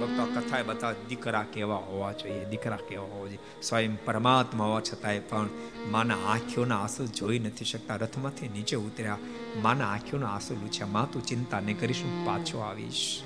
[0.00, 3.38] ભક્તો કથાએ બતાવ, દીકરા કેવા હોવા જોઈએ, દીકરા કેવા હોવા જોઈએ.
[3.62, 5.48] સ્વયં પરમાત્મા હોવા છતાંય પણ
[5.86, 7.96] માના આંખોના આંસુ જોઈ નથી શકતા.
[7.96, 9.18] રથમાંથી નીચે ઉતર્યા,
[9.56, 10.86] માના આંખોના આંસુ લૂછ્યા.
[10.86, 13.22] માં, તું ચિંતા નહીં કરીશ, હું પાછો આવીશ.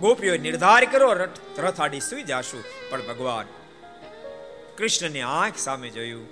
[0.00, 1.14] ગોપીઓ નિર્ધાર કરો
[1.58, 2.64] રથ આડી સુઈ જાશું.
[2.90, 3.46] પણ ભગવાન
[4.78, 6.28] કૃષ્ણની આંખ સામે જોયું.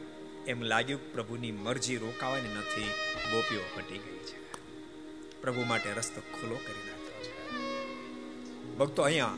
[0.46, 2.90] એમ લાગ્યું પ્રભુની મરજી રોકાવાની નથી.
[3.32, 4.52] ગોપીઓ હટી ગઈ છે.
[5.42, 7.58] પ્રભુ માટે રસ્તો ખુલ્લો કરી નાખ્યો છે.
[8.76, 9.30] ભક્તો, અહીંયા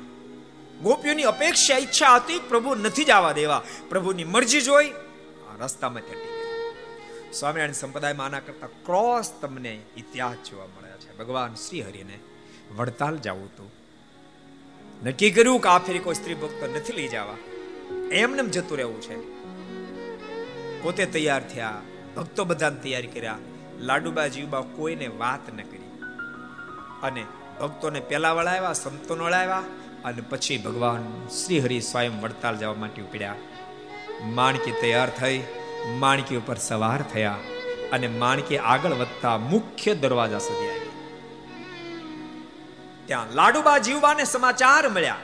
[0.83, 3.63] ગોપીઓની અપેક્ષા, ઈચ્છા હતી પ્રભુ નથી જવા દેવા.
[3.89, 7.33] પ્રભુની મરજી જોઈ, આ રસ્તામાં હટી ગઈ.
[7.33, 11.19] સ્વામિનારાયણ સંપ્રદાયમાં આના કરતા ક્રોસ તમને ઇતિહાસ જોવા મળ્યા છે.
[11.19, 12.19] ભગવાન શ્રી હરિને
[12.77, 13.84] વડતાલ જવું હતું.
[15.05, 17.37] નક્કી કર્યું કે આ ફેરી કોઈ સ્ત્રી ભક્ત નથી લઈ જવા.
[18.13, 19.17] એમને જતું રહેવું છે.
[20.83, 21.81] પોતે તૈયાર થયા,
[22.17, 23.39] ભક્તો બધાને તૈયાર કર્યા.
[23.79, 26.03] લાડુબા જીવબા કોઈને વાત ન કરી.
[27.03, 27.25] અને
[27.61, 29.63] ભક્તોને પેલા વળાવ્યા, સંતોને વળાવ્યા
[30.05, 33.35] અને પછી ભગવાન શ્રી હરિ સ્વયં વડતાલ જવા માટે ઉપડ્યા.
[34.25, 35.43] માણકી તૈયાર થઈ,
[35.89, 37.39] માણકી ઉપર સવાર થયા
[37.93, 40.84] અને માણકી આગળ વધતા મુખ્ય દરવાજા સુધી આવી
[43.07, 45.17] ત્યાં લાડુબા જીવબાને સમાચાર મળ્યા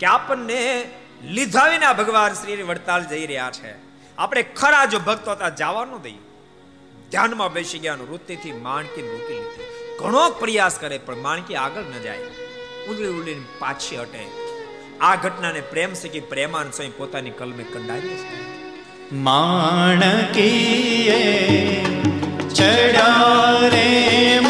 [0.00, 0.90] કે આપણને
[1.24, 3.74] લીધા વિના ભગવાન શ્રી વડતાલ જઈ રહ્યા છે.
[4.18, 6.18] આપણે ખરા જો ભક્તો હતા, જવાનું દઈએ
[7.10, 9.96] ધ્યાનમાં બેસી ગયા વૃત્તિથી માણકી મૂકી લીધી.
[9.98, 12.18] ઘણો પ્રયાસ કરે, પણ માણકી આગળ ન જાય.
[12.88, 14.26] ઉડલી ઉડલીને પાછી હટે.
[15.00, 18.52] આ ઘટનાને પ્રેમ શીખી પ્રેમાન સ્વયં પોતાની કલમે કંડારી છે.
[19.12, 21.14] માણકીએ
[22.54, 24.40] ચડા રે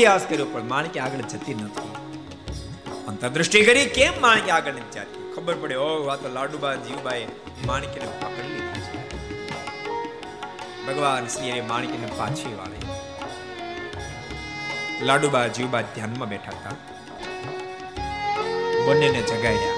[0.00, 1.88] પ્રયાસ કર્યો પણ માણકી આગળ જતી નથી
[3.08, 5.32] અંતરદૃષ્ટિ કરી કેમ માણકી આગળ નથી જતી?
[5.36, 7.26] ખબર પડે ઓ આ લાડુબા, જીવબાએ
[7.66, 9.02] માણકીને પકડી લીધી છે.
[10.86, 12.88] ભગવાન શ્રીએ માણકીને પાછી વાળી.
[15.06, 16.70] લાડુબા, જીવબા ધ્યાનમાં બેઠા હતા.
[18.86, 19.76] બંનેને જગાડ્યા.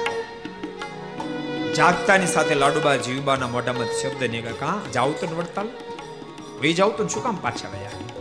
[1.75, 4.81] જાગતાની સાથે લાડુબા, જીવબાના મોઢામાં શબ્દ નીકળે કા?
[4.95, 5.69] જાવ તો વડતાલ?
[6.61, 8.12] વે જાવ તો શું કામ પાછા વયા?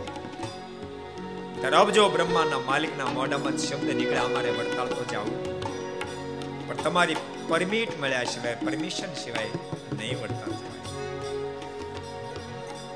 [1.62, 5.36] ત્યારે અબજો બ્રહ્માના માલિકના મોઢામાં શબ્દ નીકળે, અમારે વડતાલ તો જાવું.
[6.68, 7.16] પણ તમારી
[7.48, 9.50] પરમિટ મળ્યા સિવાય, પરમિશન સિવાય
[9.98, 10.80] નહીં વડતાલ જવાય.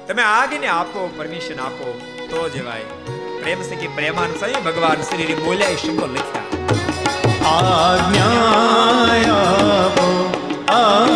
[0.09, 1.89] તમે આજ્ઞા આપો, પરમિશન આપો,
[2.31, 2.89] તો જવાય.
[3.43, 6.47] પ્રેમ સખી પ્રેમાન સહી ભગવાન શ્રી બોલ્યા એ શબ્દો લખ્યા.
[7.53, 8.33] આજ્ઞા
[9.85, 10.09] આપો
[10.69, 11.16] અમે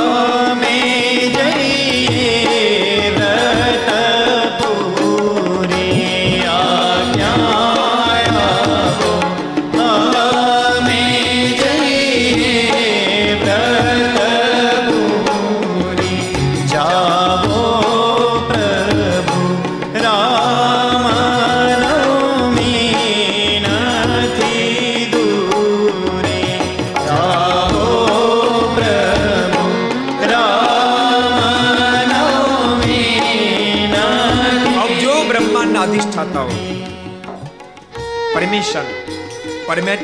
[38.61, 39.65] પરમેશ્વર.
[39.66, 39.95] પરમે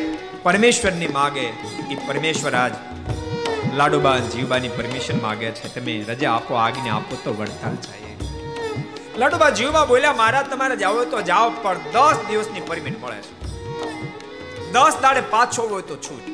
[0.43, 1.47] પરમેશ્વરની માગે
[1.91, 2.73] એ પરમેશ્વર આજ
[3.74, 5.74] લાડુબા જીવબાની પરમિશન માગે છે.
[5.74, 8.15] તમે રજા આપો આજ્ઞા આપો તો વડતાલ જાય
[9.19, 13.35] લાડુબા જીવબા બોલ્યા, મહારાજ, તમારે જાવ તો જાઓ, પણ દસ દિવસની પરમિટ મળે છે.
[14.73, 16.24] દસ દાડે પાછો હોય તો છૂટ.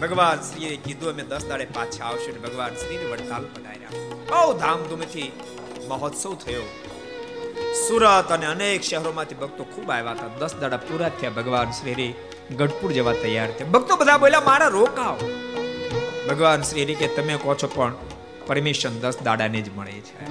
[0.00, 3.90] ભગવાન શ્રીએ કીધું, અમે દસ દાડે પાછા આવશે ભગવાન ભગવાન શ્રીને વડતાલ પધાર્યા
[4.30, 5.32] બહુ ધામધૂમથી
[5.88, 6.66] મહોત્સવ થયો.
[7.88, 10.38] સુરત અને અનેક શહેરોમાંથી ભક્તો ખૂબ આવ્યા હતા.
[10.38, 12.14] દસ દાડા પૂરા થયા ભગવાન શ્રી
[12.56, 13.68] ગઢપુર જવા તૈયાર થયા.
[13.68, 15.18] ભક્તો બધા બોલ્યા, મારા રોકાવ
[16.30, 17.92] ભગવાન શ્રી કે, તમે કહો છો પણ
[18.46, 20.24] પરમિશન દસ દાડાને જ મળે છે.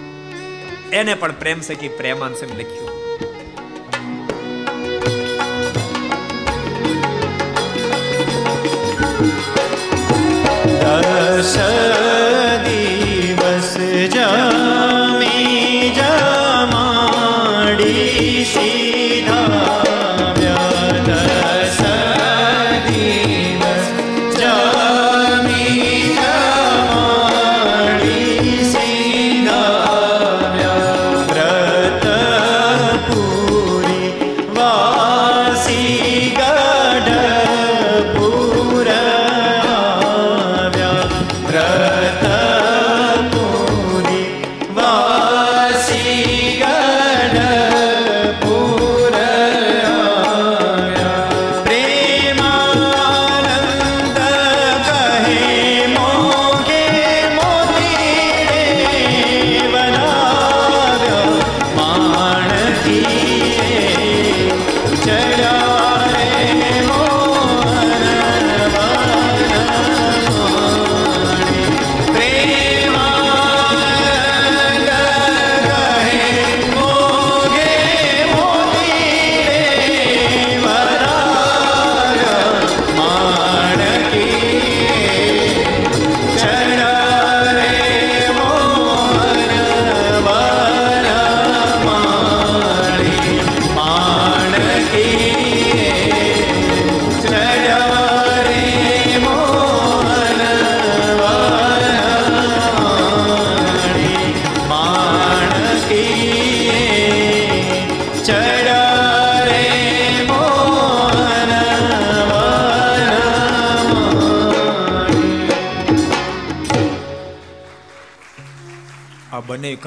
[0.92, 2.93] એને પણ પ્રેમ સખી પ્રેમાંશ લખ્યું.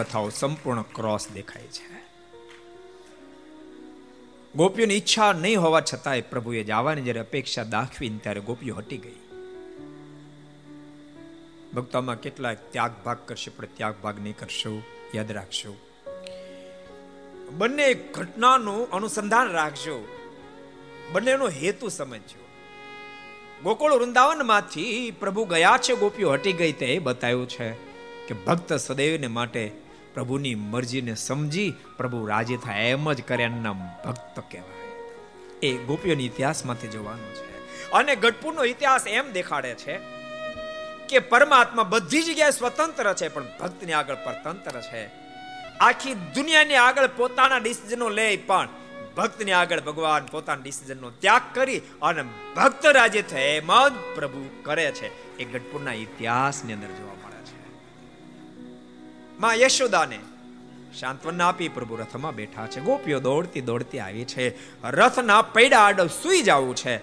[0.07, 2.07] કથાઓ સંપૂર્ણ ક્રોસ દેખાય છે.
[4.55, 9.17] ગોપીઓની ઈચ્છા નહીં હોવા છતાંય પ્રભુએ જવાની જ્યારે અપેક્ષા દાખવી ત્યારે ગોપીઓ હટી ગઈ.
[11.75, 14.83] ભક્તોમાં કેટલાક ત્યાગ ભાગ કરશે, પણ ત્યાગ ભાગ નહીં કરશો,
[15.15, 15.77] યાદ રાખશો
[17.51, 20.09] બંને ઘટનાનું અનુસંધાન રાખજો.
[21.13, 22.45] બંનેનો હેતુ સમજજો.
[23.63, 27.73] ગોકુળ વૃંદાવનમાંથી પ્રભુ ગયા છે, ગોપીઓ હટી ગઈ તે બતાવ્યું છે
[28.27, 29.86] કે ભક્ત સદૈવને માટે
[30.17, 33.73] પ્રભુની મરજીને સમજી પ્રભુ રાજી થાય એમ જ કરે એમના
[34.05, 34.85] ભક્ત કહેવાય.
[35.63, 37.91] એ ગોપીઓની ઇતિહાસમાંથી જોવાનું છે.
[37.91, 39.99] અને ગઢપુરનો ઇતિહાસ એમ દેખાડે છે
[41.09, 45.03] કે પરમાત્મા બધી જગ્યાએ સ્વતંત્ર છે, પણ ભક્તની આગળ પરતંત્ર છે.
[45.81, 48.69] આખી દુનિયાની આગળ પોતાના ડિસિઝનો લે પણ
[49.17, 52.23] ભક્તને આગળ ભગવાન પોતાના ડિસિઝનનો ત્યાગ કરી અને
[52.57, 55.39] ભક્ત રાજે થાય એમ જ પ્રભુ કરે છે.
[55.39, 57.16] એ ગઢપુરના ઇતિહાસની અંદર જોવા
[59.41, 60.19] માં યશોદાને
[61.01, 62.81] સાંત્વના આપી પ્રભુ રથમાં બેઠા છે.
[62.81, 64.47] ગોપીઓ દોડતી દોડતી આવી છે.
[64.85, 66.97] રથના પૈડા આડો સુઈ જવું છે.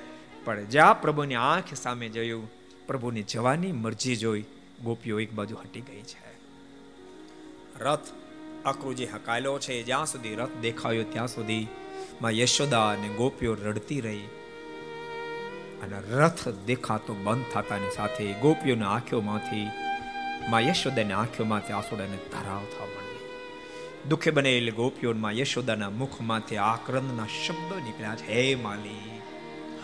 [0.45, 2.51] પણ જ્યાં પ્રભુની આંખ સામે જોયું,
[2.87, 4.43] પ્રભુની જવાની મરજી જોઈ
[4.83, 6.33] ગોપીઓ એક બાજુ હટી ગઈ છે.
[7.79, 7.99] રથ
[8.65, 11.67] આકૃજી હકાયેલો છે, જ્યાં સુધી રથ દેખાયો ત્યાં સુધી
[12.21, 14.25] માં યશોદા અને ગોપીઓ રડતી રહી
[15.83, 19.67] અને રથ દેખાતો બંધ થતાની સાથે ગોપીઓના આંખોમાંથી
[20.51, 28.15] માં યશોદાની આંખોમાંથી આંસુડાને ધરાવ થવા માંડી દુઃખે બનેલ ગોપીઓમાં યશોદાના મુખમાંથી આક્રંદના શબ્દો નીકળ્યા
[28.15, 29.19] છે હે માલી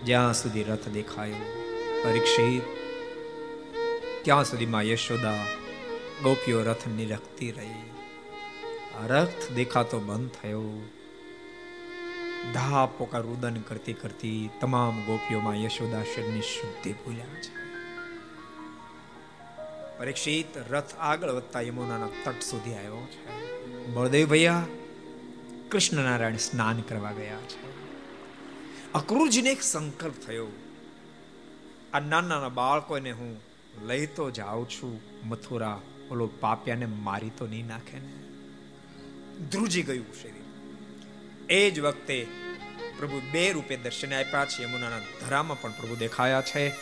[0.05, 1.35] જ્યાં સુધી રથ દેખાયો,
[2.05, 2.63] પરીક્ષિત,
[4.25, 5.35] ત્યાં સુધીમાં યશોદા
[6.23, 7.91] ગોપીઓ રથ નિરખતી રહી.
[9.07, 10.65] રથ દેખાતો બંધ થયો.
[12.55, 17.68] ધા પોકાર ઉદન કરતી કરતી તમામ ગોપીઓમાં યશોદા શરની શુદ્ધિ ભૂલ્યા છે.
[19.99, 23.49] પરીક્ષિત રથ આગળ વધતા યમુનાના તટ સુધી આવ્યો છે.
[23.87, 24.67] બળદેવ ભૈયા
[25.69, 27.69] કૃષ્ણ નારાયણ સ્નાન કરવા ગયા છે.
[28.93, 30.47] અક્રુરજીને એક સંકલ્પ થયો.
[31.95, 33.41] આ નાના નાના બાળકોને હું
[33.83, 35.01] લઈ તો જાઉં છું.
[35.29, 35.81] મથુરા
[36.11, 38.13] ઓલો પાપ્યાને મારી તો નહીં નાખે ને.
[39.51, 41.53] ધ્રુજી ગયું શરીર.
[41.53, 42.27] એ જ વખતે
[42.99, 44.63] પ્રભુ બે રૂપે દર્શન આપ્યા છે.
[44.63, 46.73] યમુનાના ધરામાં પણ પ્રભુ દેખાયા છે.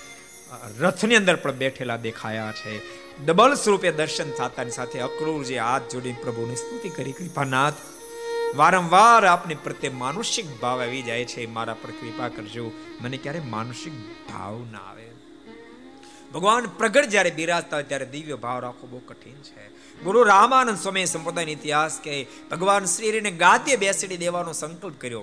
[0.78, 3.05] રથની અંદર પણ બેઠેલા દેખાયા છે.
[3.24, 7.74] ડબલ સ્વરૂપે દર્શન થતાની સાથે અક્રૂરજી હાથ જોડીને પ્રભુની સ્તુતિ કરી, કૃપાનાથ,
[8.56, 11.46] વારંવાર આપની પ્રત્યે માનુષિક ભાવ આવી જાય છે.
[11.46, 12.70] મારા પર કૃપા કરજો.
[13.00, 13.92] મને ક્યારે માનુષિક
[14.28, 15.10] ભાવ ના આવે.
[16.34, 19.68] ભગવાન પ્રગટ જ્યારે બિરાજતા ત્યારે દિવ્ય ભાવ રાખવો બહુ કઠિન છે.
[20.04, 25.22] ગુરુ રામાનંદ સ્વામી સંપ્રદાયનો ઇતિહાસ કે ભગવાન શ્રીને ગાદીએ બેસીડી દેવાનો સંકલ્પ કર્યો.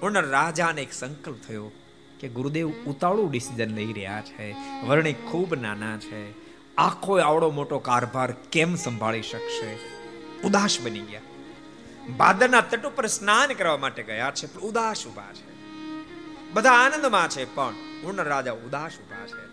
[0.00, 1.70] પણ રાજાને એક સંકલ્પ થયો
[2.20, 4.56] કે ગુરુદેવ ઉતાળું ડિસિઝન લઈ રહ્યા છે.
[4.86, 6.47] વર્ણિ ખૂબ નાના છે.
[6.78, 9.78] આખો આવડો મોટો કારભાર કેમ સંભાળી શકશે?
[10.44, 11.20] ઉદાસ બની ગયા.
[12.16, 15.52] ભાદરના તટ ઉપર સ્નાન કરવા માટે ગયા છે, પણ ઉદાસ ઊભા છે.
[16.52, 17.72] બધા આનંદમાં છે, પણ
[18.02, 19.48] પૂર્ણ રાજા ઉદાસ ઊભા છે.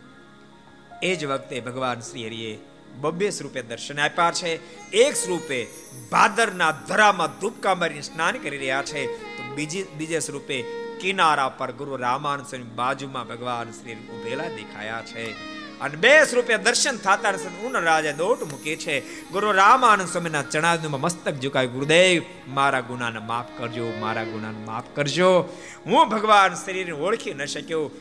[1.05, 2.59] એ જ વખતે ભગવાન શ્રી હરિએ
[2.95, 4.81] બબ્બે સ્વરૂપે દર્શન આપ્યા છે.
[4.91, 5.67] એક સ્વરૂપે
[6.11, 9.05] ભાદરના ધરામાં ધૂપકા મારીને સ્નાન કરી રહ્યા છે.
[9.37, 10.61] તો બીજી, બીજે સ્વરૂપે
[11.01, 15.54] કિનારા પર ગુરુ રામાનંદ બાજુમાં ભગવાન શ્રી ઉભેલા દેખાયા છે.
[15.81, 17.29] અને બે સ્વરૂપે દર્શન થતા
[17.63, 19.27] ઉન રાજા દોટ મૂકે છે.
[19.29, 25.57] ગુરુ રામાનંદ સ્વામીના ચણાદમાં મસ્તક ઝુકાય ગુરુદેવ, મારા ગુનાને માફ કરજો, મારા ગુનાને માફ કરજો.
[25.85, 27.91] હું ભગવાન શરીરને ઓળખી ન શક્યો.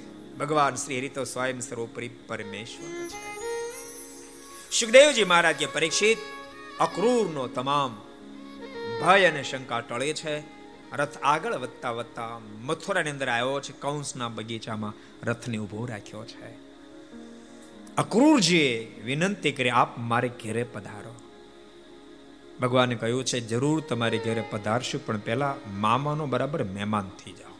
[0.41, 3.35] ભગવાન શ્રી હરિ તો સ્વયં સર્વોપરી પરમેશ્વર છે.
[4.81, 6.19] સુખદેવજી મહારાજ કે પરીક્ષિત,
[6.81, 8.03] અક્રૂરનો તમામ
[9.03, 10.41] ભય અને શંકા ટળે છે.
[10.97, 14.93] રથ આગળ વધતા વધતા મથુરાની અંદર આવ્યો છે, કૌંસના બગીચામાં
[15.27, 16.64] રથને ઊભો રાખ્યો છે.
[17.99, 21.15] અક્રૂરજીએ વિનંતી કરી, આપ મારે ઘેરે પધારો.
[22.61, 27.57] ભગવાને કહ્યું છે, જરૂર તમારી ઘેરે પધારશું, પણ પહેલા મામાનો બરાબર મહેમાન થઈ જાઓ.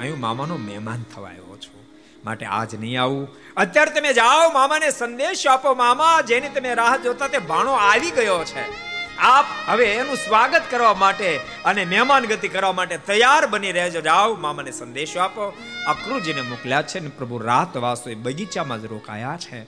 [0.00, 1.80] અહીં મામાનો મહેમાન થવા આવ્યો છું,
[2.24, 3.28] માટે આજ નહીં આવું.
[3.56, 8.44] અત્યારે તમે જાઓ, મામાને સંદેશ આપો, મામા, જેની તમે રાહ જોતા તે ભાણો આવી ગયો
[8.44, 8.88] છે.
[9.18, 14.00] આપ હવે એનું સ્વાગત કરવા માટે અને મહેમાન ગતિ કરવા માટે તૈયાર બની રહેજો.
[14.00, 15.42] જાઓ, મામાને સંદેશો આપો.
[15.86, 19.62] અક્રુજીને મોકલ્યા છે ને પ્રભુ રાત વાસો એ બગીચામાં જ રોકાયા છે.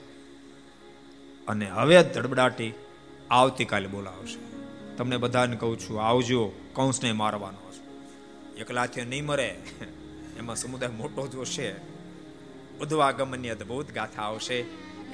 [1.47, 2.73] અને હવે ધડબડાટી
[3.31, 4.51] આવતીકાલે બોલાવશે.
[4.95, 7.81] તમને બધાને કહું છું, આવજો, કૌંસને મારવાનો છે
[8.59, 9.59] એકલાથી નહીં મરે.
[10.37, 11.75] એમાં સમુદાય મોટો જોશે.
[12.81, 14.61] ઉદ્વાગમનની અદભુત ગાથા આવશે.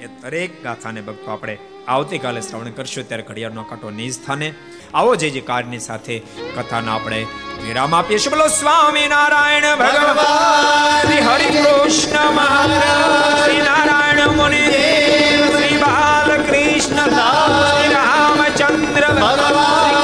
[0.00, 1.58] એ દરેક ગાથાને ભક્તો આપણે
[1.88, 3.08] આવતીકાલે શ્રવણ કરશું.
[3.08, 4.54] ત્યારે ઘડિયાળનો કાંટો નિજ સ્થાને.
[4.94, 6.18] આવો જે જે કારની સાથે
[6.56, 7.26] કથાના આપણે
[7.66, 8.30] વિરામ આપીએ છીએ.
[8.30, 17.10] બોલો, સ્વામી નારાયણ ભગવાન હરિ કૃષ્ણ મહારાજ નારાયણ મુનિ દેવ શ્રી બાલકૃષ્ણ
[17.90, 19.97] રામચંદ્ર ભગવાન